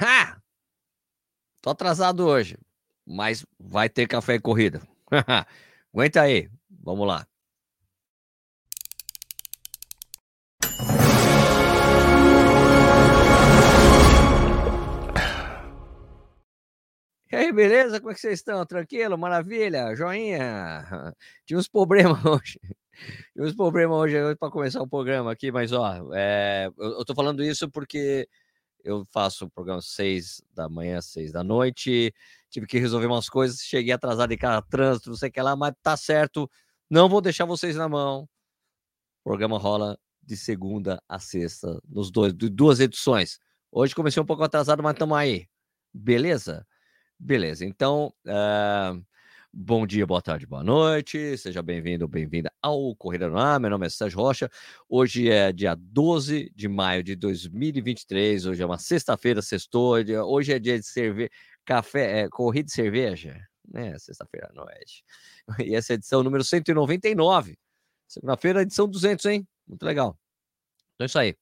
Ha! 0.00 0.40
Tô 1.62 1.70
atrasado 1.70 2.26
hoje, 2.26 2.58
mas 3.06 3.46
vai 3.58 3.88
ter 3.88 4.08
café 4.08 4.34
e 4.34 4.40
corrida. 4.40 4.82
Aguenta 5.94 6.22
aí, 6.22 6.50
vamos 6.68 7.06
lá. 7.06 7.26
E 17.30 17.36
aí, 17.36 17.52
beleza? 17.52 18.00
Como 18.00 18.10
é 18.10 18.14
que 18.14 18.20
vocês 18.20 18.40
estão? 18.40 18.64
Tranquilo? 18.66 19.16
Maravilha? 19.16 19.94
Joinha? 19.94 20.86
Tinha 21.46 21.58
uns 21.58 21.68
problemas 21.68 22.22
hoje. 22.26 22.58
Tinha 23.32 23.46
uns 23.46 23.54
problemas 23.54 23.96
hoje 23.96 24.36
para 24.36 24.50
começar 24.50 24.82
o 24.82 24.88
programa 24.88 25.32
aqui, 25.32 25.52
mas 25.52 25.72
ó, 25.72 26.10
é, 26.14 26.68
eu, 26.78 26.98
eu 26.98 27.04
tô 27.04 27.14
falando 27.14 27.44
isso 27.44 27.70
porque 27.70 28.28
eu 28.84 29.04
faço 29.06 29.46
o 29.46 29.50
programa 29.50 29.80
seis 29.80 30.42
da 30.52 30.68
manhã, 30.68 31.00
seis 31.00 31.32
da 31.32 31.42
noite. 31.42 32.14
Tive 32.50 32.66
que 32.66 32.78
resolver 32.78 33.06
umas 33.06 33.28
coisas, 33.28 33.60
cheguei 33.60 33.92
atrasado 33.92 34.32
em 34.32 34.38
cada 34.38 34.60
trânsito, 34.62 35.10
não 35.10 35.16
sei 35.16 35.30
o 35.30 35.32
que 35.32 35.40
lá, 35.40 35.56
mas 35.56 35.74
tá 35.82 35.96
certo. 35.96 36.48
Não 36.90 37.08
vou 37.08 37.20
deixar 37.20 37.46
vocês 37.46 37.76
na 37.76 37.88
mão. 37.88 38.28
O 39.20 39.24
programa 39.24 39.58
rola 39.58 39.98
de 40.22 40.36
segunda 40.36 41.02
a 41.08 41.18
sexta, 41.18 41.80
nos 41.88 42.10
dois, 42.10 42.32
duas 42.34 42.78
edições. 42.78 43.38
Hoje 43.72 43.94
comecei 43.94 44.22
um 44.22 44.26
pouco 44.26 44.44
atrasado, 44.44 44.82
mas 44.82 44.92
estamos 44.92 45.16
aí. 45.16 45.48
Beleza? 45.92 46.66
Beleza, 47.18 47.64
então, 47.64 48.12
uh, 48.26 49.04
bom 49.56 49.86
dia, 49.86 50.04
boa 50.04 50.20
tarde, 50.20 50.46
boa 50.46 50.64
noite, 50.64 51.38
seja 51.38 51.62
bem-vindo, 51.62 52.08
bem-vinda 52.08 52.52
ao 52.60 52.94
Corrida 52.96 53.28
no 53.28 53.38
Ar, 53.38 53.60
meu 53.60 53.70
nome 53.70 53.86
é 53.86 53.88
Sérgio 53.88 54.18
Rocha, 54.18 54.50
hoje 54.88 55.30
é 55.30 55.52
dia 55.52 55.76
12 55.76 56.50
de 56.52 56.66
maio 56.66 57.04
de 57.04 57.14
2023, 57.14 58.46
hoje 58.46 58.60
é 58.60 58.66
uma 58.66 58.78
sexta-feira, 58.78 59.40
sextou, 59.40 59.94
hoje 60.26 60.52
é 60.52 60.58
dia 60.58 60.76
de 60.76 60.84
cerveja, 60.84 61.30
café, 61.64 62.22
é, 62.22 62.28
corrida 62.28 62.66
de 62.66 62.72
cerveja, 62.72 63.40
né, 63.68 63.96
sexta-feira 63.96 64.48
à 64.50 64.52
noite, 64.52 65.04
e 65.64 65.76
essa 65.76 65.92
é 65.92 65.94
a 65.94 65.98
edição 65.98 66.24
número 66.24 66.42
199, 66.42 67.56
segunda-feira, 68.08 68.62
edição 68.62 68.88
200, 68.88 69.24
hein, 69.26 69.46
muito 69.68 69.84
legal, 69.84 70.18
então 70.94 71.04
é 71.04 71.06
isso 71.06 71.18
aí. 71.18 71.36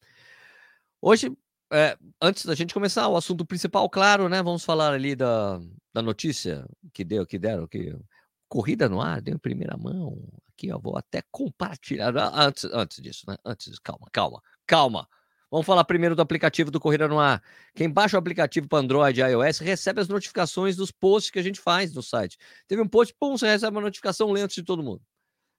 Hoje 1.00 1.32
é, 1.72 1.96
antes 2.20 2.44
da 2.44 2.54
gente 2.54 2.74
começar 2.74 3.08
o 3.08 3.16
assunto 3.16 3.46
principal, 3.46 3.88
claro, 3.88 4.28
né? 4.28 4.42
Vamos 4.42 4.64
falar 4.64 4.92
ali 4.92 5.16
da, 5.16 5.58
da 5.92 6.02
notícia 6.02 6.66
que 6.92 7.02
deu, 7.02 7.26
que 7.26 7.38
deram, 7.38 7.66
que 7.66 7.96
corrida 8.48 8.88
no 8.88 9.00
ar, 9.00 9.22
deu 9.22 9.34
em 9.34 9.38
primeira 9.38 9.76
mão. 9.76 10.22
Aqui, 10.48 10.70
ó, 10.70 10.78
vou 10.78 10.96
até 10.96 11.22
compartilhar. 11.30 12.14
Ah, 12.16 12.44
antes, 12.44 12.64
antes 12.64 13.02
disso, 13.02 13.24
né? 13.26 13.36
Antes 13.44 13.78
calma, 13.78 14.06
calma, 14.12 14.42
calma. 14.66 15.08
Vamos 15.50 15.66
falar 15.66 15.84
primeiro 15.84 16.14
do 16.14 16.22
aplicativo 16.22 16.70
do 16.70 16.80
Corrida 16.80 17.08
no 17.08 17.18
Ar. 17.18 17.42
Quem 17.74 17.88
baixa 17.90 18.16
o 18.16 18.18
aplicativo 18.18 18.68
para 18.68 18.78
Android 18.78 19.20
e 19.20 19.24
iOS 19.24 19.58
recebe 19.58 20.00
as 20.00 20.08
notificações 20.08 20.76
dos 20.76 20.90
posts 20.90 21.30
que 21.30 21.38
a 21.38 21.42
gente 21.42 21.60
faz 21.60 21.94
no 21.94 22.02
site. 22.02 22.38
Teve 22.66 22.80
um 22.80 22.88
post, 22.88 23.14
pum, 23.18 23.36
você 23.36 23.46
recebe 23.46 23.76
uma 23.76 23.82
notificação 23.82 24.30
lenta 24.30 24.54
de 24.54 24.62
todo 24.62 24.82
mundo. 24.82 25.02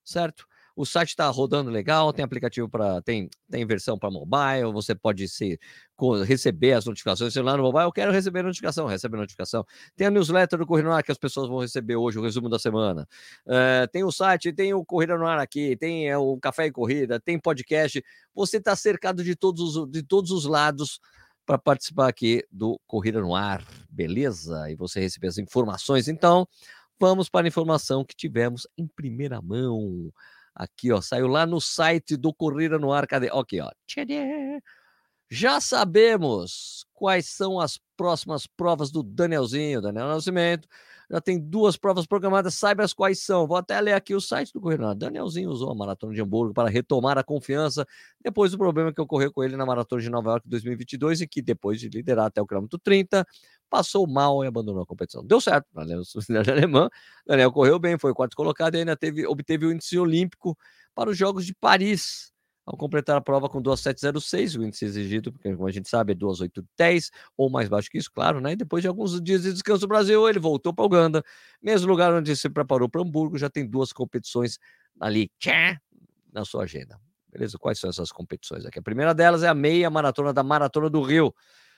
Certo? 0.03 0.47
O 0.75 0.85
site 0.85 1.09
está 1.09 1.27
rodando 1.27 1.69
legal, 1.69 2.11
tem 2.11 2.25
aplicativo 2.25 2.67
para. 2.67 3.01
Tem, 3.01 3.29
tem 3.49 3.65
versão 3.65 3.97
para 3.97 4.09
mobile, 4.09 4.71
você 4.73 4.95
pode 4.95 5.27
se, 5.27 5.59
receber 6.25 6.73
as 6.73 6.85
notificações. 6.85 7.35
Lá 7.35 7.55
no 7.55 7.63
mobile, 7.63 7.85
eu 7.85 7.91
quero 7.91 8.11
receber 8.11 8.39
a 8.39 8.43
notificação, 8.43 8.87
recebe 8.87 9.15
a 9.15 9.19
notificação. 9.19 9.65
Tem 9.95 10.07
a 10.07 10.11
newsletter 10.11 10.57
do 10.57 10.65
Corrida 10.65 10.89
no 10.89 10.95
Ar 10.95 11.03
que 11.03 11.11
as 11.11 11.17
pessoas 11.17 11.47
vão 11.47 11.59
receber 11.59 11.95
hoje, 11.95 12.17
o 12.17 12.23
resumo 12.23 12.49
da 12.49 12.57
semana. 12.57 13.07
Uh, 13.45 13.87
tem 13.91 14.03
o 14.03 14.11
site, 14.11 14.51
tem 14.51 14.73
o 14.73 14.83
Corrida 14.83 15.17
no 15.17 15.25
Ar 15.25 15.39
aqui, 15.39 15.75
tem 15.77 16.09
é, 16.09 16.17
o 16.17 16.37
Café 16.37 16.65
e 16.65 16.71
Corrida, 16.71 17.19
tem 17.19 17.39
podcast. 17.39 18.03
Você 18.33 18.57
está 18.57 18.75
cercado 18.75 19.23
de 19.23 19.35
todos 19.35 19.75
os, 19.75 19.89
de 19.89 20.01
todos 20.01 20.31
os 20.31 20.45
lados 20.45 20.99
para 21.45 21.57
participar 21.57 22.07
aqui 22.07 22.43
do 22.51 22.79
Corrida 22.87 23.21
no 23.21 23.35
Ar, 23.35 23.63
beleza? 23.89 24.71
E 24.71 24.75
você 24.75 24.99
receber 24.99 25.27
as 25.27 25.37
informações. 25.37 26.07
Então, 26.07 26.47
vamos 26.99 27.29
para 27.29 27.45
a 27.45 27.49
informação 27.49 28.03
que 28.05 28.15
tivemos 28.15 28.67
em 28.77 28.87
primeira 28.87 29.41
mão. 29.41 30.11
Aqui, 30.55 30.91
ó, 30.91 31.01
saiu 31.01 31.27
lá 31.27 31.45
no 31.45 31.59
site 31.59 32.15
do 32.15 32.33
Corrida 32.33 32.77
no 32.77 32.91
Ar. 32.91 33.07
Cadê? 33.07 33.29
Aqui, 33.29 33.59
ó. 33.59 33.69
Já 35.29 35.59
sabemos 35.59 36.85
quais 36.93 37.27
são 37.27 37.59
as 37.59 37.79
próximas 37.97 38.47
provas 38.47 38.91
do 38.91 39.03
Danielzinho, 39.03 39.81
Daniel 39.81 40.07
Nascimento. 40.07 40.67
Já 41.09 41.21
tem 41.21 41.39
duas 41.39 41.77
provas 41.77 42.07
programadas, 42.07 42.55
saiba 42.55 42.83
as 42.83 42.93
quais 42.93 43.19
são. 43.19 43.45
Vou 43.45 43.57
até 43.57 43.79
ler 43.79 43.93
aqui 43.93 44.15
o 44.15 44.21
site 44.21 44.51
do 44.51 44.59
Corrida. 44.59 44.95
Danielzinho 44.95 45.49
usou 45.49 45.71
a 45.71 45.75
Maratona 45.75 46.13
de 46.13 46.21
Hamburgo 46.21 46.53
para 46.53 46.69
retomar 46.69 47.17
a 47.17 47.23
confiança 47.23 47.85
depois 48.21 48.51
do 48.51 48.57
problema 48.57 48.91
que 48.91 49.01
ocorreu 49.01 49.31
com 49.31 49.43
ele 49.43 49.55
na 49.55 49.65
Maratona 49.65 50.01
de 50.01 50.09
Nova 50.09 50.31
York 50.31 50.49
2022 50.49 51.21
e 51.21 51.27
que 51.27 51.41
depois 51.41 51.79
de 51.79 51.89
liderar 51.89 52.25
até 52.27 52.41
o 52.41 52.47
quilômetro 52.47 52.79
30, 52.79 53.25
passou 53.69 54.07
mal 54.07 54.43
e 54.43 54.47
abandonou 54.47 54.81
a 54.81 54.85
competição. 54.85 55.25
Deu 55.25 55.39
certo 55.39 55.67
na 55.73 55.83
Alemã, 56.51 56.89
Daniel 57.27 57.51
correu 57.51 57.77
bem, 57.77 57.97
foi 57.97 58.13
quarto 58.13 58.35
colocado 58.35 58.75
e 58.75 58.79
ainda 58.79 58.95
teve, 58.95 59.25
obteve 59.27 59.65
o 59.67 59.71
índice 59.71 59.97
olímpico 59.99 60.57
para 60.95 61.09
os 61.09 61.17
Jogos 61.17 61.45
de 61.45 61.53
Paris, 61.53 62.32
ao 62.65 62.77
completar 62.77 63.17
a 63.17 63.21
prova 63.21 63.49
com 63.49 63.61
2,706, 63.61 64.55
o 64.55 64.63
índice 64.63 64.85
exigido, 64.85 65.31
porque 65.31 65.53
como 65.53 65.67
a 65.67 65.71
gente 65.71 65.89
sabe 65.89 66.13
é 66.13 66.15
2,810, 66.15 67.11
ou 67.37 67.49
mais 67.49 67.67
baixo 67.67 67.89
que 67.89 67.97
isso, 67.97 68.11
claro, 68.11 68.39
né? 68.39 68.53
E 68.53 68.55
depois 68.55 68.81
de 68.81 68.87
alguns 68.87 69.21
dias 69.21 69.43
de 69.43 69.51
descanso 69.51 69.81
no 69.81 69.87
Brasil, 69.87 70.27
ele 70.29 70.39
voltou 70.39 70.73
para 70.73 70.85
Uganda, 70.85 71.23
mesmo 71.61 71.87
lugar 71.87 72.13
onde 72.13 72.35
se 72.35 72.49
preparou 72.49 72.87
para 72.87 73.01
Hamburgo, 73.01 73.37
já 73.37 73.49
tem 73.49 73.67
duas 73.67 73.91
competições 73.91 74.57
ali, 74.99 75.29
tchá, 75.39 75.79
na 76.31 76.45
sua 76.45 76.63
agenda. 76.63 76.99
Beleza? 77.29 77.57
Quais 77.57 77.79
são 77.79 77.89
essas 77.89 78.11
competições 78.11 78.65
aqui? 78.65 78.79
A 78.79 78.81
primeira 78.81 79.13
delas 79.13 79.43
é 79.43 79.47
a 79.47 79.53
meia 79.55 79.89
maratona 79.89 80.31
da 80.31 80.43
Maratona 80.43 80.89
do 80.89 81.01
Rio, 81.01 81.33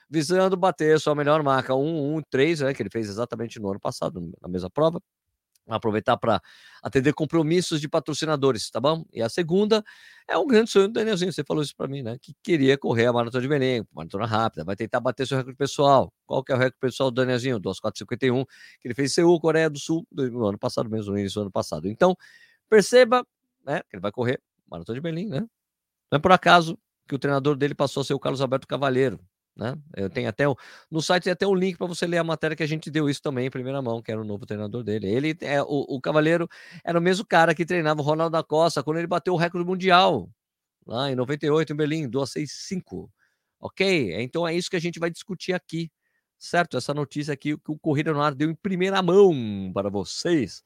visando 0.10 0.56
bater 0.56 1.00
sua 1.00 1.16
melhor 1.16 1.42
marca, 1.42 1.74
1-1-3, 1.74 2.62
né, 2.62 2.74
que 2.74 2.82
ele 2.82 2.90
fez 2.90 3.10
exatamente 3.10 3.60
no 3.60 3.70
ano 3.72 3.80
passado, 3.80 4.32
na 4.42 4.48
mesma 4.48 4.70
prova. 4.70 5.02
Aproveitar 5.68 6.16
para 6.18 6.42
atender 6.84 7.14
compromissos 7.14 7.82
de 7.82 7.90
patrocinadores, 7.90 8.70
tá 8.70 8.80
bom? 8.80 9.04
E 9.12 9.22
a 9.22 9.30
segunda 9.30 9.84
é 10.28 10.38
um 10.38 10.46
grande 10.46 10.70
sonho 10.70 10.88
do 10.88 10.94
Danielzinho. 10.94 11.34
Você 11.34 11.44
falou 11.44 11.64
isso 11.64 11.76
para 11.76 11.88
mim, 11.88 12.04
né? 12.04 12.18
Que 12.22 12.36
queria 12.44 12.78
correr 12.78 13.08
a 13.08 13.14
maratona 13.14 13.42
de 13.42 13.48
Belém, 13.48 13.88
maratona 13.92 14.26
rápida, 14.26 14.64
vai 14.64 14.76
tentar 14.76 15.00
bater 15.00 15.26
seu 15.26 15.38
recorde 15.38 15.58
pessoal. 15.58 16.14
Qual 16.28 16.44
que 16.44 16.52
é 16.52 16.56
o 16.56 16.58
recorde 16.58 16.78
pessoal 16.80 17.10
do 17.10 17.16
Danielzinho? 17.16 17.60
2,451, 17.60 18.46
que 18.46 18.88
ele 18.88 18.94
fez 18.94 19.12
em 19.12 19.14
Seul, 19.16 19.40
Coreia 19.40 19.70
do 19.70 19.80
Sul, 19.80 20.06
no 20.12 20.46
ano 20.46 20.60
passado 20.60 20.90
mesmo, 20.90 21.14
no 21.14 21.20
início 21.20 21.40
do 21.40 21.44
ano 21.44 21.52
passado. 21.52 21.88
Então, 21.88 22.16
perceba, 22.70 23.26
né? 23.66 23.82
Que 23.90 23.96
ele 23.96 24.02
vai 24.02 24.12
correr 24.12 24.40
maratona 24.70 24.96
de 24.96 25.02
Belém, 25.02 25.28
né? 25.28 25.40
Não 26.12 26.18
é 26.18 26.20
por 26.20 26.32
acaso 26.32 26.78
que 27.08 27.16
o 27.16 27.20
treinador 27.20 27.56
dele 27.56 27.74
passou 27.74 28.02
a 28.02 28.04
ser 28.04 28.14
o 28.14 28.20
Carlos 28.20 28.42
Alberto 28.42 28.68
Cavalheiro, 28.68 29.20
né? 29.56 29.76
Eu 29.96 30.10
tenho 30.10 30.28
até 30.28 30.48
o, 30.48 30.56
no 30.92 31.02
site 31.02 31.24
tem 31.24 31.34
até 31.34 31.48
um 31.48 31.56
link 31.56 31.78
para 31.78 31.88
você 31.88 32.06
ler 32.06 32.18
a 32.18 32.24
matéria 32.24 32.56
que 32.56 32.64
a 32.64 32.68
gente 32.68 32.92
deu 32.92 33.10
isso 33.10 33.22
também 33.22 33.48
em 33.48 33.50
primeira 33.50 33.82
mão, 33.82 34.02
que 34.02 34.12
era 34.12 34.20
o 34.20 34.26
novo 34.26 34.46
treinador 34.46 34.84
dele. 34.84 35.08
Ele 35.08 35.38
é 35.42 35.62
o, 35.62 35.86
o 35.88 36.02
Cavaleiro 36.02 36.48
era 36.84 37.00
o 37.00 37.02
mesmo 37.02 37.26
cara 37.26 37.56
que 37.56 37.66
treinava 37.66 38.02
o 38.02 38.04
Ronaldo 38.04 38.34
da 38.34 38.44
Costa 38.44 38.84
quando 38.84 38.98
ele 38.98 39.08
bateu 39.08 39.34
o 39.34 39.38
recorde 39.38 39.68
mundial 39.68 40.30
lá 40.86 41.10
em 41.12 41.16
98 41.16 41.74
em 41.74 41.76
Berlim, 41.76 42.10
265. 42.10 43.12
OK? 43.60 44.14
Então 44.22 44.48
é 44.48 44.54
isso 44.54 44.70
que 44.70 44.76
a 44.76 44.82
gente 44.82 45.00
vai 45.00 45.10
discutir 45.10 45.54
aqui. 45.54 45.92
Certo? 46.38 46.78
Essa 46.78 46.94
notícia 46.94 47.34
aqui 47.34 47.58
que 47.58 47.72
o 47.72 47.80
Corrida 47.80 48.14
no 48.14 48.22
Ar 48.22 48.36
deu 48.36 48.50
em 48.50 48.56
primeira 48.56 49.02
mão 49.02 49.72
para 49.74 49.90
vocês, 49.90 50.64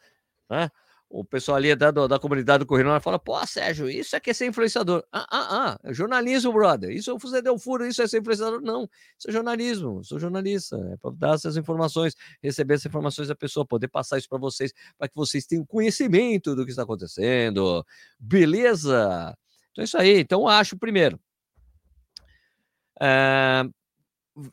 né? 0.50 0.70
O 1.09 1.25
pessoal 1.25 1.58
ali 1.58 1.75
da, 1.75 1.90
da 1.90 2.20
comunidade 2.20 2.59
do 2.59 2.68
Correio 2.68 3.00
fala, 3.02 3.18
pô, 3.18 3.36
Sérgio, 3.47 3.90
isso 3.90 4.16
é 4.16 4.20
que 4.20 4.30
é 4.30 4.34
ser 4.34 4.46
influenciador. 4.46 5.03
Ah, 5.12 5.25
ah, 5.31 5.47
ah, 5.50 5.80
é 5.84 5.92
jornalismo, 5.92 6.53
brother. 6.53 6.92
Isso 6.92 7.18
você 7.18 7.42
deu 7.42 7.58
furo, 7.58 7.86
isso 7.88 8.02
é 8.02 8.08
ser 8.08 8.20
influenciador. 8.20 8.62
Não, 8.62 8.88
isso 9.18 9.28
é 9.28 9.31
jornalismo, 9.31 10.03
sou 10.03 10.20
jornalista. 10.20 10.78
É 10.94 10.97
para 10.97 11.12
dar 11.12 11.34
essas 11.34 11.58
informações, 11.58 12.16
receber 12.44 12.75
essas 12.75 12.86
informações 12.86 13.28
da 13.28 13.36
pessoa, 13.36 13.66
poder 13.66 13.88
passar 13.88 14.20
isso 14.20 14.30
para 14.30 14.38
vocês, 14.38 14.72
para 14.97 15.08
que 15.08 15.16
vocês 15.16 15.47
tenham 15.47 15.66
conhecimento 15.66 16.56
do 16.56 16.64
que 16.64 16.70
está 16.70 16.84
acontecendo. 16.84 17.84
Beleza? 18.20 19.36
Então 19.72 19.81
é 19.81 19.86
isso 19.86 19.97
aí. 19.97 20.20
Então 20.20 20.47
acho, 20.47 20.78
primeiro, 20.78 21.20
é, 23.02 23.64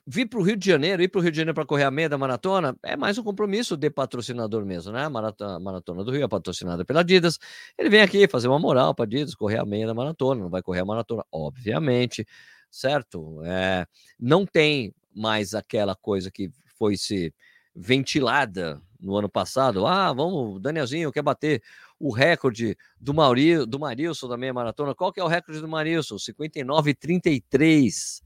vir 0.06 0.26
para 0.26 0.38
o 0.38 0.42
Rio 0.42 0.56
de 0.56 0.66
Janeiro, 0.66 1.02
ir 1.02 1.08
para 1.08 1.18
o 1.18 1.22
Rio 1.22 1.30
de 1.30 1.36
Janeiro 1.36 1.54
para 1.54 1.66
correr 1.66 1.84
a 1.84 1.90
meia 1.90 2.08
da 2.08 2.18
maratona, 2.18 2.76
é 2.82 2.96
mais 2.96 3.18
um 3.18 3.22
compromisso 3.22 3.76
de 3.76 3.90
patrocinador 3.90 4.64
mesmo, 4.64 4.92
né? 4.92 5.04
A 5.04 5.10
maratona, 5.10 6.04
do 6.04 6.10
Rio 6.10 6.24
é 6.24 6.28
patrocinada 6.28 6.84
pela 6.84 7.00
Adidas. 7.00 7.38
Ele 7.78 7.88
vem 7.88 8.00
aqui 8.00 8.26
fazer 8.28 8.48
uma 8.48 8.58
moral 8.58 8.94
para 8.94 9.04
Adidas, 9.04 9.34
correr 9.34 9.58
a 9.58 9.64
meia 9.64 9.86
da 9.86 9.94
maratona, 9.94 10.42
não 10.42 10.50
vai 10.50 10.62
correr 10.62 10.80
a 10.80 10.84
maratona, 10.84 11.24
obviamente, 11.30 12.26
certo? 12.70 13.42
É, 13.44 13.86
não 14.18 14.46
tem 14.46 14.94
mais 15.14 15.54
aquela 15.54 15.94
coisa 15.94 16.30
que 16.30 16.50
foi 16.78 16.96
se 16.96 17.32
ventilada 17.74 18.80
no 19.00 19.16
ano 19.16 19.28
passado. 19.28 19.86
Ah, 19.86 20.12
vamos, 20.12 20.60
Danielzinho 20.60 21.12
quer 21.12 21.22
bater 21.22 21.62
o 21.98 22.12
recorde 22.12 22.76
do 23.00 23.14
Maurício, 23.14 23.66
do 23.66 23.78
Marilson 23.78 24.28
da 24.28 24.36
meia 24.36 24.52
maratona. 24.52 24.94
Qual 24.94 25.12
que 25.12 25.20
é 25.20 25.24
o 25.24 25.28
recorde 25.28 25.60
do 25.60 25.68
Marilson? 25.68 26.16
59,33 26.16 28.25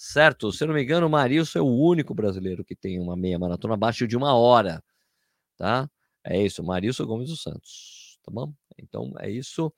certo? 0.00 0.50
Se 0.50 0.64
eu 0.64 0.68
não 0.68 0.74
me 0.74 0.82
engano, 0.82 1.06
o 1.06 1.10
Marilson 1.10 1.58
é 1.58 1.62
o 1.62 1.66
único 1.66 2.14
brasileiro 2.14 2.64
que 2.64 2.74
tem 2.74 2.98
uma 2.98 3.14
meia 3.16 3.38
maratona 3.38 3.74
abaixo 3.74 4.08
de 4.08 4.16
uma 4.16 4.34
hora, 4.34 4.82
tá? 5.58 5.90
É 6.24 6.42
isso, 6.42 6.64
Marilson 6.64 7.06
Gomes 7.06 7.28
dos 7.30 7.42
Santos, 7.42 8.18
tá 8.24 8.30
bom? 8.32 8.52
Então 8.78 9.12
é 9.18 9.30
isso. 9.30 9.72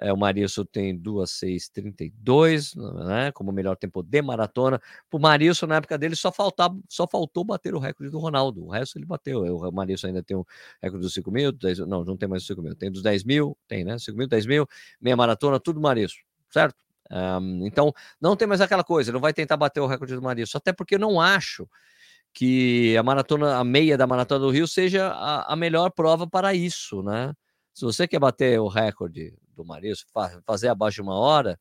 É, 0.00 0.12
o 0.12 0.16
Marilson 0.16 0.64
tem 0.64 0.96
2,632, 0.96 2.74
né? 2.76 3.32
Como 3.32 3.52
melhor 3.52 3.76
tempo 3.76 4.02
de 4.02 4.22
maratona. 4.22 4.80
O 5.12 5.18
Marilson, 5.18 5.66
na 5.66 5.76
época 5.76 5.96
dele, 5.98 6.16
só, 6.16 6.32
faltava, 6.32 6.76
só 6.88 7.06
faltou 7.06 7.44
bater 7.44 7.74
o 7.74 7.78
recorde 7.78 8.10
do 8.10 8.18
Ronaldo. 8.18 8.64
O 8.64 8.70
resto 8.70 8.98
ele 8.98 9.06
bateu. 9.06 9.42
O 9.44 9.72
Marilson 9.72 10.08
ainda 10.08 10.22
tem 10.24 10.36
o 10.36 10.46
recorde 10.82 11.04
dos 11.04 11.14
5 11.14 11.30
mil, 11.30 11.52
10, 11.52 11.80
não, 11.80 12.04
não 12.04 12.16
tem 12.16 12.28
mais 12.28 12.42
os 12.42 12.48
5 12.48 12.62
mil. 12.62 12.74
Tem 12.74 12.90
dos 12.90 13.02
10 13.02 13.24
mil, 13.24 13.56
tem, 13.68 13.84
né? 13.84 13.98
5 13.98 14.18
mil, 14.18 14.26
10 14.28 14.46
mil, 14.46 14.66
meia 15.00 15.16
maratona, 15.16 15.60
tudo 15.60 15.80
Marilson, 15.80 16.18
certo? 16.50 16.87
Um, 17.10 17.66
então, 17.66 17.92
não 18.20 18.36
tem 18.36 18.46
mais 18.46 18.60
aquela 18.60 18.84
coisa, 18.84 19.12
não 19.12 19.20
vai 19.20 19.32
tentar 19.32 19.56
bater 19.56 19.80
o 19.80 19.86
recorde 19.86 20.14
do 20.14 20.22
Marilson, 20.22 20.58
até 20.58 20.72
porque 20.72 20.96
eu 20.96 20.98
não 20.98 21.20
acho 21.20 21.68
que 22.32 22.96
a 22.96 23.02
maratona, 23.02 23.56
a 23.56 23.64
meia 23.64 23.96
da 23.96 24.06
maratona 24.06 24.40
do 24.40 24.50
Rio 24.50 24.68
seja 24.68 25.08
a, 25.08 25.52
a 25.52 25.56
melhor 25.56 25.90
prova 25.90 26.26
para 26.26 26.54
isso, 26.54 27.02
né? 27.02 27.32
Se 27.74 27.84
você 27.84 28.06
quer 28.06 28.18
bater 28.18 28.60
o 28.60 28.68
recorde 28.68 29.34
do 29.54 29.64
Marilson, 29.64 30.04
fazer 30.44 30.68
abaixo 30.68 30.96
de 30.96 31.02
uma 31.02 31.14
hora, 31.14 31.58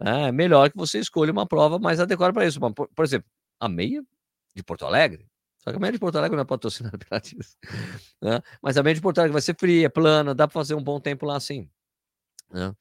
é 0.00 0.30
melhor 0.30 0.70
que 0.70 0.76
você 0.76 0.98
escolha 0.98 1.32
uma 1.32 1.46
prova 1.46 1.78
mais 1.78 1.98
adequada 1.98 2.32
para 2.32 2.46
isso. 2.46 2.60
Por, 2.60 2.88
por, 2.88 3.04
exemplo, 3.04 3.28
a 3.58 3.68
meia 3.68 4.02
de 4.54 4.62
Porto 4.62 4.84
Alegre. 4.86 5.26
Só 5.58 5.70
que 5.70 5.76
a 5.76 5.80
meia 5.80 5.92
de 5.92 5.98
Porto 5.98 6.16
Alegre 6.16 6.36
não 6.36 6.42
é 6.42 6.46
patrocinada 6.46 6.96
pela 7.08 7.20
TIS. 7.20 7.56
Né? 8.22 8.40
Mas 8.62 8.76
a 8.76 8.82
meia 8.82 8.94
de 8.94 9.00
Porto 9.00 9.18
Alegre 9.18 9.32
vai 9.32 9.42
ser 9.42 9.56
fria, 9.58 9.90
plana, 9.90 10.34
dá 10.34 10.46
para 10.46 10.54
fazer 10.54 10.74
um 10.74 10.82
bom 10.82 11.00
tempo 11.00 11.26
lá 11.26 11.36
assim. 11.36 11.68
Né? 12.52 12.72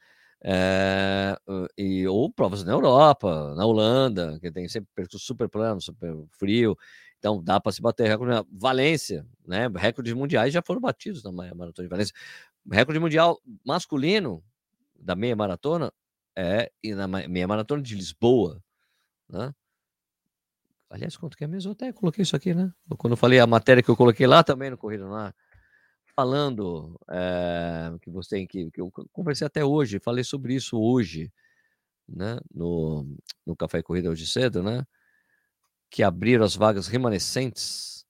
É, 0.44 1.36
e, 1.78 2.08
ou 2.08 2.32
provas 2.32 2.64
na 2.64 2.72
Europa, 2.72 3.56
na 3.56 3.66
Holanda, 3.66 4.40
que 4.40 4.52
tem 4.52 4.68
sempre 4.70 4.90
percurso 4.94 5.26
super 5.26 5.50
plano, 5.50 5.82
super 5.82 6.14
frio. 6.32 6.78
Então 7.20 7.44
dá 7.44 7.60
para 7.60 7.72
se 7.72 7.82
bater 7.82 8.08
recorde. 8.08 8.48
Valência, 8.52 9.26
né? 9.46 9.68
Recordes 9.76 10.14
mundiais 10.14 10.54
já 10.54 10.62
foram 10.62 10.80
batidos 10.80 11.24
na 11.24 11.32
maratona 11.32 11.88
de 11.88 11.90
Valência. 11.90 12.16
Recorde 12.72 13.00
mundial 13.00 13.42
masculino 13.66 14.44
da 14.96 15.16
meia 15.16 15.36
maratona 15.36 15.92
é 16.36 16.72
e 16.84 16.94
na 16.94 17.08
meia 17.08 17.48
maratona 17.48 17.82
de 17.82 17.96
Lisboa, 17.96 18.62
né? 19.30 19.54
Aliás, 20.90 21.18
quanto 21.18 21.36
que 21.36 21.44
é 21.44 21.48
mesmo? 21.48 21.70
Eu 21.70 21.74
até 21.74 21.92
coloquei 21.92 22.22
isso 22.22 22.36
aqui, 22.36 22.54
né? 22.54 22.72
Quando 22.98 23.14
eu 23.14 23.18
falei 23.18 23.40
a 23.40 23.48
matéria 23.48 23.84
que 23.84 23.90
eu 23.90 23.96
coloquei 23.98 24.26
lá 24.26 24.44
também 24.44 24.70
no 24.70 24.78
Corrida 24.78 25.06
lá, 25.06 25.34
falando 26.18 27.00
é, 27.12 27.92
que 28.02 28.10
você 28.10 28.48
que, 28.48 28.72
que 28.72 28.82
eu 28.82 28.92
conversei 29.14 29.46
até 29.46 29.64
hoje, 29.64 30.00
falei 30.00 30.24
sobre 30.24 30.56
isso 30.56 30.76
hoje, 30.82 31.32
né? 32.10 32.40
No, 32.52 33.06
no 33.46 33.56
Café 33.56 33.84
Corrida 33.84 34.10
hoje 34.10 34.26
cedo, 34.26 34.64
né? 34.64 34.84
Que 35.92 36.02
abriram 36.02 36.44
as 36.44 36.56
vagas 36.56 36.88
remanescentes. 36.88 38.04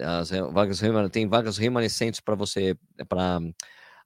As 0.00 0.30
vagas 0.30 0.80
tem 1.12 1.28
vagas 1.28 1.58
remanescentes 1.58 2.20
para 2.20 2.34
você 2.34 2.74
para 3.06 3.38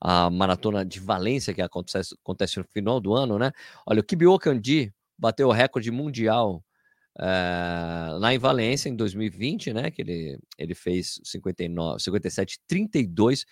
a 0.00 0.28
maratona 0.28 0.84
de 0.84 0.98
Valência 0.98 1.54
que 1.54 1.62
acontece, 1.62 2.16
acontece 2.24 2.58
no 2.58 2.64
final 2.64 3.00
do 3.00 3.14
ano, 3.14 3.38
né? 3.38 3.52
Olha, 3.86 4.00
o 4.00 4.04
Kibio 4.04 4.36
Kandi 4.40 4.92
bateu 5.16 5.48
o 5.48 5.52
recorde 5.52 5.90
mundial 5.92 6.64
uh, 7.20 8.18
lá 8.18 8.34
em 8.34 8.38
Valência 8.38 8.88
em 8.88 8.96
2020, 8.96 9.72
né? 9.72 9.90
Que 9.90 10.02
ele, 10.02 10.38
ele 10.58 10.74
fez 10.74 11.20
59, 11.22 12.02
57, 12.02 12.58
32. 12.66 13.44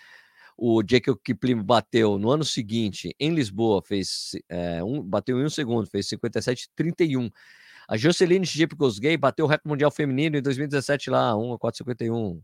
O 0.56 0.82
Jacob 0.88 1.16
Kipling 1.22 1.62
bateu 1.62 2.18
no 2.18 2.30
ano 2.30 2.44
seguinte 2.44 3.14
em 3.20 3.32
Lisboa, 3.32 3.80
fez 3.80 4.32
é, 4.48 4.82
um, 4.82 5.00
bateu 5.00 5.40
em 5.40 5.44
um 5.44 5.50
segundo, 5.50 5.86
fez 5.86 6.08
57, 6.08 6.68
31. 6.74 7.30
A 7.88 7.96
Joceline 7.96 8.44
Gay 9.00 9.16
bateu 9.16 9.44
o 9.44 9.48
recorde 9.48 9.68
mundial 9.68 9.90
feminino 9.90 10.36
em 10.36 10.42
2017 10.42 11.10
lá, 11.10 11.36
1 11.36 11.52
a 11.54 11.58
4,51. 11.58 12.40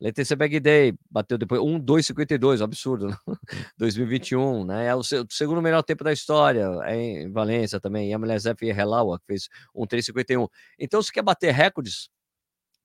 Letícia 0.00 0.34
Bag 0.34 0.58
Day 0.60 0.94
bateu 1.10 1.36
depois 1.36 1.60
1, 1.60 1.78
2,52, 1.84 2.62
absurdo, 2.62 3.08
né? 3.08 3.16
2021, 3.76 4.64
né? 4.64 4.86
É 4.86 4.94
o, 4.94 5.02
segundo 5.28 5.60
melhor 5.60 5.82
tempo 5.82 6.02
da 6.02 6.12
história 6.12 6.66
é 6.84 6.96
em 6.96 7.30
Valência 7.30 7.78
também. 7.78 8.08
E 8.10 8.14
a 8.14 8.18
mulher 8.18 8.38
Zef 8.40 8.64
Relawa, 8.72 9.18
que 9.18 9.26
fez 9.26 9.48
1, 9.74 9.86
3,51. 9.86 10.48
Então, 10.78 11.02
se 11.02 11.12
quer 11.12 11.22
bater 11.22 11.52
recordes, 11.52 12.08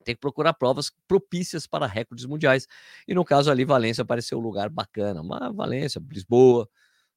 tem 0.03 0.13
que 0.13 0.19
procurar 0.19 0.53
provas 0.53 0.91
propícias 1.07 1.65
para 1.65 1.87
recordes 1.87 2.25
mundiais. 2.25 2.67
E 3.07 3.13
no 3.13 3.23
caso 3.23 3.49
ali, 3.49 3.63
Valência 3.63 4.01
apareceu 4.01 4.37
um 4.37 4.41
lugar 4.41 4.69
bacana. 4.69 5.23
Mas 5.23 5.55
Valência, 5.55 6.01
Lisboa, 6.11 6.69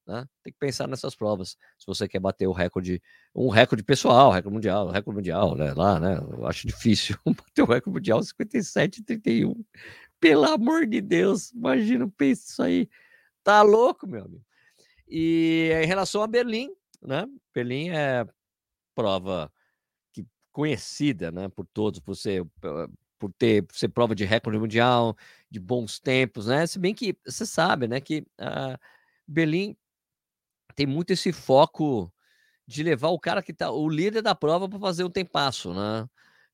né? 0.08 0.26
Tem 0.42 0.52
que 0.52 0.58
pensar 0.58 0.88
nessas 0.88 1.14
provas. 1.14 1.50
Se 1.78 1.86
você 1.86 2.08
quer 2.08 2.18
bater 2.18 2.46
o 2.46 2.52
recorde, 2.52 3.00
um 3.34 3.50
recorde 3.50 3.84
pessoal, 3.84 4.32
recorde 4.32 4.54
mundial, 4.54 4.88
recorde 4.90 5.16
mundial, 5.16 5.54
né? 5.54 5.74
Lá, 5.74 6.00
né? 6.00 6.16
Eu 6.16 6.46
acho 6.46 6.66
difícil 6.66 7.16
bater 7.26 7.62
o 7.62 7.66
recorde 7.66 7.90
mundial 7.90 8.22
57 8.22 9.04
31. 9.04 9.62
Pelo 10.18 10.44
amor 10.46 10.86
de 10.86 11.00
Deus, 11.02 11.52
imagina, 11.52 12.10
pensa 12.16 12.50
isso 12.50 12.62
aí. 12.62 12.88
Tá 13.44 13.62
louco, 13.62 14.06
meu 14.06 14.24
amigo. 14.24 14.44
E 15.06 15.70
em 15.82 15.86
relação 15.86 16.22
a 16.22 16.26
Berlim, 16.26 16.70
né? 17.02 17.26
Berlim 17.54 17.90
é 17.90 18.26
prova 18.94 19.52
que 20.12 20.26
conhecida, 20.52 21.30
né, 21.30 21.48
por 21.48 21.66
todos, 21.66 22.00
por 22.00 22.16
ser 22.16 22.44
por 23.18 23.32
ter 23.38 23.62
por 23.62 23.76
ser 23.76 23.88
prova 23.88 24.14
de 24.14 24.24
recorde 24.24 24.58
mundial, 24.58 25.16
de 25.50 25.60
bons 25.60 26.00
tempos, 26.00 26.46
né? 26.46 26.66
Se 26.66 26.78
bem 26.78 26.94
que 26.94 27.16
você 27.24 27.44
sabe, 27.46 27.86
né, 27.88 28.00
que 28.00 28.20
uh, 28.40 28.78
Berlim 29.26 29.76
tem 30.78 30.86
muito 30.86 31.10
esse 31.10 31.32
foco 31.32 32.08
de 32.64 32.84
levar 32.84 33.08
o 33.08 33.18
cara 33.18 33.42
que 33.42 33.52
tá 33.52 33.68
o 33.68 33.88
líder 33.88 34.22
da 34.22 34.32
prova 34.32 34.68
para 34.68 34.78
fazer 34.78 35.02
um 35.02 35.10
tempasso, 35.10 35.74
né? 35.74 36.08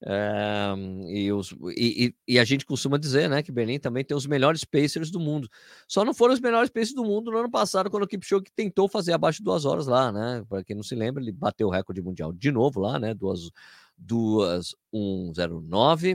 É, 0.06 0.74
e, 1.08 1.30
os, 1.30 1.54
e, 1.76 2.14
e, 2.26 2.38
a 2.38 2.44
gente 2.44 2.64
costuma 2.64 2.96
dizer, 2.96 3.28
né, 3.28 3.42
que 3.42 3.52
Berlim 3.52 3.78
também 3.78 4.02
tem 4.02 4.16
os 4.16 4.26
melhores 4.26 4.64
pacers 4.64 5.10
do 5.10 5.20
mundo. 5.20 5.46
Só 5.86 6.06
não 6.06 6.14
foram 6.14 6.32
os 6.32 6.40
melhores 6.40 6.70
pacers 6.70 6.94
do 6.94 7.04
mundo 7.04 7.30
no 7.30 7.36
ano 7.36 7.50
passado, 7.50 7.90
quando 7.90 8.04
o 8.04 8.06
Kipchoge 8.06 8.44
tentou 8.56 8.88
fazer 8.88 9.12
abaixo 9.12 9.40
de 9.40 9.44
duas 9.44 9.66
horas 9.66 9.86
lá, 9.86 10.10
né? 10.10 10.42
Para 10.48 10.64
quem 10.64 10.74
não 10.74 10.82
se 10.82 10.94
lembra, 10.94 11.22
ele 11.22 11.32
bateu 11.32 11.68
o 11.68 11.70
recorde 11.70 12.00
mundial 12.00 12.32
de 12.32 12.50
novo 12.50 12.80
lá, 12.80 12.98
né? 12.98 13.12
Duas, 13.12 13.50
duas 13.96 14.74
um 14.90 15.32
zero 15.34 15.60
nove. 15.60 16.14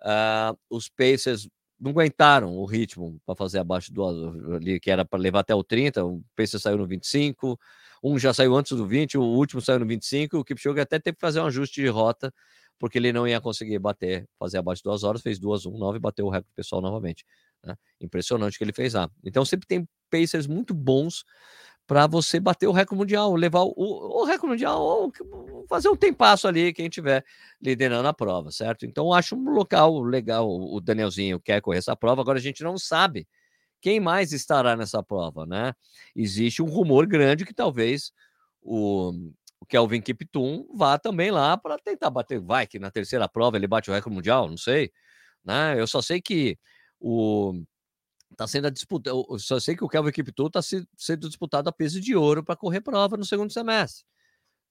Uh, 0.00 0.56
os 0.70 0.88
pacers 0.88 1.48
não 1.80 1.92
aguentaram 1.92 2.56
o 2.56 2.64
ritmo 2.64 3.20
para 3.24 3.34
fazer 3.34 3.58
abaixo 3.58 3.92
do 3.92 4.04
ali, 4.54 4.78
que 4.78 4.90
era 4.90 5.04
para 5.04 5.18
levar 5.18 5.40
até 5.40 5.54
o 5.54 5.64
30, 5.64 6.04
o 6.04 6.22
Pacer 6.36 6.58
saiu 6.58 6.76
no 6.78 6.86
25, 6.86 7.58
um 8.02 8.18
já 8.18 8.32
saiu 8.34 8.54
antes 8.56 8.76
do 8.76 8.86
20, 8.86 9.16
o 9.18 9.22
último 9.22 9.60
saiu 9.60 9.78
no 9.78 9.86
25, 9.86 10.38
o 10.38 10.44
Kipchoge 10.44 10.80
até 10.80 10.98
teve 10.98 11.16
que 11.16 11.20
fazer 11.20 11.40
um 11.40 11.46
ajuste 11.46 11.80
de 11.80 11.88
rota, 11.88 12.32
porque 12.78 12.98
ele 12.98 13.12
não 13.12 13.26
ia 13.26 13.40
conseguir 13.40 13.78
bater, 13.78 14.26
fazer 14.38 14.58
abaixo 14.58 14.80
de 14.80 14.84
duas 14.84 15.04
horas, 15.04 15.22
fez 15.22 15.38
duas, 15.38 15.66
um, 15.66 15.76
nove, 15.78 15.98
bateu 15.98 16.26
o 16.26 16.30
recorde 16.30 16.54
pessoal 16.54 16.80
novamente. 16.82 17.24
Né? 17.64 17.76
Impressionante 18.00 18.54
o 18.54 18.58
que 18.58 18.64
ele 18.64 18.72
fez 18.72 18.94
lá. 18.94 19.10
Então 19.24 19.44
sempre 19.44 19.66
tem 19.66 19.88
Pacers 20.10 20.46
muito 20.46 20.74
bons 20.74 21.24
para 21.90 22.06
você 22.06 22.38
bater 22.38 22.68
o 22.68 22.72
recorde 22.72 23.00
mundial, 23.00 23.34
levar 23.34 23.62
o, 23.62 23.74
o, 23.76 24.24
recorde 24.24 24.52
mundial, 24.52 24.80
ou 24.80 25.12
fazer 25.68 25.88
um 25.88 25.96
tempasso 25.96 26.46
ali, 26.46 26.72
quem 26.72 26.88
tiver 26.88 27.24
liderando 27.60 28.06
a 28.06 28.14
prova, 28.14 28.52
certo? 28.52 28.86
Então, 28.86 29.12
acho 29.12 29.34
um 29.34 29.50
local 29.50 30.00
legal. 30.00 30.48
O 30.48 30.80
Danielzinho 30.80 31.40
quer 31.40 31.60
correr 31.60 31.78
essa 31.78 31.96
prova, 31.96 32.22
agora 32.22 32.38
a 32.38 32.40
gente 32.40 32.62
não 32.62 32.78
sabe 32.78 33.26
quem 33.80 33.98
mais 33.98 34.32
estará 34.32 34.76
nessa 34.76 35.02
prova, 35.02 35.44
né? 35.44 35.72
Existe 36.14 36.62
um 36.62 36.66
rumor 36.66 37.08
grande 37.08 37.44
que 37.44 37.52
talvez 37.52 38.12
o, 38.62 39.10
o 39.58 39.66
Kelvin 39.66 40.00
Kiptum 40.00 40.68
vá 40.72 40.96
também 40.96 41.32
lá 41.32 41.56
para 41.56 41.76
tentar 41.76 42.10
bater. 42.10 42.38
Vai 42.38 42.68
que 42.68 42.78
na 42.78 42.92
terceira 42.92 43.28
prova 43.28 43.56
ele 43.56 43.66
bate 43.66 43.90
o 43.90 43.92
recorde 43.92 44.14
mundial, 44.14 44.48
não 44.48 44.56
sei. 44.56 44.92
Né? 45.44 45.74
Eu 45.76 45.88
só 45.88 46.00
sei 46.00 46.22
que 46.22 46.56
o 47.00 47.64
Tá 48.36 48.46
sendo 48.46 48.66
a 48.66 48.70
disputa. 48.70 49.10
Eu 49.10 49.38
só 49.38 49.58
sei 49.58 49.76
que 49.76 49.84
o 49.84 49.88
Kelvin 49.88 50.12
Kiptour 50.12 50.46
está 50.46 50.60
sendo 50.62 51.28
disputado 51.28 51.68
a 51.68 51.72
peso 51.72 52.00
de 52.00 52.14
ouro 52.14 52.44
para 52.44 52.56
correr 52.56 52.80
prova 52.80 53.16
no 53.16 53.24
segundo 53.24 53.52
semestre. 53.52 54.04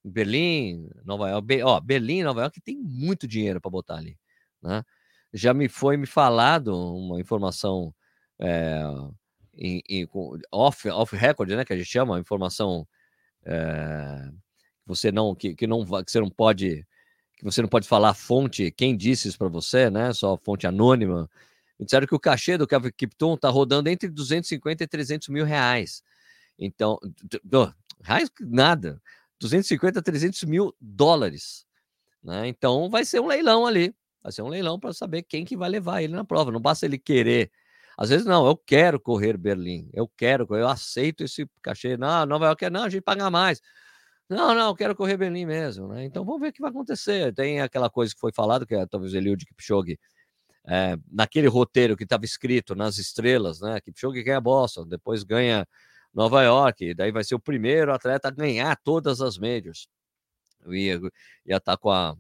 Berlim, 0.04 0.90
Nova 1.04 1.30
York, 1.30 1.64
ó, 1.64 1.80
Berlim, 1.80 2.24
Nova 2.24 2.42
York 2.42 2.62
tem 2.62 2.78
muito 2.78 3.28
dinheiro 3.28 3.60
para 3.60 3.70
botar 3.70 3.98
ali, 3.98 4.18
né? 4.62 4.84
Já 5.34 5.54
me 5.54 5.68
foi 5.68 5.98
me 5.98 6.08
falado 6.08 6.74
uma 6.74 7.20
informação 7.20 7.94
é, 8.40 8.82
em, 9.54 9.82
em, 9.90 10.08
off, 10.52 10.90
off 10.90 11.16
record, 11.16 11.50
né, 11.52 11.66
que 11.66 11.74
a 11.74 11.78
gente 11.78 11.90
chama, 11.90 12.20
informação 12.20 12.88
é, 13.46 14.30
que 14.84 14.88
você 14.88 15.12
não 15.12 15.36
que, 15.36 15.54
que 15.54 15.68
não 15.68 15.84
que 15.86 16.12
você 16.12 16.20
não 16.20 16.30
pode 16.30 16.88
que 17.36 17.44
você 17.44 17.62
não 17.62 17.70
pode 17.70 17.88
falar 17.88 18.10
a 18.10 18.14
fonte, 18.14 18.72
quem 18.72 18.98
disse 18.98 19.28
isso 19.28 19.38
para 19.38 19.48
você, 19.48 19.90
né? 19.90 20.14
Só 20.14 20.38
fonte 20.38 20.68
anônima 20.68 21.30
disseram 21.86 22.08
que 22.08 22.16
o 22.16 22.20
cachê 22.20 22.58
do 22.58 22.68
Kevin 22.68 22.92
Kipton 22.96 23.36
está 23.36 23.50
rodando 23.50 23.90
entre 23.90 24.10
250 24.10 24.84
e 24.84 24.88
300 24.88 25.30
mil 25.30 25.46
reais. 25.46 26.04
Então, 26.58 27.00
reais 28.02 28.30
nada. 28.42 29.02
250 29.40 30.00
a 30.00 30.02
300 30.02 30.44
mil 30.44 30.76
dólares. 30.80 31.66
Né? 32.22 32.48
Então, 32.48 32.90
vai 32.90 33.06
ser 33.06 33.22
um 33.22 33.28
leilão 33.28 33.66
ali. 33.66 33.96
Vai 34.22 34.32
ser 34.32 34.42
um 34.42 34.50
leilão 34.50 34.78
para 34.78 34.94
saber 34.94 35.24
quem 35.24 35.46
que 35.46 35.56
vai 35.56 35.70
levar 35.70 36.02
ele 36.02 36.14
na 36.14 36.26
prova. 36.26 36.52
Não 36.52 36.60
basta 36.60 36.86
ele 36.86 36.98
querer. 36.98 37.50
Às 37.98 38.10
vezes, 38.10 38.26
não, 38.26 38.46
eu 38.46 38.58
quero 38.58 39.00
correr 39.00 39.38
Berlim. 39.38 39.90
Eu 39.94 40.08
quero, 40.08 40.48
eu 40.56 40.68
aceito 40.68 41.24
esse 41.24 41.50
cachê. 41.62 41.96
Não, 41.98 42.26
Nova 42.26 42.46
York, 42.48 42.70
não, 42.70 42.84
a 42.84 42.90
gente 42.90 43.02
paga 43.02 43.30
mais. 43.30 43.62
Não, 44.30 44.54
não, 44.54 44.68
eu 44.68 44.76
quero 44.76 44.96
correr 44.96 45.18
Berlim 45.18 45.46
mesmo. 45.46 45.88
Né? 45.88 46.04
Então, 46.04 46.26
vamos 46.26 46.42
ver 46.42 46.50
o 46.50 46.54
que 46.54 46.62
vai 46.62 46.70
acontecer. 46.70 47.34
Tem 47.34 47.62
aquela 47.62 47.90
coisa 47.90 48.14
que 48.14 48.20
foi 48.20 48.32
falado, 48.34 48.66
que 48.66 48.76
é, 48.76 48.86
talvez 48.86 49.14
Eliud 49.14 49.46
Kipchoge 49.46 49.98
é, 50.68 50.98
naquele 51.12 51.48
roteiro 51.48 51.98
que 51.98 52.04
estava 52.04 52.26
escrito 52.26 52.76
nas 52.76 52.98
estrelas, 52.98 53.62
né? 53.62 53.80
Kipchoge 53.82 54.24
ganha 54.24 54.42
Boston, 54.42 54.88
depois 54.88 55.24
ganha 55.24 55.68
Nova 56.14 56.44
York. 56.44 56.94
Daí 56.94 57.12
vai 57.12 57.24
ser 57.24 57.36
o 57.36 57.40
primeiro 57.40 57.94
atleta 57.94 58.28
a 58.28 58.32
ganhar 58.32 58.76
todas 58.84 59.22
as 59.22 59.38
majors. 59.38 59.88
Ia 60.68 61.00
estar 61.46 61.60
tá 61.60 61.78
com 61.78 61.90
a 61.90 62.16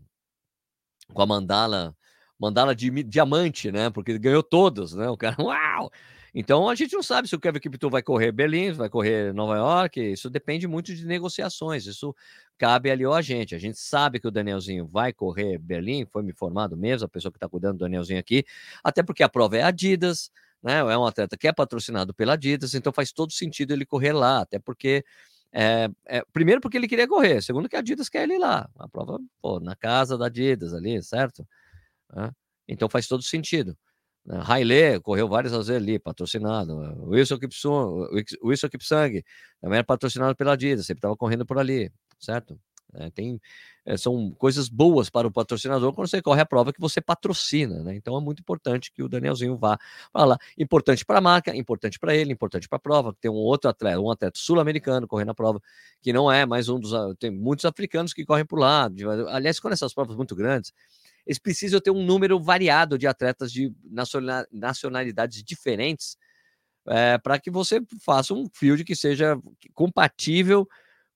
com 1.14 1.22
a 1.22 1.26
mandala 1.26 1.96
mandala 2.40 2.74
de 2.74 3.04
diamante, 3.04 3.72
né? 3.72 3.90
Porque 3.90 4.12
ele 4.12 4.20
ganhou 4.20 4.42
todas, 4.42 4.94
né? 4.94 5.10
O 5.10 5.18
cara, 5.18 5.36
uau! 5.44 5.92
Então 6.34 6.70
a 6.70 6.76
gente 6.76 6.94
não 6.94 7.04
sabe 7.04 7.28
se 7.28 7.36
o 7.36 7.40
Kevin 7.40 7.60
Kipto 7.60 7.90
vai 7.90 8.02
correr 8.02 8.32
Berlim, 8.32 8.72
vai 8.72 8.90
correr 8.90 9.34
Nova 9.34 9.56
York, 9.58 10.00
isso 10.00 10.30
depende 10.30 10.68
muito 10.68 10.94
de 10.94 11.06
negociações, 11.06 11.86
isso 11.86 12.16
cabe 12.58 12.92
ali 12.92 13.06
a 13.06 13.22
gente. 13.22 13.56
A 13.56 13.60
gente 13.60 13.80
sabe 13.80 14.20
que 14.20 14.28
o 14.28 14.32
Danielzinho 14.32 14.86
vai 14.86 15.12
correr 15.14 15.58
Berlim, 15.58 16.06
foi 16.06 16.22
me 16.22 16.32
informado 16.32 16.78
mesmo, 16.78 17.06
a 17.06 17.10
pessoa 17.10 17.32
que 17.32 17.38
está 17.38 17.50
cuidando 17.50 17.78
do 17.78 17.86
Danielzinho 17.86 18.20
aqui, 18.20 18.46
até 18.84 19.02
porque 19.02 19.24
a 19.24 19.30
prova 19.30 19.58
é 19.58 19.64
Adidas, 19.64 20.32
né? 20.62 20.80
É 20.80 20.98
um 20.98 21.06
atleta 21.06 21.38
que 21.38 21.48
é 21.48 21.54
patrocinado 21.54 22.14
pela 22.14 22.34
Adidas, 22.34 22.74
então 22.74 22.92
faz 22.92 23.12
todo 23.12 23.32
sentido 23.32 23.72
ele 23.72 23.86
correr 23.86 24.14
lá, 24.14 24.42
até 24.42 24.60
porque 24.60 25.04
é, 25.52 25.90
é, 26.06 26.24
primeiro 26.32 26.62
porque 26.62 26.78
ele 26.78 26.88
queria 26.88 27.08
correr, 27.08 27.42
segundo 27.42 27.68
que 27.68 27.76
a 27.76 27.80
Adidas 27.80 28.10
quer 28.10 28.24
ele 28.24 28.38
lá, 28.38 28.70
a 28.78 28.88
prova 28.88 29.20
pô, 29.42 29.60
na 29.60 29.76
casa 29.76 30.18
da 30.18 30.28
Adidas 30.28 30.74
ali, 30.74 31.02
certo? 31.02 31.48
É, 32.16 32.32
então 32.68 32.90
faz 32.90 33.08
todo 33.08 33.24
sentido. 33.24 33.78
Haile 34.30 35.00
correu 35.02 35.28
várias 35.28 35.54
vezes 35.54 35.70
ali, 35.70 35.98
patrocinado. 36.00 36.76
Wilson 37.08 37.38
Wilson 38.44 38.70
Kipsang 38.70 39.24
também 39.62 39.78
era 39.78 39.84
patrocinado 39.84 40.36
pela 40.36 40.54
Adidas, 40.54 40.86
sempre 40.86 41.00
estava 41.00 41.18
correndo 41.18 41.46
por 41.46 41.58
ali, 41.58 41.92
certo? 42.20 42.60
É, 42.94 43.10
tem, 43.12 43.40
é, 43.86 43.96
são 43.98 44.32
coisas 44.32 44.68
boas 44.68 45.10
para 45.12 45.28
o 45.28 45.32
patrocinador 45.32 45.94
quando 45.94 46.08
você 46.08 46.22
corre 46.22 46.42
a 46.42 46.46
prova 46.46 46.74
que 46.74 46.80
você 46.82 47.00
patrocina, 47.00 47.84
né? 47.84 47.96
Então 47.96 48.18
é 48.18 48.22
muito 48.22 48.40
importante 48.40 48.92
que 48.92 49.04
o 49.04 49.10
Danielzinho 49.10 49.58
vá 49.58 49.78
lá. 50.14 50.38
Importante 50.58 51.06
para 51.06 51.20
a 51.20 51.22
marca, 51.22 51.56
importante 51.56 52.00
para 52.00 52.16
ele, 52.16 52.34
importante 52.34 52.68
para 52.68 52.78
a 52.78 52.80
prova. 52.80 53.16
Tem 53.22 53.30
um 53.30 53.36
outro 53.36 53.70
atleta, 53.70 54.00
um 54.00 54.10
atleta 54.10 54.40
sul-americano 54.40 55.08
correndo 55.08 55.30
a 55.30 55.36
prova, 55.36 55.62
que 56.02 56.12
não 56.12 56.32
é 56.32 56.46
mais 56.48 56.68
um 56.68 56.80
dos. 56.80 56.92
Tem 57.20 57.30
muitos 57.30 57.66
africanos 57.66 58.12
que 58.12 58.26
correm 58.26 58.46
por 58.46 58.60
lá. 58.60 58.90
Aliás, 59.30 59.60
quando 59.60 59.74
essas 59.74 59.94
provas 59.94 60.16
muito 60.16 60.36
grandes, 60.36 60.74
eles 61.30 61.38
precisam 61.38 61.80
ter 61.80 61.92
um 61.92 62.04
número 62.04 62.42
variado 62.42 62.98
de 62.98 63.06
atletas 63.06 63.52
de 63.52 63.72
nacionalidades 64.52 65.44
diferentes 65.44 66.18
é, 66.88 67.20
para 67.20 67.40
que 67.40 67.52
você 67.52 67.80
faça 68.04 68.34
um 68.34 68.48
field 68.52 68.84
que 68.84 68.96
seja 68.96 69.38
compatível 69.76 70.68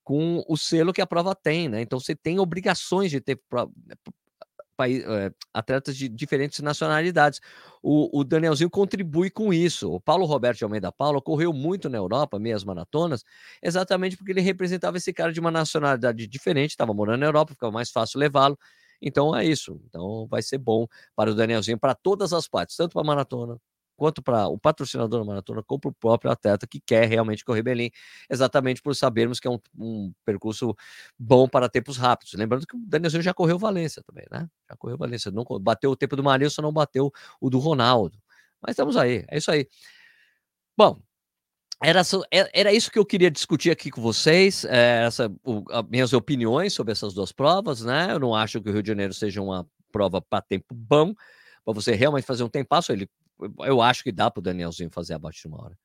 com 0.04 0.44
o 0.48 0.56
selo 0.56 0.94
que 0.94 1.02
a 1.02 1.08
prova 1.08 1.34
tem, 1.34 1.68
né? 1.68 1.82
Então 1.82 2.00
você 2.00 2.16
tem 2.16 2.38
obrigações 2.38 3.10
de 3.10 3.20
ter 3.20 3.40
é, 4.80 5.32
atletas 5.52 5.98
de 5.98 6.08
diferentes 6.08 6.60
nacionalidades. 6.60 7.40
O, 7.82 8.20
o, 8.20 8.24
Danielzinho 8.24 8.70
contribui 8.70 9.32
com 9.32 9.52
isso. 9.52 9.92
O 9.92 10.00
Paulo 10.00 10.26
Roberto 10.26 10.60
de 10.60 10.64
Almeida 10.64 10.92
Paulo 10.92 11.24
correu 11.24 11.52
muito 11.52 11.90
na 11.90 11.98
Europa, 11.98 12.38
meias 12.38 12.64
maratonas, 12.64 13.24
exatamente 13.64 14.16
porque 14.16 14.32
ele 14.32 14.42
representava 14.42 14.98
esse 14.98 15.12
cara 15.12 15.34
de 15.34 15.40
uma 15.40 15.50
nacionalidade 15.50 16.28
diferente, 16.28 16.72
estava 16.72 16.94
morando 16.94 17.22
na 17.22 17.26
Europa, 17.26 17.54
ficava 17.54 17.72
mais 17.72 17.90
fácil 17.90 18.20
levá-lo. 18.20 18.60
Então 19.04 19.36
é 19.36 19.46
isso. 19.46 19.80
Então 19.86 20.26
vai 20.28 20.42
ser 20.42 20.58
bom 20.58 20.88
para 21.16 21.30
o 21.32 21.36
Danielzinho, 21.36 21.78
para 21.78 21.94
todas 21.94 22.32
as 22.34 22.48
partes, 22.48 22.76
tanto 22.78 22.94
para 22.94 23.02
a 23.02 23.06
maratona, 23.06 23.60
quanto 23.98 24.22
para 24.24 24.48
o 24.48 24.58
patrocinador 24.58 25.20
da 25.20 25.26
maratona, 25.26 25.62
como 25.64 25.82
para 25.82 25.90
o 25.90 25.94
próprio 25.94 26.32
atleta 26.32 26.66
que 26.66 26.80
quer 26.80 27.08
realmente 27.08 27.44
correr 27.44 27.62
Belém, 27.62 27.92
exatamente 28.30 28.82
por 28.82 28.96
sabermos 28.96 29.40
que 29.40 29.48
é 29.48 29.52
um, 29.52 29.60
um, 29.78 30.14
percurso 30.26 30.76
bom 31.20 31.48
para 31.48 31.70
tempos 31.70 31.98
rápidos. 31.98 32.34
Lembrando 32.34 32.66
que 32.66 32.76
o 32.76 32.80
Danielzinho 32.88 33.24
já 33.24 33.34
correu 33.34 33.60
Valência 33.60 34.02
também, 34.04 34.26
né? 34.32 34.50
Já 34.70 34.76
correu 34.78 34.98
Valência, 34.98 35.32
não 35.32 35.44
bateu 35.62 35.92
o 35.92 35.96
tempo 35.96 36.16
do 36.16 36.24
Marilson, 36.24 36.62
não 36.62 36.74
bateu 36.74 37.12
o 37.42 37.50
do 37.50 37.60
Ronaldo. 37.60 38.18
Mas 38.62 38.72
estamos 38.72 38.96
aí, 38.98 39.26
é 39.30 39.38
isso 39.38 39.52
aí. 39.52 39.68
Bom, 40.78 41.00
era, 41.82 42.02
é, 42.32 42.62
era 42.62 42.74
isso 42.74 42.92
que 42.92 43.00
eu 43.00 43.06
queria 43.06 43.32
discutir 43.32 43.72
aqui 43.72 43.90
com 43.90 44.02
vocês, 44.02 44.66
é, 44.66 45.06
essa, 45.06 45.32
o, 45.44 45.64
minhas 45.90 46.14
opiniões 46.14 46.74
sobre 46.74 46.92
essas 46.92 47.14
duas 47.14 47.32
provas, 47.32 47.82
né? 47.82 48.12
Eu 48.12 48.20
não 48.20 48.36
acho 48.36 48.62
que 48.62 48.70
o 48.70 48.74
Rio 48.74 48.84
de 48.84 48.88
Janeiro 48.90 49.14
seja 49.14 49.42
uma 49.42 49.68
prova 49.92 50.22
para 50.22 50.42
tempo 50.42 50.74
bom, 50.74 51.14
para 51.64 51.74
você 51.74 51.94
realmente 51.94 52.26
fazer 52.26 52.44
um 52.44 52.50
tempasso. 52.50 52.92
Ele, 52.92 53.10
eu 53.60 53.82
acho 53.82 54.04
que 54.04 54.12
dá 54.12 54.30
para 54.30 54.40
o 54.40 54.44
Danielzinho 54.44 54.90
fazer 54.92 55.14
abaixo 55.14 55.42
de 55.42 55.48
uma 55.48 55.64
hora. 55.64 55.78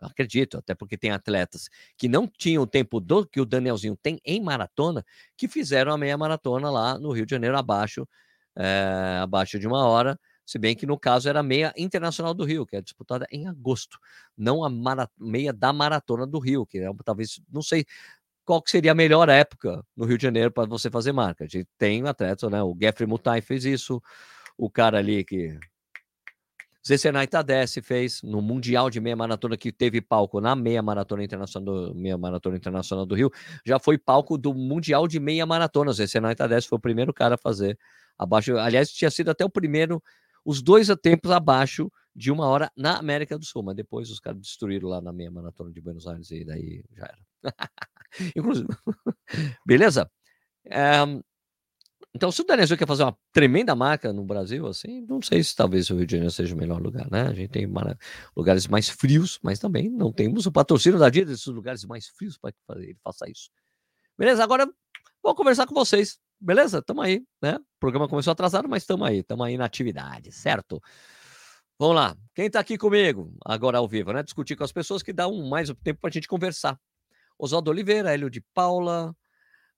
Eu 0.00 0.08
acredito, 0.08 0.58
até 0.58 0.74
porque 0.74 0.96
tem 0.98 1.10
atletas 1.10 1.68
que 1.96 2.06
não 2.06 2.26
tinham 2.26 2.62
o 2.62 2.66
tempo 2.66 3.00
do 3.00 3.26
que 3.26 3.40
o 3.40 3.46
Danielzinho 3.46 3.96
tem 3.96 4.20
em 4.24 4.42
maratona, 4.42 5.04
que 5.36 5.48
fizeram 5.48 5.92
a 5.92 5.98
meia 5.98 6.18
maratona 6.18 6.70
lá 6.70 6.98
no 6.98 7.12
Rio 7.12 7.24
de 7.24 7.30
Janeiro 7.30 7.56
abaixo, 7.56 8.06
é, 8.54 9.20
abaixo 9.22 9.58
de 9.58 9.66
uma 9.66 9.86
hora 9.86 10.18
se 10.46 10.58
bem 10.58 10.76
que 10.76 10.86
no 10.86 10.96
caso 10.96 11.28
era 11.28 11.40
a 11.40 11.42
meia 11.42 11.74
internacional 11.76 12.32
do 12.32 12.44
Rio, 12.44 12.64
que 12.64 12.76
é 12.76 12.80
disputada 12.80 13.26
em 13.32 13.48
agosto, 13.48 13.98
não 14.36 14.64
a 14.64 14.70
meia 15.18 15.52
da 15.52 15.72
maratona 15.72 16.24
do 16.24 16.38
Rio, 16.38 16.64
que 16.64 16.78
é 16.78 16.88
talvez, 17.04 17.40
não 17.52 17.60
sei 17.60 17.84
qual 18.44 18.62
que 18.62 18.70
seria 18.70 18.92
a 18.92 18.94
melhor 18.94 19.28
época 19.28 19.84
no 19.96 20.04
Rio 20.04 20.16
de 20.16 20.22
Janeiro 20.22 20.52
para 20.52 20.68
você 20.68 20.88
fazer 20.88 21.12
marca. 21.12 21.44
A 21.44 21.48
gente 21.48 21.68
tem 21.76 22.06
atletas, 22.06 22.48
né? 22.48 22.62
O 22.62 22.76
Geoffrey 22.80 23.08
Mutai 23.08 23.40
fez 23.40 23.64
isso, 23.64 24.00
o 24.56 24.70
cara 24.70 24.98
ali 24.98 25.24
que 25.24 25.58
Zecenay 26.86 27.26
Tadesse 27.26 27.82
fez 27.82 28.22
no 28.22 28.40
Mundial 28.40 28.88
de 28.88 29.00
Meia 29.00 29.16
Maratona 29.16 29.56
que 29.56 29.72
teve 29.72 30.00
palco 30.00 30.40
na 30.40 30.54
Meia 30.54 30.80
Maratona 30.80 31.24
Internacional, 31.24 31.92
Meia 31.92 32.16
Maratona 32.16 32.56
Internacional 32.56 33.04
do 33.04 33.16
Rio, 33.16 33.32
já 33.64 33.80
foi 33.80 33.98
palco 33.98 34.38
do 34.38 34.54
Mundial 34.54 35.08
de 35.08 35.18
Meia 35.18 35.44
Maratona. 35.44 35.92
Zecenay 35.92 36.36
Tadesse 36.36 36.68
foi 36.68 36.78
o 36.78 36.80
primeiro 36.80 37.12
cara 37.12 37.34
a 37.34 37.38
fazer 37.38 37.76
abaixo. 38.16 38.56
Aliás, 38.56 38.92
tinha 38.92 39.10
sido 39.10 39.32
até 39.32 39.44
o 39.44 39.50
primeiro 39.50 40.00
os 40.46 40.62
dois 40.62 40.86
tempos 41.02 41.32
abaixo 41.32 41.90
de 42.14 42.30
uma 42.30 42.46
hora 42.46 42.70
na 42.76 42.96
América 42.98 43.36
do 43.36 43.44
Sul, 43.44 43.64
mas 43.64 43.74
depois 43.74 44.10
os 44.10 44.20
caras 44.20 44.40
destruíram 44.40 44.88
lá 44.88 45.00
na 45.00 45.12
meia 45.12 45.30
maratona 45.30 45.72
de 45.72 45.80
Buenos 45.80 46.06
Aires 46.06 46.30
e 46.30 46.44
daí 46.44 46.84
já 46.92 47.04
era. 47.04 47.18
Inclusive, 48.36 48.68
beleza? 49.66 50.08
É, 50.64 50.98
então, 52.14 52.30
se 52.30 52.40
o 52.40 52.44
Daniel 52.44 52.78
quer 52.78 52.86
fazer 52.86 53.02
uma 53.02 53.18
tremenda 53.32 53.74
marca 53.74 54.12
no 54.12 54.24
Brasil, 54.24 54.66
assim, 54.66 55.02
não 55.02 55.20
sei 55.20 55.42
se 55.42 55.54
talvez 55.54 55.90
o 55.90 55.96
Rio 55.96 56.06
de 56.06 56.12
Janeiro 56.12 56.32
seja 56.32 56.54
o 56.54 56.58
melhor 56.58 56.80
lugar, 56.80 57.10
né? 57.10 57.22
A 57.22 57.34
gente 57.34 57.50
tem 57.50 57.68
lugares 58.34 58.66
mais 58.68 58.88
frios, 58.88 59.38
mas 59.42 59.58
também 59.58 59.90
não 59.90 60.12
temos 60.12 60.46
o 60.46 60.52
patrocínio 60.52 60.98
da 60.98 61.08
Adidas 61.08 61.32
desses 61.32 61.46
lugares 61.46 61.84
mais 61.84 62.06
frios 62.06 62.38
para 62.38 62.52
que 62.52 62.58
ele 62.72 62.96
faça 63.02 63.28
isso. 63.28 63.50
Beleza? 64.16 64.42
Agora 64.42 64.66
vou 65.22 65.34
conversar 65.34 65.66
com 65.66 65.74
vocês 65.74 66.18
beleza? 66.40 66.82
Tamo 66.82 67.02
aí, 67.02 67.22
né? 67.42 67.56
O 67.56 67.80
programa 67.80 68.08
começou 68.08 68.30
atrasado, 68.30 68.68
mas 68.68 68.84
tamo 68.84 69.04
aí, 69.04 69.22
tamo 69.22 69.42
aí 69.44 69.56
na 69.56 69.64
atividade, 69.64 70.32
certo? 70.32 70.80
Vamos 71.78 71.96
lá. 71.96 72.16
Quem 72.34 72.50
tá 72.50 72.60
aqui 72.60 72.78
comigo, 72.78 73.32
agora 73.44 73.78
ao 73.78 73.88
vivo, 73.88 74.12
né? 74.12 74.22
Discutir 74.22 74.56
com 74.56 74.64
as 74.64 74.72
pessoas 74.72 75.02
que 75.02 75.12
dá 75.12 75.28
um 75.28 75.48
mais 75.48 75.70
tempo 75.82 76.00
pra 76.00 76.10
gente 76.10 76.28
conversar. 76.28 76.78
Oswaldo 77.38 77.70
Oliveira, 77.70 78.12
Hélio 78.12 78.30
de 78.30 78.40
Paula, 78.54 79.14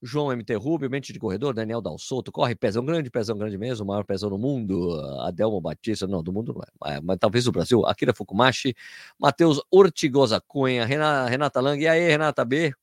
João 0.01 0.31
MT 0.31 0.55
Rubio, 0.55 0.89
Mente 0.89 1.11
de 1.11 1.19
Corredor, 1.19 1.53
Daniel 1.53 1.81
Dalsoto, 1.81 2.31
Corre 2.31 2.55
Pezão 2.55 2.85
Grande, 2.85 3.09
Pezão 3.09 3.37
Grande 3.37 3.57
mesmo, 3.57 3.85
maior 3.85 4.03
pezão 4.05 4.29
do 4.29 4.37
mundo, 4.37 4.95
Adelmo 5.21 5.59
Batista, 5.59 6.07
não, 6.07 6.23
do 6.23 6.31
mundo 6.31 6.53
não 6.53 6.61
é, 6.61 6.67
mas, 6.79 7.01
mas 7.03 7.17
talvez 7.19 7.45
do 7.45 7.51
Brasil, 7.51 7.85
Akira 7.85 8.13
Fukumashi, 8.13 8.73
Matheus 9.19 9.61
Ortigosa 9.69 10.39
Cunha, 10.39 10.85
Renata, 10.85 11.29
Renata 11.29 11.59
Lang, 11.59 11.83
e 11.83 11.87
aí, 11.87 12.07
Renata 12.07 12.45
B, 12.45 12.73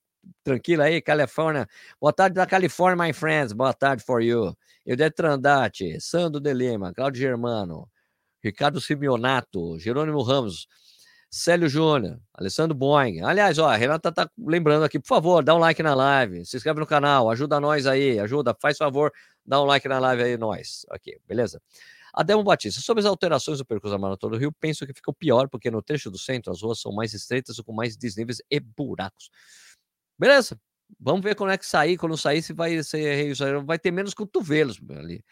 tranquila 0.43 0.85
aí, 0.85 1.01
Califórnia. 1.01 1.67
Boa 1.99 2.13
tarde 2.13 2.35
da 2.35 2.45
Califórnia, 2.45 3.05
my 3.05 3.13
friends. 3.13 3.53
Boa 3.53 3.73
tarde 3.73 4.03
for 4.03 4.21
you. 4.21 4.55
Eudet 4.85 5.15
Trandati, 5.15 5.99
Sandro 5.99 6.39
de 6.39 6.53
Lima, 6.53 6.93
Claudio 6.93 7.19
Germano, 7.21 7.89
Ricardo 8.43 8.79
Simeonato, 8.79 9.77
Jerônimo 9.77 10.21
Ramos, 10.21 10.67
Célio 11.29 11.67
Júnior, 11.67 12.19
Alessandro 12.33 12.73
Boing. 12.73 13.21
Aliás, 13.21 13.59
ó, 13.59 13.67
a 13.67 13.75
Renata 13.75 14.11
tá 14.11 14.29
lembrando 14.37 14.85
aqui, 14.85 14.97
por 14.99 15.07
favor, 15.07 15.43
dá 15.43 15.53
um 15.53 15.59
like 15.59 15.83
na 15.83 15.93
live, 15.93 16.45
se 16.45 16.55
inscreve 16.55 16.79
no 16.79 16.85
canal, 16.85 17.29
ajuda 17.29 17.59
nós 17.59 17.85
aí, 17.85 18.17
ajuda, 18.19 18.55
faz 18.61 18.77
favor, 18.77 19.11
dá 19.45 19.61
um 19.61 19.65
like 19.65 19.87
na 19.87 19.99
live 19.99 20.23
aí, 20.23 20.37
nós. 20.37 20.85
Ok, 20.89 21.19
beleza? 21.27 21.61
Adelmo 22.13 22.43
Batista, 22.43 22.81
sobre 22.81 23.01
as 23.01 23.05
alterações 23.05 23.59
do 23.59 23.65
percurso 23.65 23.93
da 23.93 23.99
Maratona 23.99 24.37
do 24.37 24.39
Rio, 24.39 24.51
penso 24.51 24.87
que 24.87 24.93
ficou 24.93 25.13
pior, 25.13 25.47
porque 25.49 25.69
no 25.69 25.81
trecho 25.81 26.09
do 26.09 26.17
centro 26.17 26.51
as 26.51 26.61
ruas 26.61 26.79
são 26.79 26.91
mais 26.91 27.13
estreitas 27.13 27.59
com 27.59 27.73
mais 27.73 27.95
desníveis 27.95 28.41
e 28.49 28.59
buracos. 28.59 29.29
Beleza? 30.17 30.59
Vamos 30.99 31.21
ver 31.21 31.35
quando 31.35 31.51
é 31.51 31.57
que 31.57 31.65
sair. 31.65 31.97
Quando 31.97 32.17
sair, 32.17 32.41
se 32.41 32.53
vai 32.53 32.81
ser. 32.83 33.35
Vai 33.65 33.77
ter 33.77 33.91
menos 33.91 34.13
cotovelos 34.13 34.79
ali. 34.89 35.23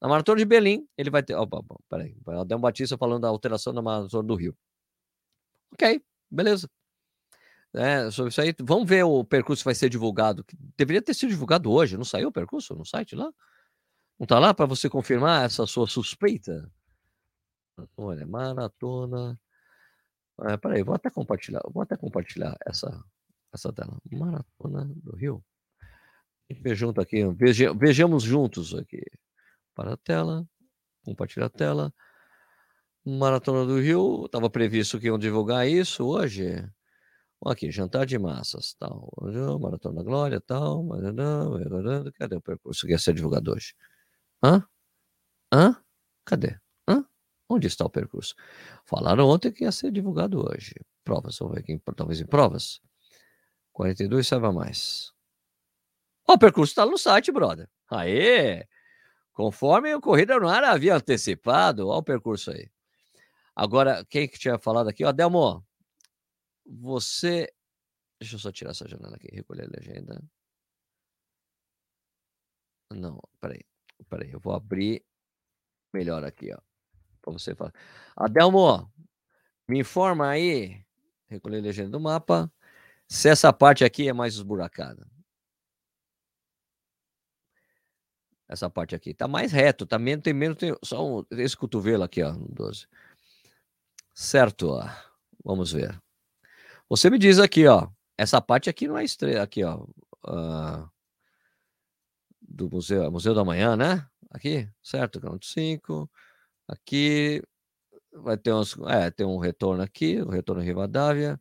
Na 0.00 0.08
Maratona 0.08 0.38
de 0.38 0.44
Berlim, 0.44 0.86
ele 0.96 1.10
vai 1.10 1.22
ter. 1.22 1.34
Opa, 1.34 1.58
opa, 1.58 1.76
peraí. 1.88 2.16
Adão 2.40 2.60
Batista 2.60 2.96
falando 2.96 3.22
da 3.22 3.28
alteração 3.28 3.72
da 3.74 3.82
Maratona 3.82 4.22
do 4.26 4.34
Rio. 4.34 4.56
Ok, 5.72 6.02
beleza. 6.30 6.68
É, 7.74 8.10
sobre 8.10 8.30
isso 8.30 8.40
aí, 8.40 8.54
vamos 8.60 8.88
ver 8.88 9.04
o 9.04 9.22
percurso 9.24 9.62
vai 9.64 9.74
ser 9.74 9.90
divulgado. 9.90 10.44
Deveria 10.76 11.02
ter 11.02 11.14
sido 11.14 11.30
divulgado 11.30 11.70
hoje. 11.70 11.96
Não 11.96 12.04
saiu 12.04 12.28
o 12.28 12.32
percurso 12.32 12.74
no 12.74 12.84
site 12.84 13.14
lá? 13.14 13.30
Não 14.18 14.26
tá 14.26 14.38
lá 14.38 14.54
para 14.54 14.66
você 14.66 14.88
confirmar 14.88 15.44
essa 15.44 15.66
sua 15.66 15.86
suspeita? 15.86 16.70
Olha, 17.96 18.26
maratona. 18.26 19.38
É, 20.48 20.56
peraí, 20.56 20.82
vou 20.82 20.94
até 20.94 21.10
compartilhar. 21.10 21.60
Vou 21.72 21.82
até 21.82 21.96
compartilhar 21.96 22.56
essa 22.66 23.04
essa 23.52 23.72
tela. 23.72 23.98
Maratona 24.10 24.84
do 24.96 25.16
Rio. 25.16 25.44
Ver 26.62 26.74
junto 26.74 27.00
aqui. 27.00 27.24
Veja, 27.34 27.74
vejamos 27.74 28.22
juntos 28.22 28.74
aqui. 28.74 29.02
Para 29.74 29.94
a 29.94 29.96
tela. 29.96 30.46
Compartilhar 31.04 31.46
a 31.46 31.50
tela. 31.50 31.94
Maratona 33.04 33.64
do 33.64 33.80
Rio. 33.80 34.26
Estava 34.26 34.50
previsto 34.50 34.98
que 34.98 35.06
iam 35.06 35.18
divulgar 35.18 35.68
isso 35.68 36.06
hoje. 36.06 36.68
Aqui, 37.46 37.70
jantar 37.70 38.04
de 38.04 38.18
massas, 38.18 38.74
tal. 38.74 39.12
Maratona 39.60 40.02
Glória, 40.02 40.40
tal. 40.40 40.88
Cadê 42.16 42.36
o 42.36 42.40
percurso 42.40 42.86
que 42.86 42.92
ia 42.92 42.98
ser 42.98 43.14
divulgado 43.14 43.52
hoje? 43.52 43.74
Hã? 44.42 44.66
Hã? 45.52 45.76
Cadê? 46.24 46.58
Hã? 46.88 47.04
Onde 47.48 47.68
está 47.68 47.84
o 47.84 47.90
percurso? 47.90 48.34
Falaram 48.84 49.28
ontem 49.28 49.52
que 49.52 49.64
ia 49.64 49.72
ser 49.72 49.92
divulgado 49.92 50.44
hoje. 50.48 50.74
Provas, 51.04 51.38
vamos 51.38 51.54
ver 51.54 51.60
aqui, 51.60 51.80
talvez 51.94 52.20
em 52.20 52.26
provas. 52.26 52.80
42 53.78 54.26
saiba 54.26 54.52
mais. 54.52 55.12
Ó, 56.26 56.34
o 56.34 56.38
percurso 56.38 56.72
está 56.72 56.84
no 56.84 56.98
site, 56.98 57.30
brother. 57.30 57.70
Aê! 57.88 58.66
Conforme 59.32 59.94
o 59.94 60.00
Corrida 60.00 60.36
no 60.36 60.48
Ar 60.48 60.64
havia 60.64 60.96
antecipado, 60.96 61.86
olha 61.86 61.98
o 61.98 62.02
percurso 62.02 62.50
aí. 62.50 62.68
Agora, 63.54 64.04
quem 64.06 64.28
que 64.28 64.36
tinha 64.36 64.58
falado 64.58 64.88
aqui? 64.88 65.04
Ó, 65.04 65.12
Delmo, 65.12 65.64
você. 66.66 67.54
Deixa 68.20 68.34
eu 68.34 68.40
só 68.40 68.50
tirar 68.50 68.72
essa 68.72 68.88
janela 68.88 69.14
aqui, 69.14 69.28
recolher 69.32 69.66
a 69.66 69.78
legenda. 69.78 70.20
Não, 72.90 73.20
peraí. 73.40 73.60
Peraí, 74.10 74.32
eu 74.32 74.40
vou 74.40 74.54
abrir 74.54 75.04
melhor 75.94 76.24
aqui, 76.24 76.52
ó. 76.52 76.58
Para 77.22 77.32
você 77.32 77.54
falar. 77.54 77.72
Adelmo, 78.16 78.92
me 79.68 79.78
informa 79.78 80.30
aí, 80.30 80.84
recolher 81.28 81.58
a 81.58 81.62
legenda 81.62 81.90
do 81.90 82.00
mapa, 82.00 82.52
se 83.08 83.28
essa 83.28 83.52
parte 83.52 83.84
aqui 83.84 84.08
é 84.08 84.12
mais 84.12 84.34
esburacada. 84.34 85.06
Essa 88.48 88.70
parte 88.70 88.94
aqui. 88.94 89.12
Tá 89.14 89.28
mais 89.28 89.52
reto, 89.52 89.86
tá 89.86 89.98
menos, 89.98 90.22
tem 90.22 90.32
menos, 90.32 90.56
tem 90.58 90.74
só 90.82 91.20
um, 91.20 91.24
esse 91.32 91.56
cotovelo 91.56 92.02
aqui, 92.02 92.22
ó, 92.22 92.32
12. 92.32 92.86
Certo, 94.14 94.68
ó. 94.70 94.88
Vamos 95.44 95.72
ver. 95.72 96.00
Você 96.88 97.10
me 97.10 97.18
diz 97.18 97.38
aqui, 97.38 97.66
ó. 97.66 97.88
Essa 98.16 98.40
parte 98.40 98.70
aqui 98.70 98.88
não 98.88 98.98
é 98.98 99.04
estreia, 99.04 99.42
aqui, 99.42 99.62
ó. 99.64 99.86
Uh, 100.26 100.88
do 102.40 102.70
Museu, 102.70 103.10
Museu 103.10 103.34
da 103.34 103.44
Manhã, 103.44 103.76
né? 103.76 104.06
Aqui, 104.30 104.68
certo? 104.82 105.20
Canto 105.20 105.46
5. 105.46 106.10
Aqui 106.66 107.42
vai 108.12 108.36
ter 108.36 108.52
uns. 108.52 108.76
É, 108.88 109.10
tem 109.10 109.26
um 109.26 109.38
retorno 109.38 109.82
aqui, 109.82 110.20
o 110.20 110.28
um 110.28 110.30
retorno 110.30 110.62
em 110.62 110.66
Rivadavia. 110.66 111.40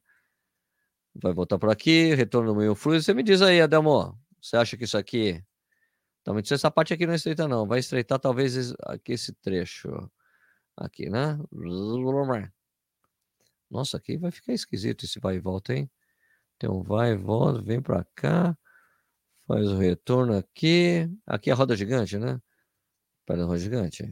Vai 1.22 1.34
voltar 1.34 1.58
por 1.58 1.70
aqui, 1.70 2.14
retorno 2.14 2.54
no 2.54 2.60
meio 2.60 2.76
fluido. 2.76 3.04
Você 3.04 3.14
me 3.14 3.24
diz 3.24 3.42
aí, 3.42 3.60
Adelmo, 3.60 4.18
você 4.42 4.56
acha 4.56 4.78
que 4.78 4.84
isso 4.84 4.98
aqui. 4.98 5.44
Então, 6.22 6.38
essa 6.38 6.70
parte 6.70 6.94
aqui 6.94 7.06
não 7.06 7.14
é 7.14 7.16
estreita, 7.16 7.48
não. 7.48 7.66
Vai 7.66 7.80
estreitar 7.80 8.20
talvez 8.20 8.74
aqui 8.84 9.14
esse 9.14 9.34
trecho. 9.34 9.90
Aqui, 10.76 11.10
né? 11.10 11.40
Nossa, 13.70 13.98
aqui 13.98 14.18
vai 14.18 14.32
ficar 14.32 14.54
esquisito 14.54 15.06
esse 15.06 15.20
vai 15.20 15.36
e 15.38 15.40
volta, 15.40 15.74
hein? 15.74 15.90
Um 16.66 16.84
vai 16.84 17.12
e 17.14 17.18
volta, 17.18 17.62
vem 17.62 17.82
para 17.82 18.04
cá, 18.16 18.58
faz 19.48 19.68
o 19.68 19.78
retorno 19.78 20.36
aqui. 20.38 21.10
Aqui 21.26 21.50
é 21.50 21.54
a 21.54 21.56
roda 21.56 21.76
gigante, 21.76 22.18
né? 22.18 22.42
Para 23.26 23.44
a 23.44 23.46
roda 23.46 23.60
gigante. 23.60 24.04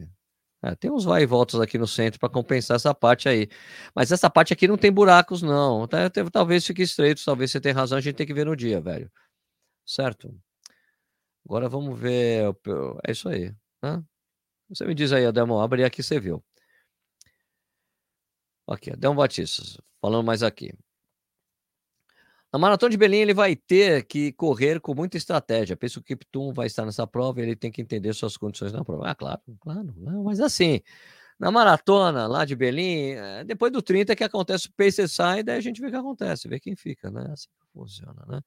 É, 0.66 0.74
tem 0.74 0.90
uns 0.90 1.04
vai 1.04 1.22
e 1.22 1.26
voltas 1.26 1.60
aqui 1.60 1.78
no 1.78 1.86
centro 1.86 2.18
para 2.18 2.28
compensar 2.28 2.76
essa 2.76 2.92
parte 2.94 3.28
aí. 3.28 3.48
Mas 3.94 4.10
essa 4.10 4.28
parte 4.28 4.52
aqui 4.52 4.66
não 4.66 4.76
tem 4.76 4.90
buracos, 4.90 5.42
não. 5.42 5.86
Tá, 5.86 6.10
talvez 6.32 6.66
fique 6.66 6.82
estreito, 6.82 7.22
talvez 7.24 7.52
você 7.52 7.60
tenha 7.60 7.74
razão, 7.74 7.98
a 7.98 8.00
gente 8.00 8.16
tem 8.16 8.26
que 8.26 8.34
ver 8.34 8.46
no 8.46 8.56
dia, 8.56 8.80
velho. 8.80 9.10
Certo? 9.86 10.34
Agora 11.44 11.68
vamos 11.68 11.98
ver. 11.98 12.44
É 13.06 13.12
isso 13.12 13.28
aí. 13.28 13.54
Né? 13.82 14.02
Você 14.68 14.84
me 14.86 14.94
diz 14.94 15.12
aí, 15.12 15.24
Ademo, 15.26 15.60
abre 15.60 15.84
aqui, 15.84 16.02
você 16.02 16.18
viu. 16.20 16.44
Aqui, 18.68 18.90
Adão 18.92 19.14
Batista, 19.14 19.62
falando 20.00 20.26
mais 20.26 20.42
aqui. 20.42 20.72
Na 22.52 22.58
Maratona 22.58 22.90
de 22.90 22.96
Belém, 22.96 23.20
ele 23.22 23.34
vai 23.34 23.56
ter 23.56 24.04
que 24.06 24.32
correr 24.32 24.80
com 24.80 24.94
muita 24.94 25.16
estratégia. 25.16 25.76
Penso 25.76 26.00
que 26.02 26.14
o 26.14 26.16
Kiptum 26.16 26.52
vai 26.52 26.66
estar 26.66 26.84
nessa 26.86 27.06
prova 27.06 27.40
ele 27.40 27.56
tem 27.56 27.70
que 27.72 27.82
entender 27.82 28.14
suas 28.14 28.36
condições 28.36 28.72
na 28.72 28.84
prova. 28.84 29.08
Ah, 29.10 29.14
claro, 29.14 29.40
claro. 29.60 29.92
Não, 29.96 30.22
mas 30.24 30.40
assim, 30.40 30.80
na 31.40 31.50
maratona 31.50 32.26
lá 32.28 32.44
de 32.44 32.56
Belém, 32.56 33.14
eh, 33.16 33.44
depois 33.44 33.72
do 33.72 33.82
30 33.82 34.12
é 34.12 34.16
que 34.16 34.24
acontece 34.24 34.68
o 34.68 34.72
pace 34.74 35.08
sai, 35.08 35.42
daí 35.42 35.58
a 35.58 35.60
gente 35.60 35.80
vê 35.80 35.88
o 35.88 35.90
que 35.90 35.96
acontece, 35.96 36.48
vê 36.48 36.60
quem 36.60 36.76
fica, 36.76 37.10
né? 37.10 37.26
Assim 37.32 37.48
que 37.48 37.66
funciona, 37.74 38.24
né? 38.28 38.40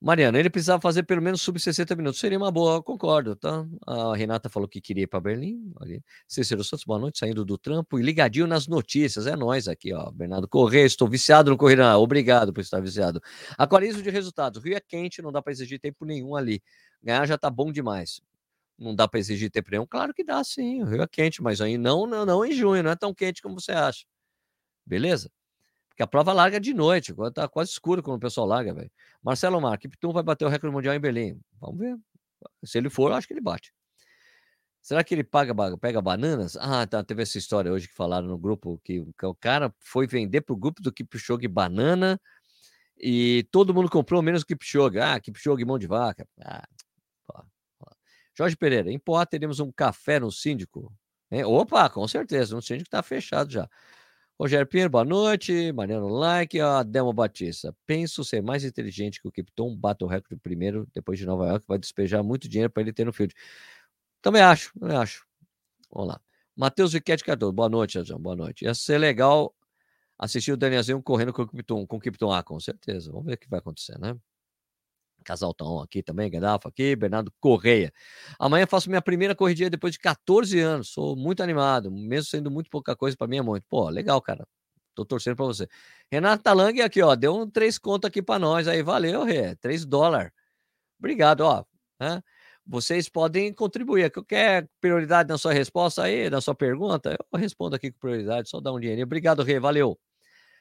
Mariana, 0.00 0.38
ele 0.38 0.48
precisava 0.48 0.80
fazer 0.80 1.02
pelo 1.02 1.20
menos 1.20 1.42
sub 1.42 1.58
60 1.58 1.96
minutos. 1.96 2.20
Seria 2.20 2.38
uma 2.38 2.52
boa, 2.52 2.80
concordo, 2.80 3.34
tá? 3.34 3.66
A 3.84 4.14
Renata 4.14 4.48
falou 4.48 4.68
que 4.68 4.80
queria 4.80 5.02
ir 5.04 5.06
para 5.08 5.18
Berlim. 5.20 5.72
Ali. 5.80 6.00
Cícero 6.26 6.62
Santos, 6.62 6.84
boa 6.84 7.00
noite, 7.00 7.18
saindo 7.18 7.44
do 7.44 7.58
trampo 7.58 7.98
e 7.98 8.02
ligadinho 8.02 8.46
nas 8.46 8.68
notícias. 8.68 9.26
É 9.26 9.34
nós 9.34 9.66
aqui, 9.66 9.92
ó. 9.92 10.12
Bernardo 10.12 10.46
Correia, 10.46 10.86
estou 10.86 11.08
viciado 11.08 11.50
no 11.50 11.56
Corrida. 11.56 11.98
Obrigado 11.98 12.52
por 12.52 12.60
estar 12.60 12.80
viciado. 12.80 13.20
Aquarismo 13.58 14.00
de 14.00 14.08
resultados. 14.10 14.62
Rio 14.62 14.76
é 14.76 14.80
quente, 14.80 15.20
não 15.20 15.32
dá 15.32 15.42
para 15.42 15.52
exigir 15.52 15.80
tempo 15.80 16.04
nenhum 16.04 16.36
ali. 16.36 16.62
Ganhar 17.02 17.26
já 17.26 17.36
tá 17.36 17.50
bom 17.50 17.72
demais. 17.72 18.20
Não 18.78 18.94
dá 18.94 19.08
para 19.08 19.18
exigir 19.18 19.50
tempo 19.50 19.68
nenhum? 19.72 19.86
Claro 19.86 20.14
que 20.14 20.22
dá, 20.22 20.44
sim. 20.44 20.82
O 20.82 20.86
Rio 20.86 21.02
é 21.02 21.08
quente, 21.08 21.42
mas 21.42 21.60
aí 21.60 21.76
não, 21.76 22.06
não, 22.06 22.24
não 22.24 22.44
em 22.44 22.52
junho, 22.52 22.84
não 22.84 22.92
é 22.92 22.96
tão 22.96 23.12
quente 23.12 23.42
como 23.42 23.60
você 23.60 23.72
acha. 23.72 24.04
Beleza? 24.86 25.30
Porque 25.98 26.04
a 26.04 26.06
prova 26.06 26.32
larga 26.32 26.60
de 26.60 26.72
noite, 26.72 27.12
tá 27.34 27.48
quase 27.48 27.72
escuro 27.72 28.04
quando 28.04 28.18
o 28.18 28.20
pessoal 28.20 28.46
larga, 28.46 28.72
velho. 28.72 28.90
Marcelo 29.20 29.60
Mar, 29.60 29.76
Kiptum 29.76 30.12
vai 30.12 30.22
bater 30.22 30.44
o 30.44 30.48
recorde 30.48 30.72
mundial 30.72 30.94
em 30.94 31.00
Belém. 31.00 31.40
Vamos 31.60 31.76
ver. 31.76 31.98
Se 32.64 32.78
ele 32.78 32.88
for, 32.88 33.10
acho 33.10 33.26
que 33.26 33.32
ele 33.32 33.40
bate. 33.40 33.74
Será 34.80 35.02
que 35.02 35.12
ele 35.12 35.24
paga, 35.24 35.52
pega 35.76 36.00
bananas? 36.00 36.56
Ah, 36.56 36.86
tá, 36.86 37.02
teve 37.02 37.22
essa 37.22 37.36
história 37.36 37.72
hoje 37.72 37.88
que 37.88 37.94
falaram 37.94 38.28
no 38.28 38.38
grupo 38.38 38.80
que, 38.84 39.04
que 39.18 39.26
o 39.26 39.34
cara 39.34 39.74
foi 39.80 40.06
vender 40.06 40.42
pro 40.42 40.54
grupo 40.54 40.80
do 40.80 40.92
Kipchoge 40.92 41.48
banana 41.48 42.20
e 42.96 43.44
todo 43.50 43.74
mundo 43.74 43.90
comprou 43.90 44.22
menos 44.22 44.42
o 44.42 44.46
Kipchoge. 44.46 45.00
Ah, 45.00 45.18
Kipchoge 45.18 45.64
mão 45.64 45.80
de 45.80 45.88
vaca. 45.88 46.24
Ah, 46.40 46.64
Jorge 48.36 48.56
Pereira, 48.56 48.88
em 48.88 49.00
Poá 49.00 49.26
teremos 49.26 49.58
um 49.58 49.72
café 49.72 50.20
no 50.20 50.30
síndico. 50.30 50.92
Hein? 51.28 51.42
Opa, 51.42 51.90
com 51.90 52.06
certeza, 52.06 52.56
um 52.56 52.60
síndico 52.60 52.86
está 52.86 53.02
fechado 53.02 53.50
já. 53.50 53.68
Rogério 54.40 54.68
Pinheiro, 54.68 54.88
boa 54.88 55.04
noite. 55.04 55.72
Mariano 55.72 56.06
Like, 56.06 56.60
a 56.60 56.84
Delma 56.84 57.12
Batista. 57.12 57.74
Penso 57.84 58.22
ser 58.22 58.40
mais 58.40 58.62
inteligente 58.62 59.20
que 59.20 59.26
o 59.26 59.32
Kipton, 59.32 59.74
bate 59.76 60.04
o 60.04 60.06
recorde 60.06 60.40
primeiro, 60.40 60.86
depois 60.94 61.18
de 61.18 61.26
Nova 61.26 61.48
York, 61.48 61.66
vai 61.66 61.76
despejar 61.76 62.22
muito 62.22 62.48
dinheiro 62.48 62.70
para 62.70 62.84
ele 62.84 62.92
ter 62.92 63.04
no 63.04 63.12
field. 63.12 63.34
Também 64.22 64.40
acho, 64.40 64.72
também 64.78 64.96
acho. 64.96 65.26
Vamos 65.90 66.10
lá. 66.10 66.20
Matheus 66.54 66.92
Viquete 66.92 67.24
Cardoso, 67.24 67.52
boa 67.52 67.68
noite, 67.68 67.98
Adão, 67.98 68.16
boa 68.16 68.36
noite. 68.36 68.64
Ia 68.64 68.74
ser 68.74 68.98
legal 68.98 69.52
assistir 70.16 70.52
o 70.52 70.56
Danielzinho 70.56 71.02
correndo 71.02 71.32
com 71.32 71.42
o 71.42 71.48
Kipton, 71.48 71.84
com 71.84 71.96
o 71.96 72.00
Kipton 72.00 72.30
A, 72.30 72.40
com 72.40 72.60
certeza. 72.60 73.10
Vamos 73.10 73.26
ver 73.26 73.34
o 73.34 73.38
que 73.38 73.50
vai 73.50 73.58
acontecer, 73.58 73.98
né? 73.98 74.16
Casal 75.24 75.52
Tão 75.54 75.80
aqui 75.80 76.02
também, 76.02 76.30
Gaddafa 76.30 76.68
aqui, 76.68 76.96
Bernardo 76.96 77.32
Correia. 77.40 77.92
Amanhã 78.38 78.66
faço 78.66 78.88
minha 78.88 79.02
primeira 79.02 79.34
corridinha 79.34 79.70
depois 79.70 79.92
de 79.92 79.98
14 79.98 80.58
anos. 80.60 80.88
Sou 80.90 81.16
muito 81.16 81.42
animado, 81.42 81.90
mesmo 81.90 82.30
sendo 82.30 82.50
muito 82.50 82.70
pouca 82.70 82.96
coisa 82.96 83.16
para 83.16 83.26
mim 83.26 83.38
é 83.38 83.42
muito. 83.42 83.64
Pô, 83.68 83.88
legal, 83.88 84.20
cara. 84.22 84.46
Tô 84.94 85.04
torcendo 85.04 85.36
para 85.36 85.46
você. 85.46 85.68
Renato 86.10 86.42
Talang 86.42 86.80
aqui, 86.82 87.02
ó, 87.02 87.14
deu 87.14 87.34
um 87.36 87.48
três 87.48 87.78
conto 87.78 88.06
aqui 88.06 88.20
para 88.22 88.38
nós 88.38 88.66
aí. 88.66 88.82
Valeu, 88.82 89.24
Rê. 89.24 89.54
3 89.56 89.84
dólares. 89.86 90.32
Obrigado, 90.98 91.42
ó. 91.42 91.64
Né? 92.00 92.22
Vocês 92.66 93.08
podem 93.08 93.52
contribuir. 93.54 94.10
Qualquer 94.10 94.68
prioridade 94.80 95.28
na 95.28 95.38
sua 95.38 95.52
resposta 95.52 96.02
aí, 96.04 96.28
na 96.30 96.40
sua 96.40 96.54
pergunta, 96.54 97.16
eu 97.32 97.38
respondo 97.38 97.76
aqui 97.76 97.92
com 97.92 97.98
prioridade. 98.00 98.48
Só 98.50 98.60
dá 98.60 98.72
um 98.72 98.80
dinheiro. 98.80 99.02
Obrigado, 99.04 99.42
Rê. 99.42 99.60
Valeu. 99.60 99.98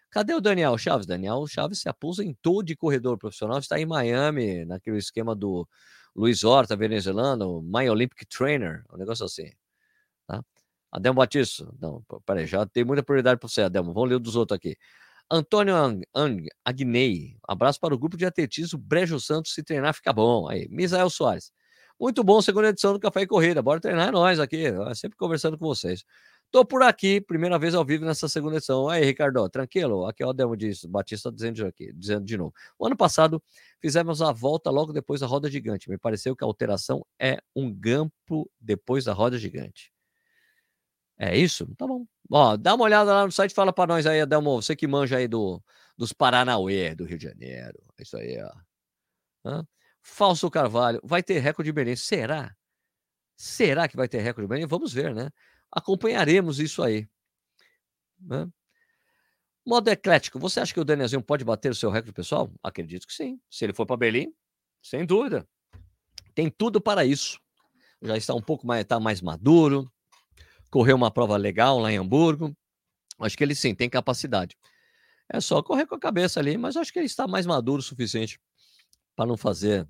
Cadê 0.10 0.34
o 0.34 0.42
Daniel 0.42 0.78
Chaves? 0.78 1.06
Daniel 1.06 1.46
Chaves 1.48 1.80
se 1.80 1.90
aposentou 1.90 2.64
de 2.64 2.76
corredor 2.76 3.18
profissional, 3.18 3.60
está 3.60 3.80
em 3.80 3.86
Miami, 3.86 4.66
naquele 4.66 4.98
esquema 4.98 5.36
do 5.36 5.68
Luiz 6.16 6.44
Horta, 6.44 6.76
venezuelano, 6.76 7.62
My 7.62 7.90
Olympic 7.90 8.26
Trainer, 8.30 8.84
um 8.92 8.98
negócio 8.98 9.26
assim. 9.26 9.52
Tá? 10.28 10.42
Adelmo 10.92 11.20
Batista, 11.20 11.70
não, 11.80 12.04
peraí, 12.26 12.48
já 12.48 12.66
tem 12.66 12.84
muita 12.86 13.04
prioridade 13.04 13.40
para 13.40 13.50
você, 13.50 13.62
Adelmo. 13.64 13.94
Vamos 13.94 14.10
ler 14.10 14.16
o 14.16 14.20
dos 14.20 14.36
outros 14.36 14.56
aqui. 14.56 14.78
Antônio 15.30 15.76
Agnei, 16.64 17.38
abraço 17.46 17.80
para 17.80 17.94
o 17.94 17.98
grupo 18.00 18.16
de 18.16 18.26
atletismo 18.26 18.80
Brejo 18.80 19.20
Santos, 19.20 19.54
se 19.54 19.62
treinar 19.62 19.94
fica 19.94 20.14
bom. 20.14 20.48
Aí, 20.50 20.68
Misael 20.70 21.10
Soares. 21.10 21.52
Muito 22.00 22.24
bom, 22.24 22.42
segunda 22.42 22.70
edição 22.70 22.94
do 22.94 23.00
Café 23.00 23.24
e 23.24 23.28
Corrida. 23.28 23.62
Bora 23.62 23.82
treinar 23.82 24.08
é 24.10 24.12
nós 24.12 24.40
aqui, 24.40 24.66
sempre 24.96 25.18
conversando 25.18 25.58
com 25.58 25.66
vocês. 25.66 26.06
Tô 26.50 26.66
por 26.66 26.82
aqui, 26.82 27.20
primeira 27.20 27.60
vez 27.60 27.76
ao 27.76 27.84
vivo 27.84 28.06
nessa 28.06 28.30
segunda 28.30 28.56
edição. 28.58 28.88
Aí, 28.88 29.04
Ricardo, 29.04 29.48
tranquilo? 29.50 30.06
Aqui 30.06 30.24
é 30.24 30.26
o 30.26 30.32
Demo 30.34 30.56
diz, 30.56 30.86
Batista 30.86 31.32
dizendo 31.32 31.66
aqui, 31.66 31.92
dizendo 31.94 32.26
de 32.26 32.38
novo. 32.38 32.54
O 32.80 32.86
ano 32.88 32.96
passado 32.96 33.44
fizemos 33.82 34.22
a 34.22 34.32
volta 34.32 34.70
logo 34.70 34.94
depois 34.94 35.20
da 35.20 35.28
roda 35.28 35.50
gigante. 35.52 35.90
Me 35.90 35.98
pareceu 35.98 36.36
que 36.36 36.44
a 36.44 36.48
alteração 36.48 37.06
é 37.20 37.40
um 37.56 37.74
gampo 37.74 38.50
depois 38.60 39.04
da 39.06 39.14
roda 39.14 39.38
gigante. 39.38 39.92
É 41.20 41.36
isso? 41.38 41.68
Tá 41.76 41.86
bom. 41.86 42.06
Ó, 42.32 42.56
dá 42.56 42.76
uma 42.76 42.86
olhada 42.86 43.12
lá 43.12 43.26
no 43.26 43.32
site, 43.32 43.54
fala 43.54 43.74
para 43.74 43.94
nós 43.94 44.06
aí, 44.06 44.22
Adelmo, 44.22 44.62
você 44.62 44.76
que 44.76 44.88
manja 44.88 45.18
aí 45.18 45.28
do, 45.28 45.62
dos 45.98 46.14
Paranauê, 46.14 46.94
do 46.96 47.06
Rio 47.06 47.18
de 47.18 47.26
Janeiro. 47.26 47.80
É 47.98 48.04
isso 48.04 48.18
aí, 48.18 48.38
ó. 48.42 48.52
Hã? 49.46 49.68
Falso 50.02 50.50
Carvalho, 50.50 51.02
vai 51.04 51.24
ter 51.24 51.40
recorde 51.40 51.68
de 51.70 51.74
Belém. 51.74 51.96
Será? 51.96 52.56
Será 53.36 53.88
que 53.88 53.98
vai 53.98 54.08
ter 54.08 54.20
recorde 54.22 54.48
de 54.48 54.50
Belém? 54.50 54.68
Vamos 54.68 54.94
ver, 54.94 55.14
né? 55.14 55.30
Acompanharemos 55.72 56.60
isso 56.60 56.82
aí. 56.84 57.08
Né? 58.20 58.48
Modo 59.66 59.90
eclético, 59.90 60.40
você 60.40 60.60
acha 60.60 60.74
que 60.74 60.80
o 60.80 60.86
Danielzinho 60.86 61.22
pode 61.22 61.44
bater 61.44 61.72
o 61.72 61.76
seu 61.76 61.90
recorde 61.90 62.14
pessoal? 62.14 62.52
Acredito 62.64 63.06
que 63.06 63.14
sim. 63.14 63.40
Se 63.50 63.66
ele 63.66 63.74
for 63.74 63.86
para 63.86 63.98
Berlim, 63.98 64.34
sem 64.82 65.06
dúvida. 65.06 65.48
Tem 66.34 66.50
tudo 66.50 66.80
para 66.80 67.04
isso. 67.04 67.40
Já 68.02 68.16
está 68.16 68.34
um 68.34 68.42
pouco 68.42 68.66
mais, 68.66 68.82
está 68.82 69.00
mais 69.00 69.22
maduro, 69.22 69.92
correu 70.70 70.96
uma 70.96 71.12
prova 71.12 71.36
legal 71.36 71.80
lá 71.80 71.92
em 71.92 71.98
Hamburgo. 71.98 72.56
Acho 73.20 73.38
que 73.38 73.44
ele 73.44 73.56
sim 73.56 73.74
tem 73.74 73.90
capacidade. 73.90 74.56
É 75.30 75.42
só 75.42 75.62
correr 75.62 75.86
com 75.86 75.96
a 75.96 76.00
cabeça 76.00 76.40
ali, 76.40 76.58
mas 76.58 76.78
acho 76.78 76.94
que 76.94 77.00
ele 77.00 77.06
está 77.06 77.28
mais 77.28 77.46
maduro 77.46 77.80
o 77.80 77.84
suficiente 77.84 78.40
para 79.16 79.26
não 79.26 79.36
fazer 79.36 79.88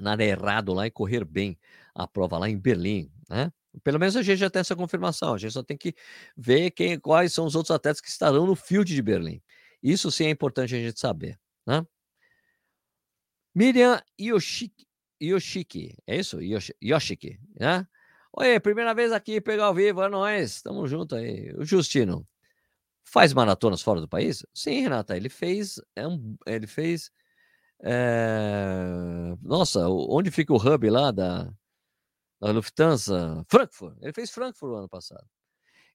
nada 0.00 0.24
errado 0.24 0.72
lá 0.72 0.86
e 0.86 0.90
correr 0.90 1.24
bem 1.24 1.58
a 1.94 2.06
prova 2.06 2.38
lá 2.38 2.48
em 2.48 2.58
Berlim, 2.58 3.12
né? 3.28 3.52
Pelo 3.82 3.98
menos 3.98 4.16
a 4.16 4.22
gente 4.22 4.38
já 4.38 4.50
tem 4.50 4.60
essa 4.60 4.76
confirmação. 4.76 5.34
A 5.34 5.38
gente 5.38 5.52
só 5.52 5.62
tem 5.62 5.76
que 5.76 5.94
ver 6.36 6.70
quem, 6.70 6.98
quais 6.98 7.32
são 7.32 7.46
os 7.46 7.54
outros 7.54 7.74
atletas 7.74 8.00
que 8.00 8.08
estarão 8.08 8.46
no 8.46 8.54
field 8.54 8.94
de 8.94 9.02
Berlim. 9.02 9.42
Isso 9.82 10.10
sim 10.10 10.26
é 10.26 10.30
importante 10.30 10.74
a 10.74 10.78
gente 10.78 10.98
saber. 10.98 11.38
Né? 11.66 11.84
Miriam 13.54 14.00
Yoshiki, 14.20 14.86
Yoshiki, 15.22 15.96
é 16.06 16.16
isso? 16.18 16.40
Yosh, 16.40 16.72
Yoshiki, 16.82 17.38
né? 17.58 17.86
Oi, 18.32 18.58
primeira 18.58 18.92
vez 18.94 19.12
aqui, 19.12 19.40
pegar 19.40 19.66
ao 19.66 19.74
vivo, 19.74 20.02
é 20.02 20.08
nóis, 20.08 20.60
tamo 20.60 20.86
junto 20.88 21.14
aí. 21.14 21.52
O 21.56 21.64
Justino, 21.64 22.26
faz 23.04 23.32
maratonas 23.32 23.82
fora 23.82 24.00
do 24.00 24.08
país? 24.08 24.44
Sim, 24.52 24.80
Renata, 24.80 25.16
ele 25.16 25.28
fez, 25.28 25.80
é 25.94 26.06
um, 26.06 26.36
ele 26.46 26.66
fez, 26.66 27.12
é... 27.82 29.36
nossa, 29.42 29.88
onde 29.88 30.30
fica 30.32 30.52
o 30.52 30.56
hub 30.56 30.90
lá 30.90 31.12
da, 31.12 31.52
a 32.44 32.52
Lufthansa, 32.52 33.44
Frankfurt. 33.48 33.96
Ele 34.02 34.12
fez 34.12 34.30
Frankfurt 34.30 34.70
no 34.72 34.78
ano 34.78 34.88
passado. 34.88 35.24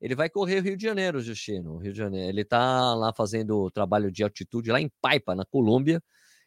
Ele 0.01 0.15
vai 0.15 0.29
correr 0.29 0.59
o 0.59 0.63
Rio 0.63 0.77
de 0.77 0.83
Janeiro, 0.83 1.21
Justino. 1.21 1.77
Rio 1.77 1.91
de 1.91 1.97
Janeiro. 1.97 2.29
Ele 2.29 2.41
está 2.41 2.95
lá 2.95 3.13
fazendo 3.13 3.69
trabalho 3.69 4.11
de 4.11 4.23
altitude 4.23 4.71
lá 4.71 4.79
em 4.79 4.89
Paipa, 5.01 5.35
na 5.35 5.45
Colômbia. 5.45 6.01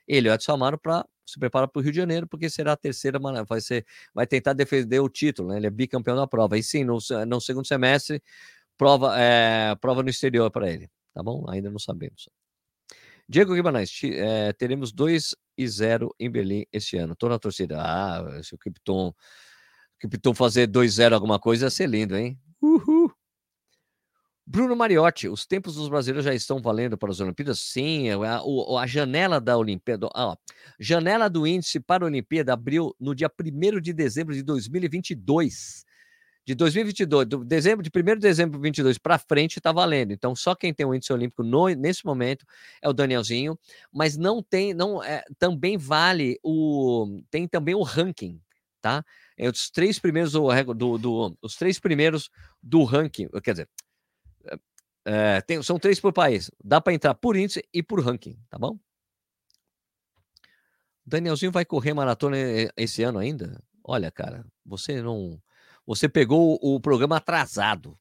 Ele 0.09 0.29
o 0.29 0.35
Edson 0.35 0.53
Amaro 0.53 0.79
para 0.79 1.07
se 1.25 1.39
preparar 1.39 1.69
para 1.69 1.79
o 1.79 1.83
Rio 1.83 1.93
de 1.93 1.99
Janeiro, 1.99 2.27
porque 2.27 2.51
será 2.51 2.73
a 2.73 2.77
terceira, 2.77 3.19
vai 3.47 3.61
ser, 3.61 3.87
vai 4.13 4.27
tentar 4.27 4.55
defender 4.55 5.01
o 5.01 5.09
título, 5.09 5.51
né? 5.51 5.59
Ele 5.59 5.67
é 5.67 5.71
bicampeão 5.71 6.17
da 6.17 6.27
prova. 6.27 6.59
E 6.59 6.63
sim, 6.63 6.83
no, 6.85 6.99
no 7.27 7.41
segundo 7.41 7.67
semestre, 7.67 8.23
prova, 8.77 9.19
é, 9.19 9.75
prova 9.77 10.03
no 10.03 10.11
exterior 10.11 10.51
para 10.51 10.71
ele. 10.71 10.91
Tá 11.15 11.23
bom? 11.23 11.45
Ainda 11.49 11.71
não 11.71 11.79
sabemos. 11.79 12.29
Diego 13.29 13.55
Guimarães, 13.55 13.91
é, 14.05 14.53
teremos 14.55 14.93
2 14.93 15.37
e 15.57 15.69
0 15.69 16.15
em 16.19 16.31
Berlim 16.31 16.67
esse 16.73 16.97
ano. 16.97 17.13
Estou 17.13 17.29
na 17.29 17.39
torcida. 17.39 17.81
Ah, 17.81 18.43
se 18.43 18.55
o 18.55 18.59
Krypton 18.59 19.15
que 20.03 20.09
pintou 20.09 20.35
fazer 20.35 20.67
2-0 20.67 21.13
alguma 21.13 21.39
coisa 21.39 21.67
ia 21.67 21.71
ser 21.71 21.89
lindo, 21.89 22.17
hein? 22.17 22.37
Uhul. 22.61 23.13
Bruno 24.45 24.75
Mariotti, 24.75 25.29
os 25.29 25.47
tempos 25.47 25.77
dos 25.77 25.89
brasileiros 25.89 26.25
já 26.25 26.35
estão 26.35 26.61
valendo 26.61 26.99
para 26.99 27.13
as 27.13 27.21
Olimpíadas? 27.21 27.61
Sim, 27.61 28.11
a, 28.11 28.39
a, 28.39 28.81
a 28.83 28.87
janela 28.89 29.41
da 29.41 29.57
Olimpíada, 29.57 30.09
a 30.13 30.37
janela 30.81 31.31
do 31.31 31.47
índice 31.47 31.79
para 31.79 32.05
a 32.05 32.09
Olimpíada 32.09 32.53
abriu 32.53 32.93
no 32.99 33.15
dia 33.15 33.31
1 33.31 33.81
de 33.81 33.93
dezembro 33.93 34.35
de 34.35 34.43
2022. 34.43 35.85
De 36.45 36.57
2022, 36.57 37.29
do 37.29 37.45
dezembro, 37.45 37.85
de 37.85 37.91
1 37.97 38.03
de 38.03 38.17
dezembro 38.17 38.59
de 38.59 38.59
2022 38.59 38.99
para 38.99 39.21
frente 39.21 39.59
está 39.59 39.71
valendo. 39.71 40.13
Então, 40.13 40.35
só 40.35 40.57
quem 40.57 40.75
tem 40.75 40.85
o 40.85 40.93
índice 40.93 41.13
olímpico 41.13 41.45
no, 41.45 41.69
nesse 41.69 42.05
momento 42.05 42.45
é 42.83 42.89
o 42.89 42.93
Danielzinho, 42.93 43.57
mas 43.93 44.17
não 44.17 44.43
tem, 44.43 44.75
não 44.75 45.01
é, 45.05 45.23
também 45.39 45.79
vale 45.79 46.41
o 46.43 47.23
tem 47.31 47.47
também 47.47 47.77
o 47.77 47.83
ranking, 47.83 48.41
tá? 48.81 49.05
É 49.37 49.49
os 49.49 49.71
três 49.71 49.99
primeiros 49.99 50.33
do, 50.33 50.75
do, 50.75 50.99
do, 50.99 51.39
os 51.43 51.57
três 51.57 51.79
primeiros 51.79 52.31
do 52.63 52.85
ranking, 52.85 53.29
quer 53.43 53.53
dizer, 53.53 53.69
é, 55.05 55.41
tem, 55.41 55.63
são 55.63 55.79
três 55.79 55.99
por 55.99 56.13
país. 56.13 56.51
Dá 56.63 56.81
para 56.81 56.93
entrar 56.93 57.15
por 57.15 57.37
índice 57.37 57.65
e 57.73 57.83
por 57.83 58.01
ranking, 58.01 58.39
tá 58.49 58.59
bom? 58.59 58.79
Danielzinho 61.05 61.51
vai 61.51 61.65
correr 61.65 61.93
maratona 61.93 62.37
esse 62.77 63.03
ano 63.03 63.19
ainda? 63.19 63.63
Olha, 63.85 64.11
cara, 64.11 64.47
você 64.65 65.03
não, 65.03 65.43
você 65.85 66.09
pegou 66.09 66.59
o 66.63 66.81
programa 66.81 67.17
atrasado. 67.17 67.99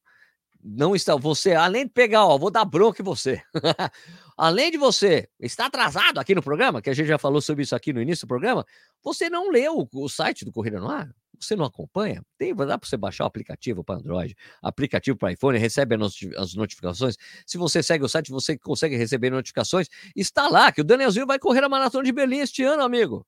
Não 0.64 0.96
está, 0.96 1.16
você 1.16 1.54
além 1.54 1.86
de 1.86 1.92
pegar, 1.92 2.24
ó, 2.24 2.38
vou 2.38 2.52
dar 2.52 2.64
bronca 2.66 3.02
em 3.02 3.06
você. 3.06 3.42
além 4.38 4.70
de 4.70 4.78
você 4.78 5.28
estar 5.40 5.66
atrasado 5.66 6.20
aqui 6.20 6.36
no 6.36 6.44
programa, 6.44 6.84
que 6.84 6.90
a 6.92 6.94
gente 6.94 7.08
já 7.08 7.18
falou 7.18 7.42
sobre 7.42 7.64
isso 7.64 7.76
aqui 7.76 7.92
no 7.92 8.02
início 8.02 8.28
do 8.28 8.30
programa, 8.30 8.64
você 9.04 9.28
não 9.28 9.50
leu 9.50 9.80
o, 9.80 10.04
o 10.04 10.08
site 10.08 10.46
do 10.46 10.52
Corrida 10.52 10.80
no 10.80 10.88
Ar 10.88 11.12
você 11.46 11.56
não 11.56 11.66
acompanha, 11.66 12.24
tem, 12.38 12.56
dá 12.56 12.78
para 12.78 12.88
você 12.88 12.98
baixar 12.98 13.24
o 13.24 13.28
aplicativo 13.28 13.84
para 13.84 13.96
Android, 13.96 14.36
aplicativo 14.62 15.18
para 15.18 15.32
iPhone, 15.32 15.58
recebe 15.58 15.96
as 16.38 16.54
notificações. 16.54 17.16
Se 17.46 17.58
você 17.58 17.82
segue 17.82 18.04
o 18.04 18.10
site, 18.10 18.32
você 18.32 18.58
consegue 18.58 18.96
receber 18.96 19.30
notificações. 19.30 19.88
Está 20.16 20.48
lá 20.48 20.72
que 20.72 20.82
o 20.82 20.84
Danielzinho 20.84 21.26
vai 21.26 21.40
correr 21.40 21.64
a 21.64 21.70
maratona 21.70 22.04
de 22.04 22.12
Berlim 22.12 22.40
este 22.40 22.64
ano, 22.64 22.84
amigo. 22.84 23.26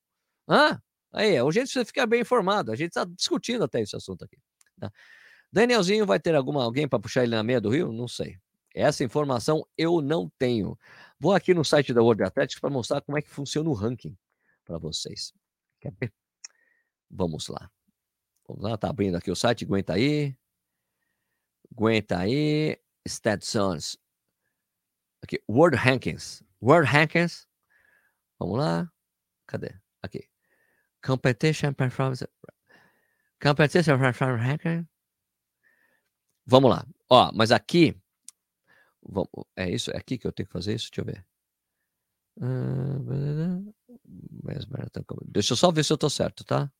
Hã? 0.47 0.81
Aí, 1.11 1.35
é 1.35 1.43
o 1.43 1.51
jeito 1.51 1.69
você 1.69 1.85
ficar 1.85 2.07
bem 2.07 2.21
informado. 2.21 2.71
A 2.71 2.75
gente 2.75 2.89
está 2.89 3.05
discutindo 3.05 3.63
até 3.63 3.81
esse 3.81 3.95
assunto 3.95 4.23
aqui. 4.25 4.37
Tá? 4.79 4.91
Danielzinho 5.51 6.05
vai 6.05 6.19
ter 6.19 6.33
alguma 6.35 6.63
alguém 6.63 6.87
para 6.87 6.99
puxar 6.99 7.23
ele 7.23 7.35
na 7.35 7.43
meia 7.43 7.61
do 7.61 7.69
Rio? 7.69 7.91
Não 7.93 8.07
sei. 8.07 8.37
Essa 8.73 9.03
informação 9.03 9.63
eu 9.77 10.01
não 10.01 10.31
tenho. 10.39 10.77
Vou 11.19 11.33
aqui 11.33 11.53
no 11.53 11.63
site 11.63 11.93
da 11.93 12.01
World 12.01 12.23
Athletics 12.23 12.59
para 12.59 12.71
mostrar 12.71 13.01
como 13.01 13.17
é 13.17 13.21
que 13.21 13.29
funciona 13.29 13.69
o 13.69 13.73
ranking 13.73 14.17
para 14.65 14.79
vocês. 14.79 15.31
Quer 15.79 15.93
ver? 15.99 16.11
Vamos 17.09 17.47
lá. 17.47 17.69
Vamos 18.53 18.69
lá, 18.69 18.77
tá 18.77 18.87
abrindo 18.87 19.17
aqui 19.17 19.31
o 19.31 19.35
site, 19.35 19.65
aguenta 19.65 19.93
aí. 19.93 20.37
Aguenta 21.71 22.19
aí. 22.19 22.79
Statsons. 23.07 23.97
Aqui, 25.23 25.43
World 25.49 25.75
Rankings. 25.75 26.43
World 26.61 26.87
Rankings. 26.87 27.47
Vamos 28.39 28.59
lá. 28.59 28.91
Cadê? 29.47 29.73
Aqui. 30.03 30.29
Competition 31.03 31.73
Performance. 31.73 32.27
Competition 33.41 33.97
Performance 33.97 34.43
Ranking. 34.43 34.87
Vamos 36.45 36.69
lá. 36.69 36.85
Ó, 37.09 37.31
mas 37.33 37.51
aqui. 37.51 37.99
Vamos, 39.01 39.29
é 39.55 39.67
isso? 39.67 39.89
É 39.91 39.97
aqui 39.97 40.17
que 40.19 40.27
eu 40.27 40.31
tenho 40.31 40.45
que 40.45 40.53
fazer 40.53 40.75
isso? 40.75 40.91
Deixa 40.91 41.01
eu 41.01 41.05
ver. 41.05 41.25
Deixa 45.25 45.53
eu 45.53 45.57
só 45.57 45.71
ver 45.71 45.83
se 45.83 45.91
eu 45.91 45.97
tô 45.97 46.09
certo, 46.09 46.43
tá? 46.43 46.71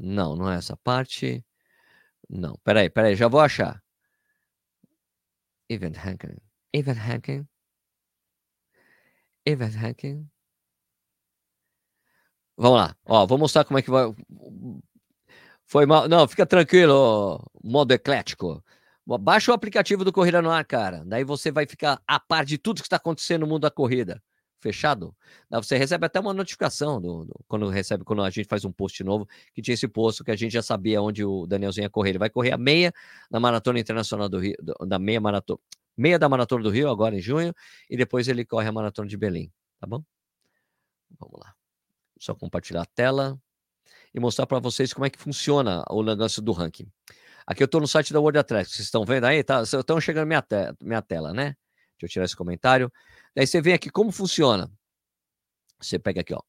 Não, 0.00 0.36
não 0.36 0.50
é 0.50 0.56
essa 0.56 0.76
parte. 0.76 1.44
Não, 2.28 2.54
peraí, 2.64 2.88
peraí, 2.90 3.16
já 3.16 3.28
vou 3.28 3.40
achar. 3.40 3.82
Event 5.68 5.96
hacking. 5.96 6.36
Event 6.72 6.98
hacking. 6.98 7.48
Event 9.46 9.74
hacking. 9.74 10.30
Vamos 12.56 12.78
lá. 12.78 12.96
Ó, 13.06 13.26
vou 13.26 13.38
mostrar 13.38 13.64
como 13.64 13.78
é 13.78 13.82
que 13.82 13.90
vai. 13.90 14.14
Foi 15.64 15.86
mal. 15.86 16.08
Não, 16.08 16.28
fica 16.28 16.44
tranquilo, 16.46 17.40
modo 17.62 17.92
eclético. 17.92 18.62
Baixa 19.06 19.50
o 19.50 19.54
aplicativo 19.54 20.04
do 20.04 20.12
Corrida 20.12 20.42
no 20.42 20.50
Ar, 20.50 20.64
cara. 20.64 21.04
Daí 21.04 21.24
você 21.24 21.50
vai 21.50 21.66
ficar 21.66 22.00
a 22.06 22.20
par 22.20 22.44
de 22.44 22.58
tudo 22.58 22.80
que 22.80 22.86
está 22.86 22.96
acontecendo 22.96 23.42
no 23.42 23.46
mundo 23.48 23.62
da 23.62 23.70
corrida 23.70 24.22
fechado, 24.60 25.14
você 25.50 25.76
recebe 25.76 26.06
até 26.06 26.20
uma 26.20 26.34
notificação 26.34 27.00
do, 27.00 27.24
do, 27.24 27.40
quando 27.48 27.68
recebe, 27.68 28.04
quando 28.04 28.22
a 28.22 28.30
gente 28.30 28.46
faz 28.46 28.64
um 28.64 28.72
post 28.72 29.02
novo, 29.02 29.28
que 29.54 29.62
tinha 29.62 29.74
esse 29.74 29.88
post 29.88 30.22
que 30.22 30.30
a 30.30 30.36
gente 30.36 30.52
já 30.52 30.62
sabia 30.62 31.00
onde 31.00 31.24
o 31.24 31.46
Danielzinho 31.46 31.84
ia 31.84 31.90
correr. 31.90 32.10
Ele 32.10 32.18
vai 32.18 32.30
correr 32.30 32.52
a 32.52 32.58
meia 32.58 32.92
na 33.30 33.40
Maratona 33.40 33.78
Internacional 33.78 34.28
do 34.28 34.38
Rio, 34.38 34.56
da 34.86 34.98
meia 34.98 35.20
maratona, 35.20 35.60
meia 35.96 36.18
da 36.18 36.28
Maratona 36.28 36.62
do 36.62 36.70
Rio, 36.70 36.88
agora 36.88 37.16
em 37.16 37.20
junho, 37.20 37.54
e 37.88 37.96
depois 37.96 38.28
ele 38.28 38.44
corre 38.44 38.68
a 38.68 38.72
Maratona 38.72 39.08
de 39.08 39.16
Belém, 39.16 39.52
tá 39.78 39.86
bom? 39.86 40.02
Vamos 41.18 41.40
lá. 41.40 41.54
Só 42.18 42.34
compartilhar 42.34 42.82
a 42.82 42.86
tela 42.86 43.40
e 44.14 44.20
mostrar 44.20 44.46
para 44.46 44.58
vocês 44.58 44.92
como 44.92 45.06
é 45.06 45.10
que 45.10 45.18
funciona 45.18 45.84
o 45.90 46.02
negócio 46.02 46.42
do 46.42 46.52
ranking. 46.52 46.90
Aqui 47.46 47.62
eu 47.62 47.66
estou 47.66 47.80
no 47.80 47.88
site 47.88 48.12
da 48.12 48.20
World 48.20 48.38
Athletics, 48.38 48.76
vocês 48.76 48.86
estão 48.86 49.04
vendo 49.04 49.24
aí? 49.24 49.42
Tá, 49.42 49.62
estão 49.62 50.00
chegando 50.00 50.26
minha, 50.26 50.42
te 50.42 50.56
minha 50.82 51.02
tela, 51.02 51.32
né? 51.32 51.56
Deixa 51.98 52.04
eu 52.04 52.08
tirar 52.08 52.24
esse 52.24 52.36
comentário. 52.36 52.92
Daí 53.34 53.46
você 53.46 53.60
vem 53.60 53.74
aqui 53.74 53.90
como 53.90 54.10
funciona. 54.10 54.70
Você 55.80 55.98
pega 55.98 56.20
aqui, 56.20 56.34
ó. 56.34 56.40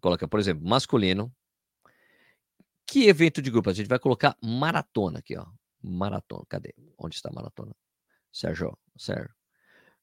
Coloca, 0.00 0.26
por 0.26 0.40
exemplo, 0.40 0.66
masculino. 0.66 1.32
Que 2.86 3.06
evento 3.06 3.40
de 3.40 3.50
grupo? 3.50 3.70
A 3.70 3.72
gente 3.72 3.88
vai 3.88 3.98
colocar 3.98 4.36
maratona 4.42 5.20
aqui, 5.20 5.36
ó. 5.36 5.46
Maratona. 5.82 6.44
Cadê? 6.48 6.74
Onde 6.98 7.14
está 7.14 7.28
a 7.28 7.32
maratona? 7.32 7.74
Sérgio, 8.32 8.76
Sérgio. 8.96 9.34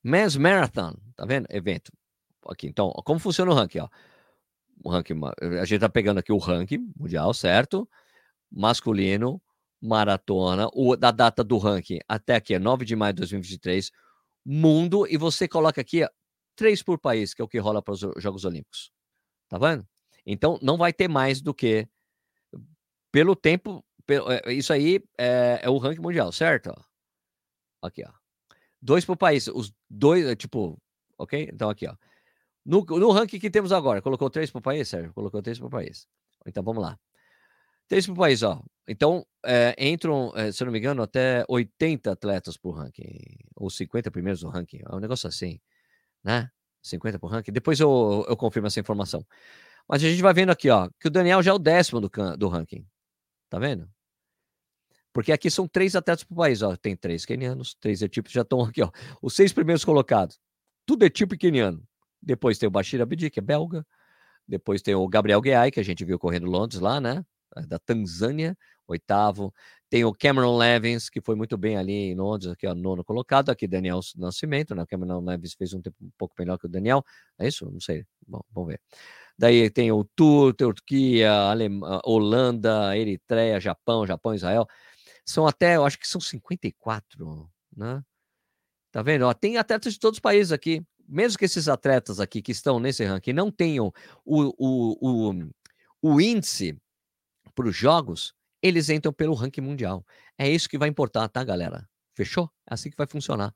Men's 0.04 0.38
Marathon, 0.38 0.96
tá 1.16 1.26
vendo? 1.26 1.48
Evento. 1.50 1.92
Aqui, 2.48 2.68
então, 2.68 2.92
como 3.04 3.20
funciona 3.20 3.52
o 3.52 3.54
ranking, 3.54 3.80
ó? 3.80 3.90
O 4.84 4.90
ranking, 4.90 5.20
a 5.60 5.66
gente 5.66 5.82
tá 5.82 5.90
pegando 5.90 6.20
aqui 6.20 6.32
o 6.32 6.38
ranking 6.38 6.94
mundial, 6.96 7.34
certo? 7.34 7.90
Masculino, 8.50 9.42
maratona, 9.82 10.70
o, 10.74 10.96
da 10.96 11.12
data 11.12 11.44
do 11.44 11.58
ranking 11.58 12.00
até 12.08 12.36
aqui 12.36 12.54
é 12.54 12.60
9 12.60 12.86
de 12.86 12.96
maio 12.96 13.14
de 13.14 13.18
2023 13.22 13.92
mundo 14.48 15.06
e 15.06 15.18
você 15.18 15.46
coloca 15.46 15.82
aqui 15.82 16.08
três 16.56 16.82
por 16.82 16.98
país, 16.98 17.34
que 17.34 17.42
é 17.42 17.46
o 17.46 17.48
que 17.48 17.60
rola 17.60 17.82
para 17.82 17.94
os 17.94 18.00
Jogos 18.18 18.46
Olímpicos. 18.46 18.90
Tá 19.50 19.58
vendo? 19.58 19.86
Então 20.26 20.58
não 20.62 20.78
vai 20.78 20.94
ter 20.94 21.10
mais 21.10 21.42
do 21.42 21.54
que 21.54 21.88
pelo 23.12 23.36
tempo. 23.36 23.84
Pelo, 24.06 24.32
é, 24.32 24.54
isso 24.54 24.72
aí 24.72 25.04
é, 25.18 25.60
é, 25.64 25.70
o 25.70 25.78
ranking 25.78 26.02
mundial, 26.02 26.32
certo? 26.32 26.72
Aqui, 27.82 28.04
ó. 28.08 28.12
Dois 28.82 29.04
por 29.04 29.18
país. 29.18 29.48
Os 29.48 29.74
dois, 29.90 30.34
tipo, 30.38 30.82
ok? 31.18 31.50
Então 31.52 31.70
aqui, 31.70 31.86
ó. 31.86 31.96
No, 32.66 32.86
no 32.86 33.12
ranking 33.12 33.40
que 33.40 33.50
temos 33.50 33.72
agora, 33.72 34.02
colocou 34.02 34.30
três 34.30 34.50
por 34.50 34.62
país, 34.62 34.88
Sérgio? 34.88 35.14
Colocou 35.14 35.42
três 35.42 35.60
por 35.60 35.70
país. 35.70 36.08
Então 36.46 36.64
vamos 36.64 36.84
lá. 36.84 36.98
Três 37.88 38.06
por 38.06 38.16
país, 38.16 38.44
ó. 38.44 38.62
Então, 38.88 39.26
é, 39.46 39.76
entram, 39.78 40.32
é, 40.36 40.52
se 40.52 40.62
eu 40.64 40.66
não 40.66 40.72
me 40.72 40.80
engano, 40.80 41.02
até 41.02 41.46
80 41.48 42.12
atletas 42.12 42.58
por 42.58 42.72
ranking. 42.72 43.38
Ou 43.56 43.70
50 43.70 44.12
primeiros 44.12 44.42
do 44.42 44.50
ranking. 44.50 44.82
É 44.86 44.96
um 44.96 45.00
negócio 45.00 45.28
assim, 45.28 45.60
né? 46.24 46.50
50 46.82 47.20
por 47.20 47.28
ranking. 47.28 47.52
Depois 47.52 47.80
eu, 47.80 48.26
eu 48.28 48.38
confirmo 48.38 48.68
essa 48.68 48.80
informação. 48.80 49.26
Mas 49.88 50.04
a 50.04 50.10
gente 50.10 50.22
vai 50.22 50.34
vendo 50.34 50.52
aqui, 50.52 50.70
ó, 50.70 50.90
que 51.00 51.08
o 51.08 51.12
Daniel 51.12 51.42
já 51.42 51.52
é 51.52 51.54
o 51.54 51.60
décimo 51.60 52.02
do, 52.02 52.10
do 52.38 52.48
ranking. 52.50 52.86
Tá 53.50 53.60
vendo? 53.60 53.90
Porque 55.14 55.32
aqui 55.32 55.50
são 55.50 55.68
três 55.68 55.96
atletas 55.96 56.24
por 56.24 56.36
país, 56.36 56.62
ó. 56.62 56.76
Tem 56.76 56.96
três 56.96 57.26
quenianos, 57.26 57.76
três 57.76 58.02
etíopes 58.02 58.34
já 58.34 58.42
estão 58.42 58.62
aqui, 58.62 58.82
ó. 58.84 58.92
Os 59.22 59.34
seis 59.34 59.54
primeiros 59.54 59.84
colocados. 59.86 60.40
Tudo 60.86 61.04
etíope 61.06 61.38
queniano. 61.38 61.84
Depois 62.22 62.58
tem 62.58 62.68
o 62.68 62.72
Bashir 62.72 63.02
Abdi, 63.02 63.30
que 63.30 63.40
é 63.40 63.42
belga. 63.42 63.86
Depois 64.48 64.82
tem 64.82 64.96
o 64.96 65.08
Gabriel 65.08 65.42
Guiai, 65.42 65.72
que 65.72 65.80
a 65.80 65.84
gente 65.84 66.06
viu 66.06 66.20
correndo 66.20 66.48
Londres 66.48 66.80
lá, 66.80 67.02
né? 67.02 67.26
Da 67.68 67.80
Tanzânia, 67.80 68.58
oitavo. 68.88 69.54
Tem 69.90 70.04
o 70.04 70.14
Cameron 70.14 70.58
Levins, 70.58 71.10
que 71.10 71.22
foi 71.22 71.36
muito 71.36 71.58
bem 71.58 71.78
ali 71.78 71.94
em 71.94 72.16
Londres, 72.16 72.52
aqui, 72.52 72.68
ó, 72.68 72.76
nono 72.76 73.04
colocado. 73.04 73.50
Aqui, 73.50 73.68
Daniel 73.68 74.00
Nascimento, 74.16 74.76
né? 74.76 74.84
O 74.84 74.88
Cameron 74.88 75.24
Levins 75.24 75.54
fez 75.54 75.74
um 75.74 75.82
tempo 75.82 75.96
um 76.02 76.12
pouco 76.18 76.36
melhor 76.38 76.58
que 76.58 76.66
o 76.66 76.70
Daniel. 76.70 77.04
É 77.40 77.48
isso? 77.48 77.70
Não 77.72 77.80
sei. 77.80 78.06
Bom, 78.28 78.42
vamos 78.52 78.70
ver. 78.70 78.82
Daí 79.38 79.70
tem 79.70 79.92
o 79.92 80.04
Tur, 80.04 80.54
Turquia, 80.54 81.32
Alemanha, 81.32 82.02
Holanda, 82.04 82.98
Eritreia, 82.98 83.60
Japão, 83.60 84.06
Japão, 84.06 84.34
Israel. 84.34 84.68
São 85.26 85.46
até, 85.48 85.76
eu 85.76 85.86
acho 85.86 86.00
que 86.00 86.08
são 86.08 86.20
54, 86.20 87.50
né? 87.76 88.04
Tá 88.92 89.02
vendo? 89.02 89.24
Ó, 89.26 89.34
tem 89.34 89.58
atletas 89.58 89.94
de 89.94 90.00
todos 90.00 90.18
os 90.18 90.22
países 90.22 90.52
aqui. 90.52 90.84
Mesmo 91.08 91.38
que 91.38 91.46
esses 91.46 91.68
atletas 91.70 92.20
aqui 92.20 92.42
que 92.42 92.52
estão 92.52 92.80
nesse 92.80 93.06
ranking 93.06 93.32
não 93.32 93.52
tenham 93.52 93.94
o, 94.26 94.54
o, 94.58 95.30
o, 95.32 95.52
o 96.02 96.22
índice 96.22 96.78
para 97.58 97.68
os 97.68 97.76
jogos, 97.76 98.36
eles 98.62 98.88
entram 98.88 99.12
pelo 99.12 99.34
ranking 99.34 99.62
mundial. 99.62 100.06
É 100.38 100.48
isso 100.48 100.70
que 100.70 100.78
vai 100.78 100.88
importar, 100.88 101.28
tá, 101.28 101.44
galera? 101.44 101.90
Fechou? 102.16 102.52
É 102.70 102.76
assim 102.76 102.92
que 102.92 102.98
vai 102.98 103.08
funcionar. 103.08 103.52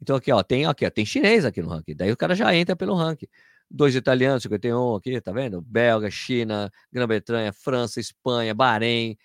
Então 0.00 0.16
aqui, 0.16 0.32
ó, 0.32 0.42
tem 0.42 0.64
aqui, 0.64 0.86
ó, 0.86 0.90
tem 0.90 1.04
chinês 1.04 1.44
aqui 1.44 1.60
no 1.60 1.68
ranking. 1.68 1.94
Daí 1.94 2.10
o 2.10 2.16
cara 2.16 2.34
já 2.34 2.54
entra 2.54 2.74
pelo 2.74 2.94
ranking. 2.94 3.26
Dois 3.70 3.94
italianos, 3.94 4.42
51 4.44 4.94
aqui, 4.96 5.20
tá 5.20 5.30
vendo? 5.30 5.60
Belga, 5.60 6.10
China, 6.10 6.70
Grã-Bretanha, 6.90 7.52
França, 7.52 8.00
Espanha, 8.00 8.54
Bahrein, 8.54 9.16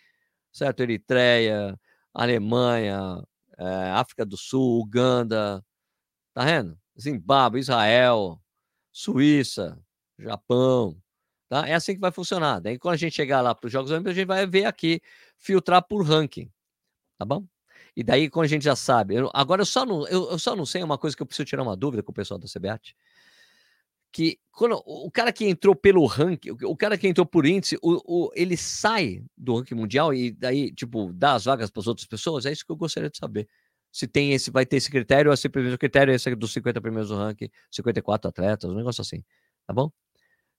certo? 0.51 0.81
Eritreia, 0.81 1.79
Alemanha, 2.13 3.23
é, 3.57 3.91
África 3.91 4.25
do 4.25 4.35
Sul, 4.37 4.81
Uganda, 4.81 5.63
tá 6.33 6.43
vendo? 6.45 6.77
Zimbábue, 6.99 7.59
Israel, 7.59 8.41
Suíça, 8.91 9.79
Japão, 10.17 10.97
tá? 11.49 11.67
É 11.67 11.73
assim 11.73 11.95
que 11.95 11.99
vai 11.99 12.11
funcionar. 12.11 12.59
Daí 12.59 12.77
quando 12.77 12.93
a 12.93 12.97
gente 12.97 13.15
chegar 13.15 13.41
lá 13.41 13.53
para 13.53 13.67
os 13.67 13.73
Jogos 13.73 13.91
Olímpicos, 13.91 14.11
a 14.11 14.15
gente 14.15 14.27
vai 14.27 14.45
ver 14.45 14.65
aqui, 14.65 15.01
filtrar 15.37 15.85
por 15.85 16.05
ranking, 16.05 16.49
tá 17.17 17.25
bom? 17.25 17.45
E 17.95 18.03
daí, 18.03 18.29
quando 18.29 18.45
a 18.45 18.49
gente 18.49 18.63
já 18.63 18.75
sabe, 18.75 19.15
eu, 19.15 19.29
agora 19.33 19.61
eu 19.61 19.65
só, 19.65 19.85
não, 19.85 20.07
eu, 20.07 20.31
eu, 20.31 20.39
só 20.39 20.55
não 20.55 20.65
sei 20.65 20.83
uma 20.83 20.97
coisa 20.97 21.17
que 21.17 21.21
eu 21.21 21.27
preciso 21.27 21.45
tirar 21.45 21.63
uma 21.63 21.75
dúvida 21.75 22.03
com 22.03 22.11
o 22.11 22.15
pessoal 22.15 22.39
da 22.39 22.47
CBAT, 22.47 22.95
que 24.11 24.39
quando 24.51 24.81
o 24.85 25.09
cara 25.11 25.31
que 25.31 25.45
entrou 25.45 25.75
pelo 25.75 26.05
ranking, 26.05 26.51
o 26.63 26.75
cara 26.75 26.97
que 26.97 27.07
entrou 27.07 27.25
por 27.25 27.45
índice, 27.45 27.77
o, 27.81 28.27
o, 28.27 28.31
ele 28.33 28.57
sai 28.57 29.23
do 29.37 29.57
ranking 29.57 29.75
mundial 29.75 30.13
e 30.13 30.31
daí, 30.31 30.71
tipo, 30.73 31.11
dá 31.13 31.35
as 31.35 31.45
vagas 31.45 31.69
para 31.69 31.81
as 31.81 31.87
outras 31.87 32.07
pessoas? 32.07 32.45
É 32.45 32.51
isso 32.51 32.65
que 32.65 32.71
eu 32.71 32.75
gostaria 32.75 33.09
de 33.09 33.17
saber. 33.17 33.47
Se 33.91 34.07
tem 34.07 34.33
esse, 34.33 34.51
vai 34.51 34.65
ter 34.65 34.77
esse 34.77 34.89
critério, 34.89 35.31
ou 35.31 35.37
se 35.37 35.47
o 35.47 35.77
critério 35.77 36.11
é 36.11 36.15
esse 36.15 36.35
dos 36.35 36.53
50 36.53 36.81
primeiros 36.81 37.09
do 37.09 37.15
ranking, 37.15 37.49
54 37.71 38.29
atletas, 38.29 38.69
um 38.69 38.75
negócio 38.75 39.01
assim. 39.01 39.23
Tá 39.67 39.73
bom? 39.73 39.91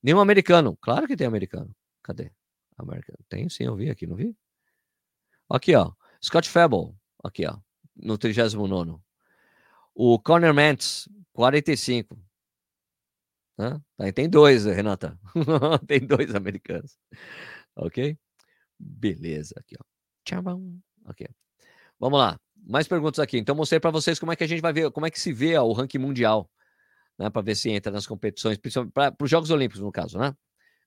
Nenhum 0.02 0.20
americano. 0.20 0.76
Claro 0.80 1.06
que 1.06 1.16
tem 1.16 1.26
americano. 1.26 1.74
Cadê? 2.02 2.32
Tem 3.28 3.48
sim, 3.48 3.64
eu 3.64 3.76
vi 3.76 3.90
aqui, 3.90 4.06
não 4.06 4.16
vi? 4.16 4.34
Aqui, 5.48 5.74
ó. 5.74 5.92
Scott 6.22 6.48
Fable. 6.48 6.94
Aqui, 7.22 7.46
ó. 7.46 7.58
No 7.94 8.16
39. 8.16 8.98
O 9.94 10.18
Conor 10.18 10.54
Mantz, 10.54 11.08
45. 11.32 12.18
Né? 13.58 13.80
Tem 14.14 14.28
dois, 14.28 14.64
Renata. 14.64 15.18
tem 15.86 16.00
dois 16.00 16.34
americanos. 16.34 16.96
Ok? 17.76 18.16
Beleza. 18.78 19.54
Aqui, 19.58 19.76
ó. 19.78 19.84
Tchau. 20.24 20.42
Ok. 21.04 21.26
Vamos 21.98 22.18
lá. 22.18 22.40
Mais 22.56 22.88
perguntas 22.88 23.18
aqui. 23.18 23.38
Então, 23.38 23.54
mostrei 23.54 23.80
para 23.80 23.90
vocês 23.90 24.18
como 24.18 24.32
é 24.32 24.36
que 24.36 24.44
a 24.44 24.46
gente 24.46 24.62
vai 24.62 24.72
ver, 24.72 24.90
como 24.90 25.06
é 25.06 25.10
que 25.10 25.20
se 25.20 25.32
vê 25.32 25.56
ó, 25.56 25.64
o 25.64 25.72
ranking 25.72 25.98
mundial, 25.98 26.50
né? 27.20 27.30
Para 27.30 27.42
ver 27.42 27.54
se 27.54 27.70
entra 27.70 27.92
nas 27.92 28.06
competições, 28.06 28.56
principalmente 28.56 28.92
para 28.92 29.14
os 29.20 29.30
Jogos 29.30 29.50
Olímpicos, 29.50 29.82
no 29.82 29.92
caso, 29.92 30.18
né? 30.18 30.34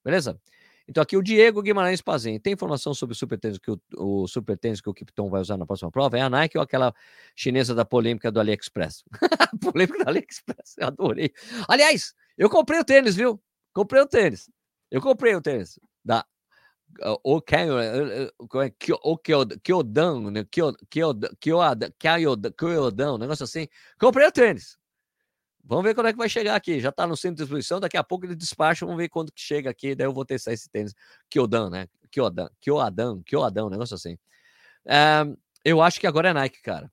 Beleza? 0.03 0.39
Então, 0.87 1.01
aqui 1.01 1.15
o 1.15 1.21
Diego 1.21 1.61
Guimarães 1.61 2.01
Pazin. 2.01 2.39
Tem 2.39 2.51
informação 2.51 2.93
sobre 2.93 3.13
o 3.13 3.15
super 3.15 3.39
tênis 3.39 3.57
que 3.57 3.71
o, 3.71 3.79
o 3.97 4.27
super 4.27 4.57
tênis 4.57 4.81
que 4.81 4.89
o 4.89 4.93
Kipton 4.93 5.29
vai 5.29 5.39
usar 5.39 5.55
na 5.55 5.65
próxima 5.65 5.89
prova? 5.91 6.17
É 6.17 6.21
a 6.21 6.29
Nike 6.29 6.57
ou 6.57 6.63
aquela 6.63 6.93
chinesa 7.35 7.73
da 7.73 7.85
polêmica 7.85 8.31
do 8.31 8.39
AliExpress? 8.39 9.03
polêmica 9.61 10.03
do 10.03 10.09
AliExpress, 10.09 10.75
eu 10.79 10.87
adorei. 10.87 11.31
Aliás, 11.69 12.13
eu 12.37 12.49
comprei 12.49 12.79
o 12.79 12.83
tênis, 12.83 13.15
viu? 13.15 13.41
Comprei 13.71 14.01
o 14.01 14.07
tênis. 14.07 14.49
Eu 14.91 15.01
comprei 15.01 15.35
o 15.35 15.41
tênis 15.41 15.79
da 16.03 16.25
Kyodan? 22.09 22.51
Kyodan, 22.51 23.13
um 23.13 23.17
negócio 23.17 23.43
assim. 23.43 23.67
Comprei 23.99 24.27
o 24.27 24.31
tênis. 24.31 24.77
Vamos 25.63 25.83
ver 25.85 25.95
quando 25.95 26.07
é 26.07 26.11
que 26.11 26.17
vai 26.17 26.27
chegar 26.27 26.55
aqui. 26.55 26.79
Já 26.79 26.89
está 26.89 27.07
no 27.07 27.15
centro 27.15 27.37
de 27.37 27.43
exposição, 27.43 27.79
daqui 27.79 27.95
a 27.95 28.03
pouco 28.03 28.25
ele 28.25 28.35
despacha, 28.35 28.85
vamos 28.85 29.01
ver 29.01 29.07
quando 29.09 29.31
que 29.31 29.41
chega 29.41 29.69
aqui, 29.69 29.95
daí 29.95 30.05
eu 30.05 30.13
vou 30.13 30.25
testar 30.25 30.51
esse 30.51 30.69
tênis. 30.69 30.93
Kyodan, 31.29 31.69
né? 31.69 31.87
Kyodan, 32.11 32.49
Kyodan, 32.59 33.21
Kyodan, 33.23 33.65
um 33.65 33.69
negócio 33.69 33.95
assim. 33.95 34.17
É, 34.85 35.23
eu 35.63 35.81
acho 35.81 35.99
que 35.99 36.07
agora 36.07 36.29
é 36.29 36.33
Nike, 36.33 36.61
cara. 36.61 36.91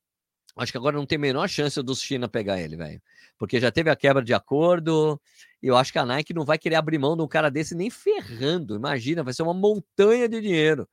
Acho 0.57 0.73
que 0.73 0.79
agora 0.79 0.97
não 0.97 1.07
tem 1.07 1.17
a 1.17 1.21
menor 1.21 1.49
chance 1.49 1.83
do 1.83 1.95
China 1.95 2.29
pegar 2.29 2.61
ele, 2.61 2.77
velho. 2.77 3.01
Porque 3.39 3.59
já 3.59 3.71
teve 3.71 3.91
a 3.91 3.97
quebra 3.97 4.23
de 4.23 4.35
acordo, 4.35 5.21
e 5.63 5.67
eu 5.67 5.77
acho 5.77 5.93
que 5.93 5.99
a 5.99 6.05
Nike 6.05 6.35
não 6.35 6.45
vai 6.45 6.59
querer 6.59 6.77
abrir 6.77 6.99
mão 6.99 7.17
de 7.17 7.23
um 7.23 7.29
cara 7.29 7.51
desse 7.51 7.75
nem 7.75 7.91
ferrando. 7.91 8.77
Imagina, 8.77 9.23
vai 9.23 9.33
ser 9.33 9.43
uma 9.43 9.55
montanha 9.55 10.29
de 10.29 10.41
dinheiro. 10.41 10.89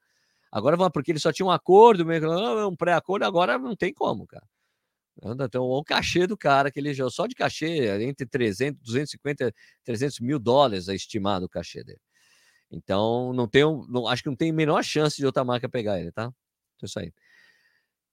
Agora, 0.52 0.78
porque 0.90 1.12
ele 1.12 1.20
só 1.20 1.32
tinha 1.32 1.46
um 1.46 1.52
acordo, 1.52 2.06
um 2.68 2.76
pré-acordo, 2.76 3.26
agora 3.26 3.58
não 3.58 3.76
tem 3.76 3.94
como, 3.94 4.26
cara. 4.26 4.46
Então, 5.24 5.64
o 5.64 5.84
cachê 5.84 6.28
do 6.28 6.38
cara, 6.38 6.72
que 6.72 6.80
ele 6.80 6.94
já 6.94 7.10
só 7.10 7.26
de 7.26 7.36
cachê, 7.36 7.88
entre 8.04 8.26
300, 8.28 8.82
250, 8.84 9.54
300 9.84 10.20
mil 10.20 10.40
dólares 10.40 10.88
é 10.90 10.96
estimado 10.96 11.46
o 11.46 11.50
cachê 11.50 11.84
dele. 11.84 12.00
Então, 12.72 13.34
não 13.34 13.48
tem, 13.48 13.64
não, 13.90 14.08
acho 14.08 14.24
que 14.24 14.30
não 14.30 14.36
tem 14.36 14.52
a 14.52 14.54
menor 14.54 14.84
chance 14.84 15.18
de 15.18 15.26
outra 15.26 15.44
marca 15.44 15.70
pegar 15.70 16.00
ele, 16.00 16.12
tá? 16.12 16.32
Então, 16.76 16.86
isso 16.86 17.00
aí. 17.00 17.12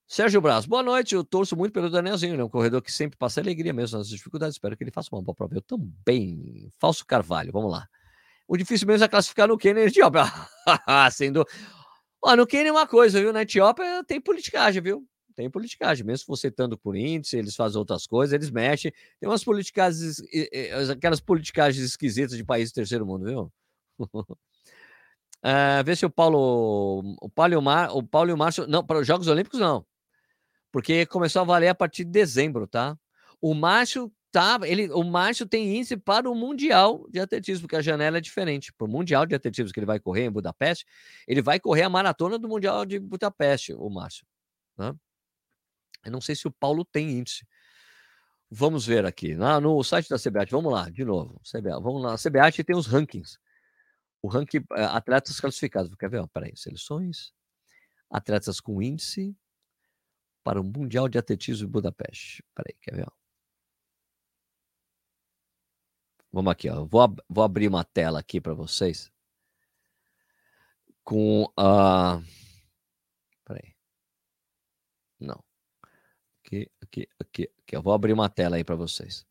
Sérgio 0.06 0.40
Braz, 0.40 0.66
boa 0.66 0.82
noite. 0.82 1.14
Eu 1.14 1.24
torço 1.24 1.56
muito 1.56 1.72
pelo 1.72 1.90
Danielzinho, 1.90 2.36
né? 2.36 2.44
Um 2.44 2.48
corredor 2.48 2.82
que 2.82 2.92
sempre 2.92 3.16
passa 3.18 3.40
alegria 3.40 3.72
mesmo 3.72 3.98
nas 3.98 4.08
dificuldades. 4.08 4.54
Espero 4.56 4.76
que 4.76 4.84
ele 4.84 4.90
faça 4.90 5.08
uma 5.12 5.22
boa 5.22 5.34
prova. 5.34 5.54
Eu 5.54 5.62
também. 5.62 6.70
Falso 6.78 7.04
Carvalho, 7.06 7.50
vamos 7.50 7.72
lá. 7.72 7.86
O 8.46 8.56
difícil 8.56 8.86
mesmo 8.86 9.04
é 9.04 9.08
classificar 9.08 9.48
no 9.48 9.56
Quênia 9.56 9.86
Etiópia. 9.86 10.24
Sendo. 11.10 11.44
Ó, 12.22 12.36
no 12.36 12.46
Quênia 12.46 12.68
é 12.68 12.72
uma 12.72 12.86
coisa, 12.86 13.18
viu? 13.20 13.32
Na 13.32 13.42
Etiópia 13.42 14.04
tem 14.04 14.20
politicagem, 14.20 14.82
viu? 14.82 15.06
Tem 15.34 15.50
politicagem. 15.50 16.04
Mesmo 16.04 16.26
você 16.28 16.48
estando 16.48 16.78
por 16.78 16.96
índice, 16.96 17.36
eles 17.36 17.56
fazem 17.56 17.78
outras 17.78 18.06
coisas, 18.06 18.32
eles 18.32 18.50
mexem. 18.50 18.92
Tem 19.18 19.28
umas 19.28 19.44
politicagens, 19.44 20.22
aquelas 20.90 21.20
politicagens 21.20 21.84
esquisitas 21.84 22.36
de 22.36 22.44
países 22.44 22.72
do 22.72 22.76
terceiro 22.76 23.04
mundo, 23.04 23.24
viu? 23.24 23.52
Uh, 23.98 25.82
vê 25.84 25.96
se 25.96 26.06
o 26.06 26.10
Paulo, 26.10 27.16
o 27.20 27.28
Paulo 27.28 27.52
e 27.52 27.56
o, 27.56 27.62
Mar, 27.62 27.90
o 27.94 28.02
Paulo 28.02 28.30
e 28.30 28.32
o 28.32 28.36
Márcio, 28.36 28.66
não, 28.66 28.84
para 28.84 29.00
os 29.00 29.06
Jogos 29.06 29.28
Olímpicos 29.28 29.60
não 29.60 29.84
porque 30.74 31.06
começou 31.06 31.42
a 31.42 31.44
valer 31.44 31.68
a 31.68 31.74
partir 31.74 32.02
de 32.02 32.10
dezembro, 32.10 32.66
tá? 32.66 32.98
O 33.40 33.54
Márcio 33.54 34.12
tá, 34.32 34.58
ele, 34.64 34.90
o 34.90 35.04
Márcio 35.04 35.46
tem 35.46 35.76
índice 35.76 35.96
para 35.96 36.28
o 36.28 36.34
Mundial 36.34 37.06
de 37.08 37.20
Atletismo, 37.20 37.62
porque 37.62 37.76
a 37.76 37.80
janela 37.80 38.18
é 38.18 38.20
diferente. 38.20 38.72
Para 38.72 38.84
o 38.84 38.90
Mundial 38.90 39.24
de 39.24 39.36
Atletismo 39.36 39.72
que 39.72 39.78
ele 39.78 39.86
vai 39.86 40.00
correr 40.00 40.24
em 40.24 40.32
Budapeste, 40.32 40.84
ele 41.28 41.40
vai 41.40 41.60
correr 41.60 41.82
a 41.82 41.88
maratona 41.88 42.40
do 42.40 42.48
Mundial 42.48 42.84
de 42.84 42.98
Budapeste, 42.98 43.72
o 43.72 43.88
Márcio. 43.88 44.26
Né? 44.76 44.92
Eu 46.04 46.12
não 46.12 46.20
sei 46.20 46.34
se 46.34 46.46
o 46.46 46.52
Paulo 46.52 46.84
tem 46.84 47.18
índice. 47.18 47.46
Vamos 48.50 48.86
ver 48.86 49.04
aqui, 49.04 49.34
no 49.34 49.82
site 49.82 50.08
da 50.08 50.18
CBAT, 50.18 50.50
vamos 50.50 50.72
lá, 50.72 50.88
de 50.88 51.04
novo. 51.04 51.40
CBAT, 51.40 51.82
vamos 51.82 52.02
lá, 52.02 52.14
a 52.14 52.18
CBAT 52.18 52.62
tem 52.62 52.76
os 52.76 52.86
rankings. 52.86 53.38
O 54.22 54.28
ranking 54.28 54.64
eh, 54.76 54.84
atletas 54.84 55.40
classificados. 55.40 55.94
Quer 55.96 56.08
ver? 56.08 56.26
Peraí, 56.28 56.56
seleções, 56.56 57.32
atletas 58.10 58.60
com 58.60 58.80
índice, 58.80 59.36
para 60.44 60.60
o 60.60 60.64
Mundial 60.64 61.08
de 61.08 61.18
Atletismo 61.18 61.66
em 61.66 61.70
Budapeste. 61.70 62.44
Peraí, 62.54 62.76
quer 62.80 62.94
ver? 62.94 63.08
Vamos 66.30 66.52
aqui, 66.52 66.68
ó. 66.68 66.84
Vou, 66.84 67.00
ab 67.00 67.22
vou 67.28 67.42
abrir 67.42 67.68
uma 67.68 67.84
tela 67.84 68.20
aqui 68.20 68.40
para 68.40 68.54
vocês. 68.54 69.10
Com 71.02 71.50
a. 71.56 72.18
Uh... 72.18 72.24
Peraí. 73.44 73.74
Não. 75.18 75.42
Aqui, 76.94 77.08
aqui, 77.18 77.50
aqui. 77.58 77.76
Eu 77.76 77.82
vou 77.82 77.92
abrir 77.92 78.12
uma 78.12 78.30
tela 78.30 78.54
aí 78.54 78.62
para 78.62 78.76
vocês. 78.76 79.26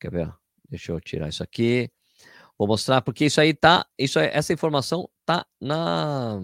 Quer 0.00 0.10
ver? 0.10 0.34
Deixa 0.68 0.90
eu 0.90 1.00
tirar 1.00 1.28
isso 1.28 1.44
aqui. 1.44 1.88
Vou 2.58 2.66
mostrar 2.66 3.02
porque 3.02 3.26
isso 3.26 3.40
aí 3.40 3.54
tá, 3.54 3.86
isso 3.96 4.18
essa 4.18 4.52
informação 4.52 5.08
tá 5.24 5.46
na 5.60 6.40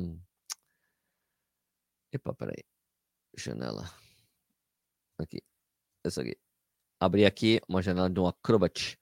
Epa, 2.12 2.32
peraí. 2.34 2.62
Janela. 3.36 3.90
Aqui. 5.18 5.42
Essa 6.04 6.22
aqui. 6.22 6.38
Abrir 7.00 7.26
aqui 7.26 7.60
uma 7.68 7.82
janela 7.82 8.08
do 8.08 8.28
Acrobat. 8.28 8.96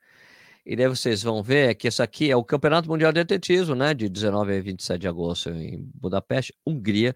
E 0.64 0.74
daí 0.74 0.88
vocês 0.88 1.22
vão 1.22 1.42
ver 1.42 1.74
que 1.74 1.86
esse 1.86 2.02
aqui 2.02 2.30
é 2.30 2.36
o 2.36 2.42
Campeonato 2.42 2.88
Mundial 2.88 3.12
de 3.12 3.20
Atletismo, 3.20 3.74
né? 3.74 3.92
De 3.92 4.08
19 4.08 4.56
a 4.56 4.62
27 4.62 5.00
de 5.02 5.08
agosto 5.08 5.50
em 5.50 5.82
Budapeste, 5.94 6.54
Hungria. 6.66 7.14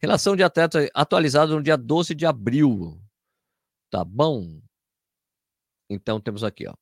Relação 0.00 0.34
de 0.34 0.42
atleta 0.42 0.90
atualizada 0.92 1.54
no 1.54 1.62
dia 1.62 1.76
12 1.76 2.16
de 2.16 2.26
abril. 2.26 3.00
Tá 3.90 4.04
bom? 4.04 4.60
Então 5.90 6.20
temos 6.20 6.44
aqui, 6.44 6.66
ó. 6.68 6.74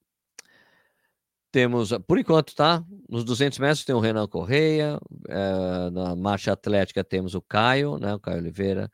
Temos, 1.53 1.91
por 2.07 2.19
enquanto, 2.19 2.55
tá? 2.55 2.85
Nos 3.09 3.25
200 3.25 3.59
metros 3.59 3.85
tem 3.85 3.95
o 3.95 4.01
Renan 4.01 4.27
Correia, 4.29 5.01
é, 5.29 5.91
na 5.91 6.15
marcha 6.15 6.53
atlética 6.53 7.03
temos 7.03 7.35
o 7.35 7.41
Caio, 7.41 7.99
né? 7.99 8.15
O 8.15 8.21
Caio 8.21 8.39
Oliveira. 8.39 8.91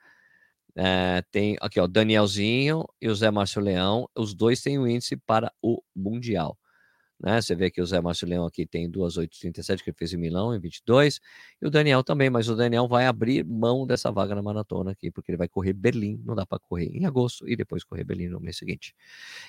É, 0.77 1.23
tem 1.31 1.57
aqui, 1.61 1.81
ó, 1.81 1.87
Danielzinho 1.87 2.85
e 3.01 3.09
o 3.09 3.15
Zé 3.15 3.31
Márcio 3.31 3.61
Leão. 3.61 4.09
Os 4.17 4.35
dois 4.35 4.63
têm 4.63 4.79
o 4.79 4.87
índice 4.87 5.17
para 5.17 5.53
o 5.63 5.83
Mundial. 5.95 6.57
Né? 7.23 7.41
Você 7.41 7.55
vê 7.55 7.71
que 7.71 7.81
o 7.81 7.87
Zé 7.87 8.01
Márcio 8.01 8.27
Leão 8.27 8.45
aqui 8.45 8.67
tem 8.67 8.91
2,837 8.91 9.85
que 9.85 9.91
ele 9.91 9.97
fez 9.97 10.13
em 10.13 10.17
Milão 10.17 10.55
em 10.55 10.59
22, 10.59 11.21
e 11.61 11.67
o 11.67 11.71
Daniel 11.71 12.03
também, 12.03 12.29
mas 12.29 12.49
o 12.49 12.57
Daniel 12.57 12.89
vai 12.89 13.07
abrir 13.07 13.45
mão 13.45 13.87
dessa 13.87 14.11
vaga 14.11 14.35
na 14.35 14.43
maratona 14.43 14.91
aqui, 14.91 15.11
porque 15.11 15.31
ele 15.31 15.39
vai 15.39 15.49
correr 15.49 15.73
Berlim, 15.73 16.21
não 16.25 16.35
dá 16.35 16.45
para 16.45 16.59
correr 16.59 16.87
em 16.87 17.07
agosto 17.07 17.49
e 17.49 17.55
depois 17.55 17.85
correr 17.85 18.05
Berlim 18.05 18.29
no 18.29 18.41
mês 18.41 18.57
seguinte. 18.57 18.95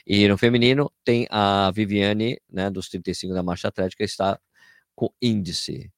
E 0.05 0.27
no 0.27 0.37
feminino 0.37 0.91
tem 1.03 1.27
a 1.31 1.71
Viviane, 1.71 2.39
né, 2.51 2.69
dos 2.69 2.89
35 2.89 3.33
da 3.33 3.41
marcha 3.41 3.67
atlética, 3.67 4.03
está 4.03 4.39
com 4.95 5.11
índice. 5.21 5.91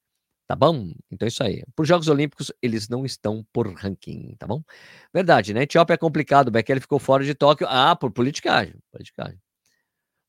Tá 0.46 0.54
bom? 0.54 0.92
Então 1.10 1.26
é 1.26 1.28
isso 1.28 1.42
aí. 1.42 1.64
Por 1.74 1.84
Jogos 1.84 2.06
Olímpicos, 2.08 2.52
eles 2.62 2.88
não 2.88 3.04
estão 3.04 3.44
por 3.52 3.68
ranking, 3.74 4.36
tá 4.38 4.46
bom? 4.46 4.62
Verdade, 5.12 5.52
né? 5.52 5.62
Etiópia 5.62 5.94
é 5.94 5.96
complicado. 5.96 6.48
O 6.48 6.50
Bekele 6.52 6.80
ficou 6.80 7.00
fora 7.00 7.24
de 7.24 7.34
Tóquio. 7.34 7.66
Ah, 7.68 7.96
por 7.96 8.12
politicagem. 8.12 8.74
Politicagem. 8.92 9.40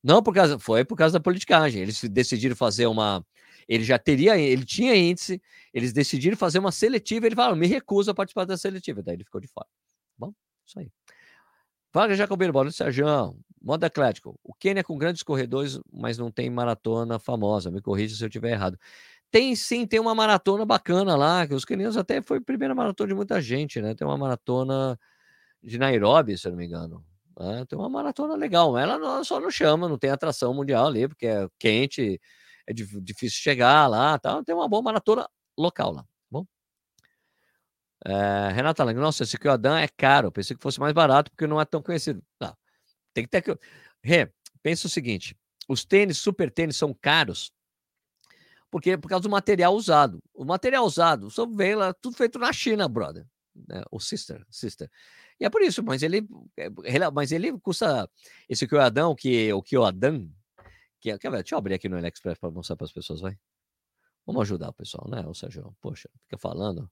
Não 0.02 0.22
por 0.22 0.34
causa, 0.34 0.58
foi 0.58 0.84
por 0.84 0.96
causa 0.96 1.18
da 1.18 1.22
politicagem. 1.22 1.82
Eles 1.82 2.02
decidiram 2.04 2.56
fazer 2.56 2.86
uma. 2.86 3.24
Ele 3.68 3.84
já 3.84 3.98
teria, 3.98 4.38
ele 4.38 4.64
tinha 4.64 4.94
índice, 4.96 5.40
eles 5.74 5.92
decidiram 5.92 6.36
fazer 6.36 6.58
uma 6.58 6.72
seletiva. 6.72 7.26
Ele 7.26 7.34
falou: 7.36 7.56
me 7.56 7.66
recuso 7.66 8.10
a 8.10 8.14
participar 8.14 8.44
da 8.44 8.56
seletiva. 8.56 9.02
Daí 9.02 9.16
ele 9.16 9.24
ficou 9.24 9.40
de 9.40 9.48
fora. 9.48 9.66
Bom, 10.18 10.32
isso 10.66 10.78
aí. 10.78 10.90
Vaga 11.92 12.14
Jacobeiro, 12.14 12.52
bola 12.52 12.66
do 12.66 12.72
Sérgio. 12.72 13.06
Modo 13.60 13.84
Atlético. 13.84 14.38
O 14.44 14.54
Quênia 14.54 14.84
com 14.84 14.96
grandes 14.96 15.22
corredores, 15.22 15.80
mas 15.92 16.16
não 16.18 16.30
tem 16.30 16.48
maratona 16.50 17.18
famosa. 17.18 17.70
Me 17.70 17.80
corrija 17.80 18.14
se 18.14 18.22
eu 18.22 18.28
estiver 18.28 18.52
errado. 18.52 18.78
Tem 19.30 19.54
sim, 19.56 19.86
tem 19.86 20.00
uma 20.00 20.14
maratona 20.14 20.64
bacana 20.64 21.16
lá, 21.16 21.46
que 21.46 21.54
os 21.54 21.64
quenianos 21.64 21.96
até 21.96 22.22
foi 22.22 22.38
a 22.38 22.40
primeira 22.40 22.74
maratona 22.74 23.08
de 23.08 23.14
muita 23.14 23.40
gente, 23.42 23.80
né? 23.80 23.94
Tem 23.94 24.06
uma 24.06 24.16
maratona 24.16 24.98
de 25.62 25.78
Nairobi, 25.78 26.38
se 26.38 26.48
eu 26.48 26.52
não 26.52 26.58
me 26.58 26.66
engano. 26.66 27.04
Né? 27.38 27.64
Tem 27.66 27.78
uma 27.78 27.88
maratona 27.88 28.34
legal, 28.34 28.76
ela 28.76 28.98
não, 28.98 29.22
só 29.22 29.38
não 29.38 29.50
chama, 29.50 29.88
não 29.88 29.96
tem 29.96 30.10
atração 30.10 30.52
mundial 30.52 30.86
ali, 30.88 31.06
porque 31.06 31.26
é 31.26 31.48
quente, 31.58 32.20
é 32.66 32.72
difícil 32.72 33.38
chegar 33.40 33.86
lá, 33.86 34.18
tá? 34.18 34.42
tem 34.42 34.54
uma 34.54 34.68
boa 34.68 34.82
maratona 34.82 35.28
local 35.56 35.92
lá, 35.92 36.02
tá 36.02 36.08
bom? 36.30 36.44
É, 38.04 38.50
Renata 38.52 38.82
Lang, 38.82 38.98
nossa, 38.98 39.22
esse 39.22 39.38
Kyodan 39.38 39.78
é 39.78 39.86
caro, 39.88 40.32
pensei 40.32 40.56
que 40.56 40.62
fosse 40.62 40.80
mais 40.80 40.92
barato, 40.92 41.30
porque 41.30 41.46
não 41.46 41.60
é 41.60 41.64
tão 41.64 41.80
conhecido. 41.80 42.22
Não, 42.40 42.56
tem 43.14 43.24
que 43.24 43.30
ter 43.30 43.42
que... 43.42 43.56
Rê, 44.02 44.32
pensa 44.62 44.88
o 44.88 44.90
seguinte, 44.90 45.36
os 45.68 45.84
tênis, 45.84 46.18
super 46.18 46.50
tênis, 46.50 46.76
são 46.76 46.92
caros, 46.92 47.52
porque 48.70 48.98
por 48.98 49.08
causa 49.08 49.22
do 49.22 49.30
material 49.30 49.74
usado. 49.74 50.20
O 50.34 50.44
material 50.44 50.84
usado 50.84 51.30
só 51.30 51.46
vem 51.46 51.76
lá, 51.76 51.94
tudo 51.94 52.16
feito 52.16 52.38
na 52.38 52.52
China, 52.52 52.88
brother. 52.88 53.26
Né? 53.54 53.82
O 53.90 54.00
sister, 54.00 54.44
sister. 54.50 54.90
E 55.40 55.44
é 55.44 55.50
por 55.50 55.62
isso, 55.62 55.82
mas 55.82 56.02
ele, 56.02 56.26
eh, 56.56 57.10
mas 57.12 57.30
ele 57.30 57.56
custa 57.60 58.10
esse 58.48 58.66
Kyoadan, 58.66 59.14
que 59.14 59.52
o 59.52 59.62
Kyoadan, 59.62 60.28
que 61.00 61.10
é, 61.10 61.18
quer 61.18 61.30
ver, 61.30 61.38
deixa 61.38 61.54
eu 61.54 61.58
abrir 61.58 61.74
aqui 61.74 61.88
no 61.88 61.96
AliExpress 61.96 62.38
para 62.38 62.50
mostrar 62.50 62.76
para 62.76 62.86
as 62.86 62.92
pessoas, 62.92 63.20
vai. 63.20 63.38
Vamos 64.26 64.42
ajudar 64.42 64.70
o 64.70 64.74
pessoal, 64.74 65.08
né, 65.08 65.24
o 65.26 65.34
Sérgio? 65.34 65.74
Poxa, 65.80 66.10
fica 66.24 66.36
falando. 66.36 66.90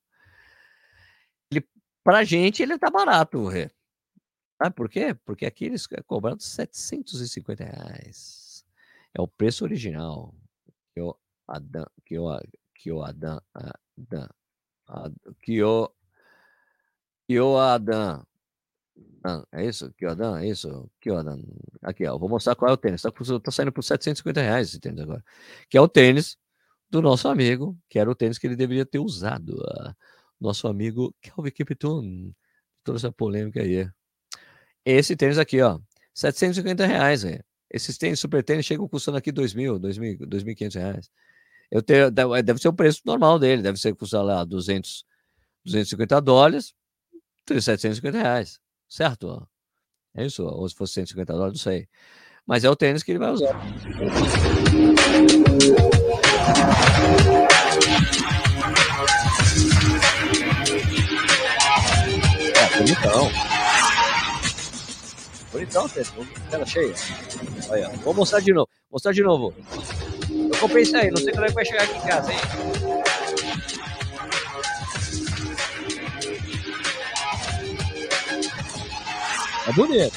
Ele, 1.50 1.66
pra 2.04 2.24
gente, 2.24 2.62
ele 2.62 2.78
tá 2.78 2.88
barato, 2.88 3.46
Rê. 3.48 3.70
Sabe 4.62 4.74
por 4.74 4.88
quê? 4.88 5.14
Porque 5.24 5.44
aqui 5.44 5.66
eles 5.66 5.87
é 5.92 6.02
cobrando 6.02 6.42
750 6.42 7.64
reais. 7.64 8.64
É 9.12 9.20
o 9.20 9.28
preço 9.28 9.64
original. 9.64 10.35
Que 10.94 11.02
o 11.02 11.14
Adam, 11.46 11.87
que 12.04 12.18
o 12.18 12.40
que 12.74 12.90
o 12.90 13.02
Adam, 13.02 13.40
que 15.42 15.62
o 15.62 15.90
que 17.28 17.40
o 17.40 17.59
Adam 17.59 18.26
é 19.52 19.66
isso? 19.66 19.92
Kyodan? 19.94 20.40
É 20.40 20.48
isso? 20.48 20.90
Kyodan. 21.00 21.40
Aqui, 21.82 22.06
ó. 22.06 22.16
Vou 22.18 22.28
mostrar 22.28 22.54
qual 22.54 22.70
é 22.70 22.74
o 22.74 22.76
tênis. 22.76 23.02
Tá, 23.02 23.11
tá 23.11 23.50
saindo 23.50 23.72
por 23.72 23.82
750 23.82 24.40
reais 24.40 24.68
esse 24.68 24.80
tênis 24.80 25.00
agora. 25.00 25.24
Que 25.68 25.76
é 25.76 25.80
o 25.80 25.88
tênis 25.88 26.37
do 26.90 27.02
nosso 27.02 27.28
amigo, 27.28 27.76
que 27.88 27.98
era 27.98 28.11
o 28.11 28.14
tênis 28.14 28.38
que 28.38 28.46
ele 28.46 28.56
deveria 28.56 28.87
ter 28.87 28.98
usado. 28.98 29.56
Uh, 29.56 29.94
nosso 30.40 30.68
amigo 30.68 31.14
Kelvin 31.20 31.50
Kipton. 31.50 32.32
Toda 32.85 32.98
essa 32.98 33.12
polêmica 33.12 33.61
aí. 33.61 33.88
Esse 34.85 35.16
tênis 35.16 35.38
aqui, 35.38 35.61
ó. 35.61 35.80
750 36.14 36.87
reais, 36.87 37.22
velho. 37.22 37.44
Esses 37.70 37.98
tênis, 37.98 38.20
super 38.20 38.44
tênis, 38.44 38.64
chegam 38.64 38.88
custando 38.88 39.18
aqui 39.18 39.32
2 39.32 39.52
mil, 39.54 39.78
2.500 39.78 40.74
reais. 40.76 41.11
Eu 41.70 41.82
tenho, 41.82 42.11
deve 42.11 42.61
ser 42.61 42.68
o 42.68 42.72
preço 42.72 43.02
normal 43.04 43.38
dele. 43.38 43.62
Deve 43.62 43.78
ser 43.78 43.94
custar 43.94 44.22
lá 44.24 44.44
200, 44.44 45.04
250 45.64 46.20
dólares, 46.20 46.74
750 47.48 48.18
reais. 48.18 48.61
Certo? 48.88 49.46
É 50.14 50.25
isso? 50.25 50.44
Ou 50.44 50.68
se 50.68 50.75
fosse 50.75 50.94
150 50.94 51.33
dólares, 51.33 51.55
não 51.55 51.72
sei. 51.72 51.88
Mas 52.46 52.64
é 52.64 52.70
o 52.70 52.77
tênis 52.77 53.03
que 53.03 53.12
ele 53.12 53.18
vai 53.18 53.33
usar. 53.33 53.61
É, 62.55 62.79
bonitão. 62.79 63.31
Bonitão, 65.53 65.88
tênis. 65.88 66.12
Tela 66.51 66.66
cheia. 66.66 66.94
Olha, 67.68 67.88
vou 68.05 68.14
mostrar 68.14 68.40
de 68.40 68.53
novo. 68.53 68.68
Mostrar 68.90 69.12
de 69.12 69.22
novo. 69.22 69.53
Eu 70.31 70.59
comprei 70.61 70.85
isso 70.85 70.96
aí, 70.96 71.11
não 71.11 71.16
sei 71.16 71.33
quando 71.33 71.44
é 71.44 71.49
que 71.49 71.55
vai 71.55 71.64
chegar 71.64 71.83
aqui 71.83 71.99
em 71.99 72.01
casa, 72.03 72.33
hein? 72.33 72.38
É 79.66 79.72
bonito. 79.72 80.16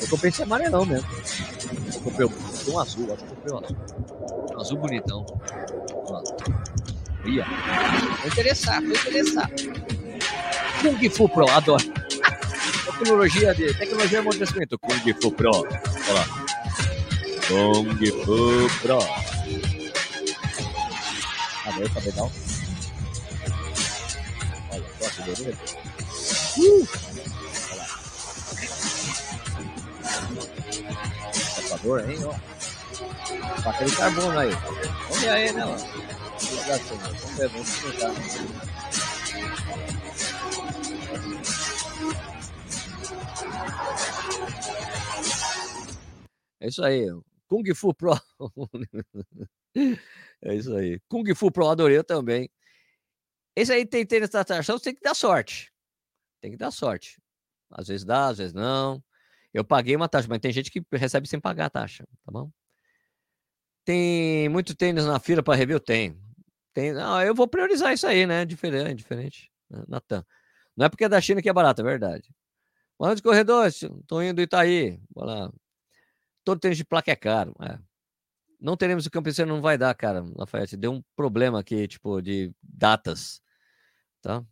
Eu 0.00 0.08
comprei 0.08 0.30
esse 0.30 0.42
amarelão 0.42 0.86
mesmo. 0.86 1.08
Eu 1.94 2.00
comprei 2.00 2.26
um 2.26 2.78
azul, 2.78 3.12
acho 3.12 3.24
que 3.24 3.34
comprei 3.34 3.54
um 3.54 3.58
azul. 3.58 3.76
Um 4.54 4.60
azul 4.60 4.78
bonitão. 4.78 5.26
Ia. 7.26 7.44
Vou 8.18 8.28
interessar, 8.28 8.80
vou 8.80 8.92
interessar. 8.92 9.50
Kung 10.80 11.10
Fu 11.10 11.28
Pro, 11.28 11.50
adoro. 11.50 11.84
tecnologia 12.98 13.54
de 13.54 13.74
tecnologia 13.74 14.08
de 14.08 14.16
amortecimento. 14.16 14.78
Kung 14.78 15.14
Fu 15.20 15.32
Pro. 15.32 15.50
Olha 15.50 16.12
lá. 16.14 16.26
Kung 17.46 18.06
Fu 18.24 18.80
Pro. 18.80 18.98
Cadê? 21.64 21.88
Tá 21.88 22.00
legal? 22.00 22.32
Olha, 24.72 24.84
gosta 24.98 25.22
do 25.22 25.80
Uh! 26.58 27.09
Salvador, 31.90 32.08
hein? 32.08 32.18
Ó. 32.24 33.62
Papel 33.62 33.88
de 33.88 33.96
carbono 33.96 34.38
aí. 34.38 34.50
Aí, 35.28 35.52
né? 35.52 35.64
Ó. 35.64 35.76
Vamos 36.86 37.36
ver, 37.36 37.48
vamos. 37.48 37.70
É 46.60 46.68
isso 46.68 46.84
aí. 46.84 47.06
Kung 47.48 47.74
Fu 47.74 47.92
Pro. 47.94 48.12
é 50.42 50.54
isso 50.54 50.74
aí. 50.76 51.00
Kung 51.08 51.34
Fu 51.34 51.50
Pro 51.50 51.68
adorei 51.68 52.02
também. 52.04 52.48
Esse 53.56 53.72
aí 53.72 53.84
tem 53.84 54.06
tênis 54.06 54.30
da 54.30 54.40
atração, 54.40 54.78
tem 54.78 54.94
que 54.94 55.00
dar 55.00 55.14
sorte. 55.14 55.72
Tem 56.40 56.52
que 56.52 56.56
dar 56.56 56.70
sorte. 56.70 57.20
Às 57.70 57.88
vezes 57.88 58.04
dá, 58.04 58.28
às 58.28 58.38
vezes 58.38 58.54
não. 58.54 59.02
Eu 59.52 59.64
paguei 59.64 59.96
uma 59.96 60.08
taxa, 60.08 60.28
mas 60.28 60.38
tem 60.38 60.52
gente 60.52 60.70
que 60.70 60.82
recebe 60.92 61.28
sem 61.28 61.40
pagar 61.40 61.66
a 61.66 61.70
taxa, 61.70 62.06
tá 62.24 62.30
bom? 62.30 62.50
Tem 63.84 64.48
muito 64.48 64.74
tênis 64.74 65.04
na 65.04 65.18
fila 65.18 65.42
para 65.42 65.56
review? 65.56 65.80
Tem. 65.80 66.16
Tem. 66.72 66.92
Não, 66.92 67.20
eu 67.22 67.34
vou 67.34 67.48
priorizar 67.48 67.92
isso 67.92 68.06
aí, 68.06 68.26
né? 68.26 68.44
Diferente, 68.44 68.98
diferente. 68.98 69.50
Né, 69.68 69.82
Natan. 69.88 70.24
Não 70.76 70.86
é 70.86 70.88
porque 70.88 71.04
é 71.04 71.08
da 71.08 71.20
China 71.20 71.42
que 71.42 71.48
é 71.48 71.52
barato, 71.52 71.80
é 71.80 71.84
verdade. 71.84 72.32
Boa 72.98 73.08
noite, 73.08 73.22
corredores. 73.22 73.82
Estou 73.82 74.22
indo 74.22 74.40
Itaí. 74.40 75.00
Bora 75.10 75.34
lá. 75.34 75.52
Todo 76.44 76.60
tênis 76.60 76.76
de 76.76 76.84
placa 76.84 77.10
é 77.10 77.16
caro. 77.16 77.54
É. 77.60 77.78
Não 78.60 78.76
teremos 78.76 79.06
o 79.06 79.10
campeão, 79.10 79.46
não 79.46 79.62
vai 79.62 79.78
dar, 79.78 79.94
cara, 79.94 80.22
Lafayette. 80.36 80.76
Deu 80.76 80.92
um 80.92 81.02
problema 81.16 81.60
aqui, 81.60 81.88
tipo, 81.88 82.20
de 82.20 82.54
datas. 82.62 83.40
Tá? 84.20 84.44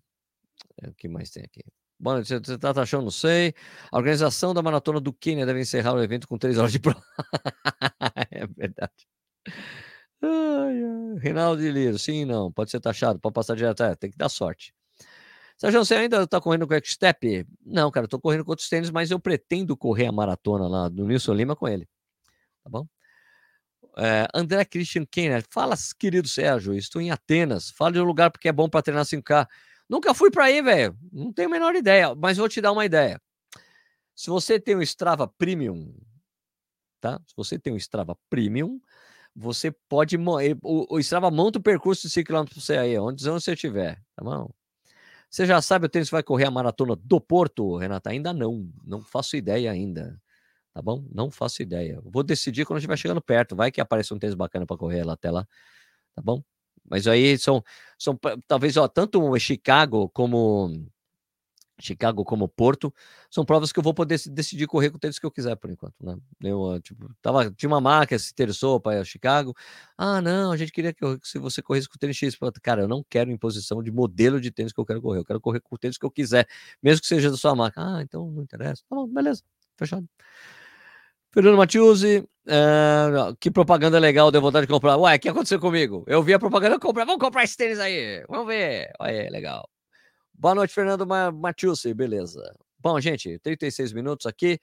É, 0.83 0.89
o 0.89 0.95
que 0.95 1.09
mais 1.09 1.31
tem 1.31 1.45
aqui? 1.45 1.63
Bom, 2.01 2.23
você 2.23 2.37
está 2.37 2.71
achando? 2.81 3.05
Não 3.05 3.11
sei. 3.11 3.55
A 3.91 3.97
organização 3.97 4.55
da 4.55 4.63
maratona 4.63 5.01
do 5.01 5.13
Quênia 5.13 5.45
deve 5.45 5.61
encerrar 5.61 5.95
o 5.95 6.03
evento 6.03 6.29
com 6.29 6.39
três 6.39 6.57
horas 6.57 6.71
de 6.71 6.79
prova. 6.79 7.03
é 8.31 8.47
verdade. 8.47 9.09
Ai, 10.23 10.83
ai. 10.85 11.19
Reinaldo 11.21 11.61
de 11.61 11.71
Liro, 11.71 11.99
sim, 11.99 12.25
não. 12.25 12.53
Pode 12.53 12.71
ser 12.71 12.81
taxado, 12.81 13.19
pode 13.19 13.33
passar 13.35 13.57
direto. 13.57 13.83
É, 13.83 13.95
tem 13.97 14.11
que 14.11 14.17
dar 14.17 14.29
sorte. 14.29 14.73
Sérgio, 15.57 15.85
você 15.85 15.97
ainda 15.97 16.23
está 16.23 16.41
correndo 16.41 16.69
com 16.69 16.75
o 16.75 16.81
Step? 16.85 17.45
Não, 17.67 17.91
cara, 17.91 18.05
estou 18.05 18.21
correndo 18.21 18.45
com 18.45 18.53
outros 18.53 18.69
tênis, 18.69 18.91
mas 18.91 19.11
eu 19.11 19.19
pretendo 19.19 19.77
correr 19.77 20.07
a 20.07 20.13
maratona 20.13 20.69
lá 20.69 20.89
do 20.89 21.05
Nilson 21.05 21.35
Lima 21.35 21.57
com 21.57 21.67
ele. 21.67 21.89
Tá 22.63 22.71
bom? 22.71 22.87
É, 23.97 24.29
André 24.33 24.65
Christian 24.65 25.05
Kenner, 25.05 25.45
fala, 25.51 25.75
querido 25.99 26.29
Sérgio, 26.29 26.75
estou 26.75 27.03
em 27.03 27.11
Atenas. 27.11 27.71
Fala 27.71 27.91
de 27.93 28.01
um 28.01 28.05
lugar 28.05 28.31
porque 28.31 28.49
é 28.49 28.53
bom 28.53 28.69
para 28.69 28.83
treinar 28.83 29.05
5K. 29.05 29.49
Nunca 29.89 30.15
fui 30.15 30.31
para 30.31 30.45
aí, 30.45 30.63
velho. 30.63 30.97
Não 31.13 31.33
tenho 31.33 31.49
a 31.49 31.53
menor 31.53 31.75
ideia, 31.75 32.15
mas 32.15 32.37
vou 32.37 32.49
te 32.49 32.61
dar 32.61 32.73
uma 32.73 32.85
ideia. 32.85 33.21
Se 34.15 34.31
você 34.31 34.61
tem 34.61 34.77
um 34.77 34.83
Strava 34.83 35.29
Premium, 35.29 35.95
tá? 37.01 37.21
Se 37.27 37.35
você 37.37 37.59
tem 37.59 37.73
um 37.73 37.77
Strava 37.77 38.17
Premium, 38.31 38.81
você 39.35 39.71
pode. 39.89 40.17
O, 40.63 40.99
Strava 41.01 41.31
monta 41.31 41.59
o 41.59 41.63
percurso 41.63 42.03
de 42.03 42.11
5 42.11 42.29
km 42.29 42.45
para 42.47 42.61
você 42.61 42.77
aí, 42.77 42.99
onde 42.99 43.23
você 43.25 43.53
estiver, 43.53 44.03
tá 44.17 44.25
bom? 44.25 44.51
Você 45.31 45.47
já 45.47 45.61
sabe 45.63 45.87
o 45.87 45.89
tênis 45.89 46.11
vai 46.11 46.23
correr 46.23 46.47
a 46.47 46.51
maratona 46.51 46.97
do 46.97 47.21
Porto, 47.21 47.77
Renata? 47.77 48.11
Ainda 48.11 48.33
não, 48.33 48.71
não 48.85 49.03
faço 49.03 49.37
ideia 49.37 49.71
ainda. 49.71 50.21
Tá 50.75 50.83
bom? 50.83 51.05
Não 51.13 51.31
faço 51.31 51.63
ideia. 51.63 52.01
Vou 52.05 52.23
decidir 52.23 52.67
quando 52.67 52.79
estiver 52.79 52.97
chegando 52.97 53.23
perto. 53.23 53.57
Vai 53.57 53.71
que 53.73 53.81
aparece 53.81 54.15
um 54.15 54.19
tênis 54.19 54.35
bacana 54.37 54.67
para 54.67 54.77
correr 54.79 55.05
lá 55.05 55.15
até 55.15 55.31
lá. 55.31 55.47
Tá 56.15 56.23
bom? 56.23 56.43
Mas 56.91 57.07
aí 57.07 57.39
são, 57.39 57.63
são 57.99 58.19
talvez, 58.47 58.77
ó, 58.77 58.89
tanto 58.89 59.37
Chicago 59.39 60.09
como 60.11 60.89
Chicago 61.81 62.25
como 62.25 62.49
Porto, 62.49 62.93
são 63.31 63.45
provas 63.45 63.73
que 63.73 63.79
eu 63.79 63.83
vou 63.83 63.95
poder 63.95 64.19
decidir 64.31 64.67
correr 64.67 64.91
com 64.91 64.97
o 64.97 65.01
tênis 65.01 65.19
que 65.19 65.25
eu 65.27 65.31
quiser 65.31 65.55
por 65.57 65.71
enquanto, 65.71 65.95
né? 66.05 66.17
Eu, 66.43 66.81
tipo, 66.83 67.09
tava, 67.23 67.51
tinha 67.53 67.69
uma 67.69 67.81
marca 67.81 68.19
se 68.19 68.33
interessou 68.33 68.81
para 68.81 69.05
Chicago. 69.05 69.55
Ah, 69.97 70.21
não, 70.21 70.51
a 70.51 70.57
gente 70.57 70.73
queria 70.73 70.93
que 70.93 71.05
eu, 71.05 71.19
se 71.23 71.39
você 71.39 71.63
corresse 71.63 71.89
com 71.89 71.95
o 71.95 71.99
tênis 71.99 72.17
X. 72.17 72.37
Cara, 72.63 72.83
eu 72.83 72.89
não 72.89 73.05
quero 73.09 73.31
imposição 73.31 73.83
de 73.83 73.91
modelo 73.93 74.41
de 74.41 74.51
tênis 74.51 74.73
que 74.73 74.81
eu 74.81 74.85
quero 74.87 75.01
correr. 75.01 75.21
Eu 75.21 75.25
quero 75.25 75.41
correr 75.41 75.61
com 75.61 75.75
o 75.75 75.79
tênis 75.79 75.97
que 75.97 76.05
eu 76.05 76.11
quiser, 76.11 76.47
mesmo 76.83 77.01
que 77.01 77.07
seja 77.07 77.31
da 77.31 77.37
sua 77.37 77.55
marca. 77.55 77.81
Ah, 77.81 78.03
então 78.03 78.29
não 78.31 78.43
interessa. 78.43 78.83
Tá 78.89 78.97
bom, 78.97 79.07
beleza, 79.07 79.43
fechado. 79.77 80.09
Fernando 81.31 81.59
Matiusi, 81.59 82.27
uh, 82.47 83.37
que 83.39 83.51
propaganda 83.51 83.99
legal, 83.99 84.31
deu 84.31 84.41
vontade 84.41 84.67
de 84.67 84.73
comprar. 84.73 84.97
Ué, 84.97 85.17
o 85.17 85.21
que 85.21 85.29
aconteceu 85.29 85.61
comigo? 85.61 86.03
Eu 86.07 86.23
vi 86.23 86.33
a 86.33 86.39
propaganda, 86.39 86.79
comprar. 86.79 87.05
Vamos 87.05 87.21
comprar 87.21 87.45
esse 87.45 87.55
tênis 87.55 87.79
aí. 87.79 88.25
Vamos 88.29 88.47
ver. 88.47 88.91
Olha 88.99 89.23
aí, 89.23 89.29
legal. 89.29 89.69
Boa 90.33 90.55
noite, 90.55 90.73
Fernando 90.73 91.07
Matiusi, 91.07 91.93
beleza. 91.93 92.41
Bom, 92.79 92.99
gente, 92.99 93.39
36 93.41 93.93
minutos 93.93 94.25
aqui. 94.25 94.59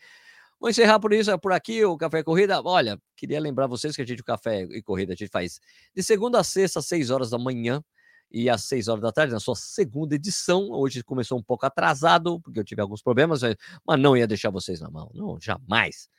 Vou 0.59 0.69
encerrar 0.69 0.99
por 0.99 1.13
isso, 1.13 1.37
por 1.37 1.51
aqui, 1.51 1.85
o 1.85 1.95
Café 1.97 2.19
e 2.19 2.23
Corrida. 2.23 2.59
Olha, 2.63 2.99
queria 3.15 3.39
lembrar 3.39 3.67
vocês 3.67 3.95
que 3.95 4.01
a 4.01 4.05
gente, 4.05 4.21
o 4.21 4.25
Café 4.25 4.63
e 4.63 4.81
Corrida, 4.81 5.13
a 5.13 5.15
gente 5.15 5.29
faz 5.29 5.59
de 5.93 6.01
segunda 6.01 6.39
a 6.39 6.43
sexta, 6.43 6.79
às 6.79 6.87
6 6.87 7.11
horas 7.11 7.29
da 7.29 7.37
manhã 7.37 7.83
e 8.31 8.49
às 8.49 8.63
6 8.63 8.87
horas 8.87 9.03
da 9.03 9.11
tarde, 9.11 9.33
na 9.33 9.39
sua 9.39 9.55
segunda 9.55 10.15
edição. 10.15 10.71
Hoje 10.71 11.03
começou 11.03 11.37
um 11.37 11.43
pouco 11.43 11.67
atrasado, 11.67 12.39
porque 12.41 12.59
eu 12.59 12.63
tive 12.63 12.81
alguns 12.81 13.03
problemas, 13.03 13.41
mas 13.85 13.99
não 13.99 14.17
ia 14.17 14.25
deixar 14.25 14.49
vocês 14.49 14.79
na 14.79 14.89
mão. 14.89 15.11
Não, 15.13 15.37
jamais 15.39 16.09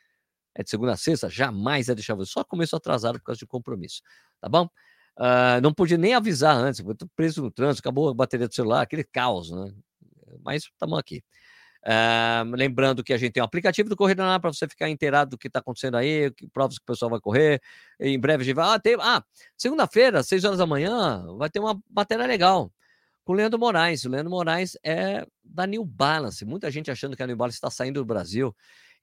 é 0.56 0.62
de 0.62 0.70
segunda 0.70 0.92
a 0.92 0.96
sexta, 0.96 1.28
jamais 1.28 1.88
é 1.88 1.94
deixar 1.94 2.14
você. 2.14 2.32
Só 2.32 2.42
começou 2.42 2.78
atrasado 2.78 3.18
por 3.18 3.26
causa 3.26 3.38
de 3.38 3.46
compromisso, 3.46 4.00
tá 4.40 4.48
bom? 4.48 4.68
Uh, 5.18 5.60
não 5.62 5.72
pude 5.72 5.96
nem 5.96 6.14
avisar 6.14 6.56
antes, 6.56 6.80
eu 6.80 6.96
preso 7.14 7.42
no 7.42 7.50
trânsito, 7.50 7.86
acabou 7.86 8.08
a 8.08 8.14
bateria 8.14 8.48
do 8.48 8.54
celular, 8.54 8.82
aquele 8.82 9.04
caos, 9.04 9.50
né? 9.50 9.72
Mas 10.42 10.64
estamos 10.64 10.98
aqui. 10.98 11.22
Uh, 11.84 12.56
lembrando 12.56 13.04
que 13.04 13.12
a 13.12 13.16
gente 13.16 13.32
tem 13.32 13.42
um 13.42 13.46
aplicativo 13.46 13.88
do 13.88 13.96
Corrida 13.96 14.40
para 14.40 14.52
você 14.52 14.66
ficar 14.66 14.88
inteirado 14.88 15.32
do 15.32 15.38
que 15.38 15.46
está 15.46 15.60
acontecendo 15.60 15.96
aí, 15.96 16.30
que 16.32 16.48
provas 16.48 16.78
que 16.78 16.82
o 16.82 16.86
pessoal 16.86 17.10
vai 17.10 17.20
correr. 17.20 17.60
Em 18.00 18.18
breve 18.18 18.42
a 18.42 18.44
gente 18.44 18.56
vai. 18.56 18.74
Ah, 18.74 18.78
tem... 18.78 18.96
ah 18.98 19.22
segunda-feira, 19.56 20.22
seis 20.22 20.44
horas 20.44 20.58
da 20.58 20.66
manhã, 20.66 21.24
vai 21.36 21.48
ter 21.48 21.60
uma 21.60 21.80
matéria 21.88 22.26
legal 22.26 22.72
com 23.24 23.32
o 23.32 23.36
Leandro 23.36 23.58
Moraes. 23.58 24.04
O 24.04 24.08
Leandro 24.08 24.30
Moraes 24.30 24.76
é 24.84 25.26
da 25.44 25.66
New 25.66 25.84
Balance. 25.84 26.44
Muita 26.44 26.70
gente 26.70 26.90
achando 26.90 27.16
que 27.16 27.22
a 27.22 27.26
New 27.26 27.36
Balance 27.36 27.56
está 27.56 27.70
saindo 27.70 28.00
do 28.00 28.04
Brasil. 28.04 28.54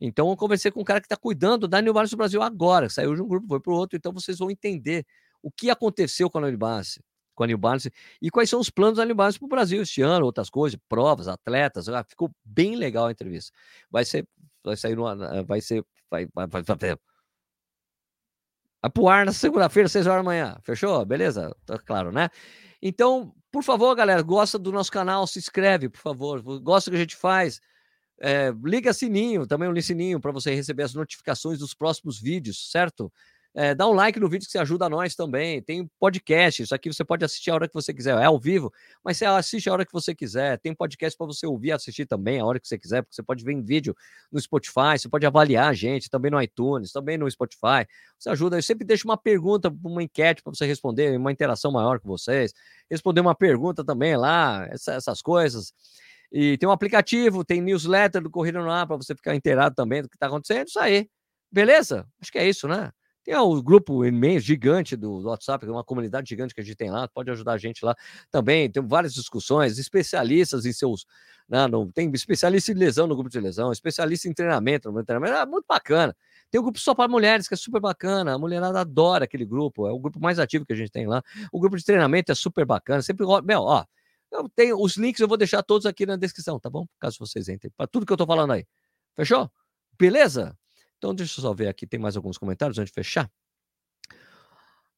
Então, 0.06 0.30
eu 0.30 0.36
conversei 0.36 0.70
com 0.70 0.82
um 0.82 0.84
cara 0.84 0.99
que 0.99 1.06
está 1.06 1.16
cuidando 1.16 1.66
da 1.66 1.82
New 1.82 1.93
Balance 1.93 2.14
Brasil 2.14 2.41
agora, 2.41 2.89
saiu 2.89 3.16
de 3.16 3.22
um 3.22 3.28
grupo, 3.28 3.47
foi 3.47 3.62
para 3.62 3.72
o 3.72 3.76
outro, 3.78 3.95
então 3.95 4.12
vocês 4.12 4.38
vão 4.38 4.51
entender 4.51 5.06
o 5.41 5.49
que 5.49 5.70
aconteceu 5.70 6.30
com 6.30 6.39
a 6.39 6.51
Balance, 6.51 7.01
com 7.34 7.45
a 7.45 7.58
Balance 7.58 7.89
e 8.22 8.30
quais 8.30 8.49
são 8.49 8.60
os 8.60 8.70
planos 8.70 8.97
da 8.97 9.14
Balance 9.14 9.39
para 9.39 9.45
o 9.45 9.49
Brasil 9.49 9.82
este 9.82 10.01
ano, 10.01 10.26
outras 10.26 10.49
coisas, 10.49 10.78
provas, 10.89 11.30
atletas, 11.30 11.88
ah, 11.88 12.04
ficou 12.04 12.30
bem 12.43 12.76
legal 12.76 13.06
a 13.06 13.12
entrevista. 13.12 13.54
Vai 13.89 14.04
ser, 14.04 14.28
vai 14.62 14.76
sair 14.76 14.97
no, 14.97 15.06
vai 15.45 15.62
ser, 15.62 15.86
vai, 16.12 16.28
vai, 16.36 16.47
vai, 16.47 16.64
vai, 16.64 16.78
vai 18.82 18.91
pro 18.93 19.08
ar 19.08 19.26
na 19.26 19.32
segunda-feira, 19.32 19.88
seis 19.88 20.06
horas 20.06 20.20
da 20.20 20.24
manhã, 20.30 20.58
fechou? 20.64 21.06
Beleza? 21.06 21.56
Tá 21.66 21.80
claro, 21.80 22.12
né? 22.12 22.30
Então, 22.82 23.34
por 23.49 23.64
favor, 23.64 23.95
galera, 23.95 24.22
gosta 24.22 24.60
do 24.60 24.70
nosso 24.70 24.91
canal, 24.91 25.26
se 25.26 25.39
inscreve, 25.39 25.88
por 25.88 25.99
favor, 26.01 26.41
gosta 26.60 26.91
do 26.91 26.95
que 26.95 26.97
a 26.97 27.04
gente 27.04 27.16
faz, 27.16 27.62
é, 28.24 28.53
liga 28.63 28.93
sininho, 28.93 29.45
também 29.45 29.67
um 29.67 29.82
sininho 29.82 30.17
para 30.17 30.32
você 30.32 30.55
receber 30.55 30.84
as 30.84 30.93
notificações 30.93 31.59
dos 31.59 31.74
próximos 31.74 32.21
vídeos, 32.21 32.71
certo? 32.71 33.11
É, 33.55 33.76
dá 33.76 33.88
um 33.88 33.93
like 33.93 34.19
no 34.19 34.28
vídeo 34.28 34.45
que 34.45 34.51
você 34.51 34.57
ajuda 34.57 34.89
nós 34.89 35.13
também. 35.13 35.61
Tem 35.61 35.88
podcast, 35.99 36.63
isso 36.63 36.74
aqui 36.74 36.91
você 36.91 37.03
pode 37.03 37.24
assistir 37.24 37.51
a 37.51 37.55
hora 37.55 37.67
que 37.67 37.74
você 37.74 37.93
quiser. 37.93 38.17
É 38.17 38.24
ao 38.24 38.39
vivo, 38.39 38.71
mas 39.03 39.17
você 39.17 39.26
assiste 39.26 39.69
a 39.69 39.74
hora 39.74 39.86
que 39.86 39.91
você 39.91 40.15
quiser. 40.15 40.57
Tem 40.57 40.74
podcast 40.74 41.15
para 41.17 41.28
você 41.28 41.45
ouvir, 41.45 41.74
assistir 41.74 42.05
também 42.05 42.39
a 42.39 42.45
hora 42.45 42.59
que 42.59 42.67
você 42.67 42.80
quiser, 42.80 43.03
porque 43.03 43.13
você 43.13 43.21
pode 43.21 43.43
ver 43.43 43.51
em 43.51 43.61
vídeo 43.61 43.93
no 44.32 44.39
Spotify, 44.39 44.97
você 44.97 45.09
pode 45.09 45.26
avaliar 45.26 45.67
a 45.67 45.74
gente 45.74 46.09
também 46.09 46.32
no 46.32 46.41
iTunes, 46.41 46.93
também 46.93 47.17
no 47.17 47.30
Spotify. 47.30 47.86
Você 48.17 48.30
ajuda. 48.30 48.57
Eu 48.57 48.63
sempre 48.63 48.88
deixo 48.88 49.05
uma 49.05 49.17
pergunta, 49.17 49.71
uma 49.84 50.01
enquete 50.01 50.41
para 50.41 50.51
você 50.51 50.65
responder, 50.65 51.15
uma 51.15 51.32
interação 51.32 51.71
maior 51.74 51.99
com 51.99 52.07
vocês. 52.07 52.53
Responder 52.89 53.19
uma 53.19 53.36
pergunta 53.36 53.84
também 53.84 54.15
lá, 54.15 54.65
essa, 54.71 54.93
essas 54.93 55.21
coisas. 55.21 55.74
E 56.34 56.58
tem 56.58 56.68
um 56.68 56.72
aplicativo, 56.72 57.46
tem 57.46 57.62
newsletter 57.62 58.20
do 58.22 58.32
Corrida 58.32 58.60
no 58.60 58.72
Ar 58.72 58.88
para 58.88 58.98
você 58.98 59.14
ficar 59.14 59.36
inteirado 59.36 59.76
também 59.76 60.02
do 60.02 60.10
que 60.10 60.16
está 60.16 60.26
acontecendo. 60.26 60.68
Isso 60.68 60.80
aí. 60.80 61.08
Beleza? 61.52 62.08
Acho 62.20 62.32
que 62.32 62.40
é 62.40 62.50
isso, 62.50 62.68
né? 62.68 62.92
Tem 63.24 63.36
o 63.36 63.62
grupo 63.62 64.04
imenso, 64.04 64.46
gigante 64.46 64.98
do, 64.98 65.22
WhatsApp, 65.22 65.66
uma 65.68 65.84
comunidade 65.84 66.28
gigante 66.28 66.54
que 66.54 66.60
a 66.60 66.64
gente 66.64 66.76
tem 66.76 66.92
lá, 66.92 67.08
pode 67.08 67.32
ajudar 67.32 67.54
a 67.54 67.58
gente 67.58 67.86
lá 67.86 67.96
também. 68.32 68.70
Tem 68.70 68.86
várias 68.86 69.14
discussões, 69.14 69.78
especialistas 69.78 70.66
em 70.66 70.74
seus. 70.74 71.06
Né, 71.48 71.68
no, 71.68 71.90
tem 71.92 72.12
especialista 72.12 72.72
em 72.72 72.76
lesão 72.76 73.06
no 73.06 73.16
grupo 73.16 73.30
de 73.30 73.40
lesão, 73.40 73.72
especialista 73.72 74.28
em 74.28 74.34
treinamento 74.34 74.92
no 74.92 75.04
treinamento, 75.04 75.38
é 75.38 75.46
muito 75.46 75.66
bacana. 75.68 76.16
Tem 76.50 76.60
um 76.60 76.64
grupo 76.64 76.80
só 76.80 76.96
para 76.96 77.08
mulheres, 77.08 77.48
que 77.48 77.54
é 77.54 77.58
super 77.58 77.80
bacana. 77.80 78.34
A 78.34 78.38
mulherada 78.38 78.82
adora 78.82 79.26
aquele 79.26 79.46
grupo, 79.46 79.88
é 79.88 79.92
o 79.92 80.00
grupo 80.00 80.20
mais 80.20 80.40
ativo 80.40 80.66
que 80.66 80.74
a 80.74 80.76
gente 80.76 80.92
tem 80.92 81.06
lá. 81.08 81.22
O 81.52 81.60
grupo 81.60 81.78
de 81.78 81.86
treinamento 81.86 82.32
é 82.32 82.36
super 82.36 82.66
bacana. 82.66 83.02
Sempre, 83.02 83.26
meu, 83.44 83.62
ó, 83.62 83.86
eu 84.34 84.50
tenho 84.50 84.80
os 84.80 84.98
links, 84.98 85.22
eu 85.22 85.28
vou 85.28 85.38
deixar 85.38 85.64
todos 85.64 85.86
aqui 85.86 86.06
na 86.06 86.16
descrição, 86.16 86.60
tá 86.60 86.70
bom? 86.70 86.86
Caso 87.00 87.18
vocês 87.20 87.50
entrem, 87.50 87.72
para 87.76 87.88
tudo 87.88 88.06
que 88.06 88.14
eu 88.14 88.18
tô 88.18 88.26
falando 88.26 88.54
aí. 88.54 88.66
Fechou? 89.16 89.50
Beleza? 90.00 90.58
Então 90.98 91.14
deixa 91.14 91.40
eu 91.40 91.44
só 91.44 91.54
ver 91.54 91.68
aqui, 91.68 91.86
tem 91.86 92.00
mais 92.00 92.16
alguns 92.16 92.38
comentários 92.38 92.78
antes 92.78 92.92
de 92.92 92.96
fechar. 92.96 93.30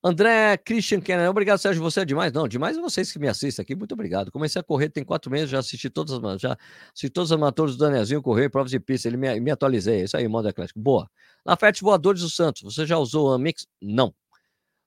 André 0.08 0.56
Christian 0.58 1.02
Kenner, 1.02 1.28
obrigado, 1.28 1.58
Sérgio. 1.58 1.82
Você 1.82 2.02
é 2.02 2.06
demais? 2.06 2.32
Não, 2.32 2.48
demais 2.48 2.78
é 2.78 2.80
vocês 2.80 3.12
que 3.12 3.18
me 3.18 3.28
assistem 3.28 3.64
aqui. 3.64 3.76
Muito 3.76 3.94
obrigado. 3.94 4.32
Comecei 4.32 4.60
a 4.60 4.64
correr 4.64 4.88
tem 4.88 5.04
quatro 5.04 5.32
meses, 5.32 5.50
já 5.50 5.58
assisti 5.58 5.90
todas 5.90 6.14
as 6.14 6.40
já 6.40 6.56
assisti 6.90 7.10
todas 7.10 7.32
as 7.32 7.40
matores 7.40 7.76
do 7.76 7.80
Danielzinho 7.80 8.22
correr, 8.22 8.48
provas 8.50 8.70
de 8.70 8.80
pista. 8.80 9.08
Ele 9.08 9.18
me, 9.18 9.40
me 9.40 9.50
atualizei. 9.50 10.04
Isso 10.04 10.16
aí, 10.16 10.28
modo 10.28 10.48
atlético. 10.48 10.80
Boa. 10.80 11.10
Lafete 11.44 11.82
Voadores 11.82 12.22
do 12.22 12.30
Santos, 12.30 12.62
você 12.62 12.86
já 12.86 13.00
usou 13.00 13.30
o 13.30 13.34
Amix? 13.34 13.66
Não. 13.82 14.14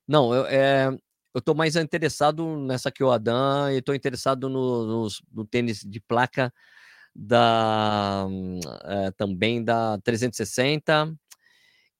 Não, 0.06 0.32
eu, 0.32 0.46
é, 0.46 0.96
eu 1.38 1.40
estou 1.40 1.54
mais 1.54 1.76
interessado 1.76 2.56
nessa 2.56 2.90
que 2.90 3.02
o 3.02 3.10
Adam 3.10 3.70
e 3.70 3.78
estou 3.78 3.94
interessado 3.94 4.48
no, 4.48 4.84
no, 4.84 5.08
no, 5.32 5.46
tênis 5.46 5.80
de 5.80 6.00
placa 6.00 6.52
da 7.14 8.26
é, 8.84 9.10
também 9.12 9.62
da 9.62 9.98
360 9.98 11.14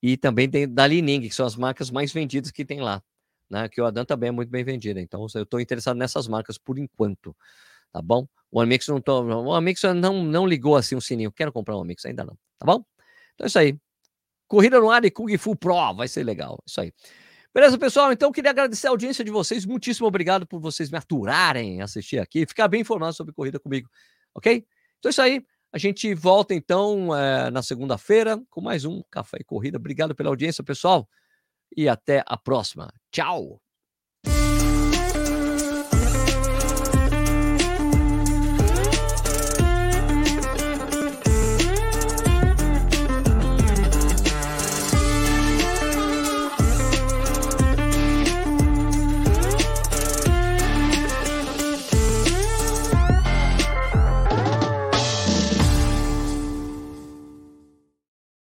e 0.03 0.17
também 0.17 0.49
da 0.69 0.87
Lining, 0.87 1.23
que 1.23 1.35
são 1.35 1.47
as 1.47 1.57
marcas 1.57 1.91
mais 1.91 2.13
vendidas 2.13 2.51
que 2.51 2.65
tem 2.65 2.81
lá, 2.81 3.03
né? 3.51 3.69
Que 3.69 3.81
o 3.81 3.87
Adam 3.87 4.05
também 4.05 4.29
é 4.29 4.33
muito 4.33 4.51
bem 4.51 4.65
vendida. 4.65 5.01
Então 5.01 5.27
eu 5.35 5.43
estou 5.43 5.61
interessado 5.61 5.97
nessas 5.97 6.29
marcas 6.29 6.59
por 6.59 6.79
enquanto, 6.79 7.35
tá 7.93 8.03
bom? 8.03 8.27
O 8.51 8.61
Amix 8.61 8.89
não 8.89 9.01
tô, 9.01 9.23
o 9.23 9.55
Amix 9.55 9.83
não 9.95 10.25
não 10.25 10.47
ligou 10.47 10.77
assim 10.77 10.97
o 10.97 11.01
sininho. 11.01 11.33
Quero 11.33 11.53
comprar 11.53 11.77
um 11.77 11.83
Amix 11.83 12.05
ainda 12.05 12.25
não, 12.25 12.37
tá 12.59 12.67
bom? 12.67 12.85
Então 13.35 13.45
é 13.45 13.49
isso 13.49 13.59
aí. 13.59 13.79
Corrida 14.49 14.81
no 14.81 14.91
ar 14.91 15.05
e 15.05 15.11
Kung 15.11 15.37
Fu 15.39 15.55
Pro, 15.55 15.95
vai 15.95 16.09
ser 16.09 16.25
legal. 16.25 16.59
Isso 16.67 16.81
aí. 16.81 16.93
Beleza, 17.55 17.79
pessoal? 17.79 18.13
Então, 18.13 18.31
queria 18.31 18.51
agradecer 18.51 18.87
a 18.87 18.91
audiência 18.91 19.25
de 19.25 19.31
vocês. 19.31 19.65
Muitíssimo 19.65 20.07
obrigado 20.07 20.47
por 20.47 20.61
vocês 20.61 20.91
me 20.91 20.99
aturarem, 20.99 21.81
assistir 21.81 22.19
aqui, 22.19 22.47
ficar 22.47 22.69
bem 22.69 22.83
informado 22.83 23.15
sobre 23.15 23.33
corrida 23.33 23.59
comigo, 23.59 23.89
ok? 24.35 24.65
Então 24.99 25.09
é 25.09 25.11
isso 25.11 25.23
aí. 25.23 25.45
A 25.73 25.79
gente 25.79 26.15
volta 26.15 26.55
então 26.55 27.15
é, 27.15 27.51
na 27.51 27.63
segunda-feira 27.63 28.41
com 28.49 28.61
mais 28.61 28.85
um 28.85 29.03
Café 29.11 29.39
e 29.41 29.45
Corrida. 29.45 29.77
Obrigado 29.77 30.15
pela 30.15 30.31
audiência, 30.31 30.65
pessoal, 30.65 31.09
e 31.77 31.89
até 31.89 32.23
a 32.27 32.37
próxima. 32.37 32.93
Tchau! 33.11 33.68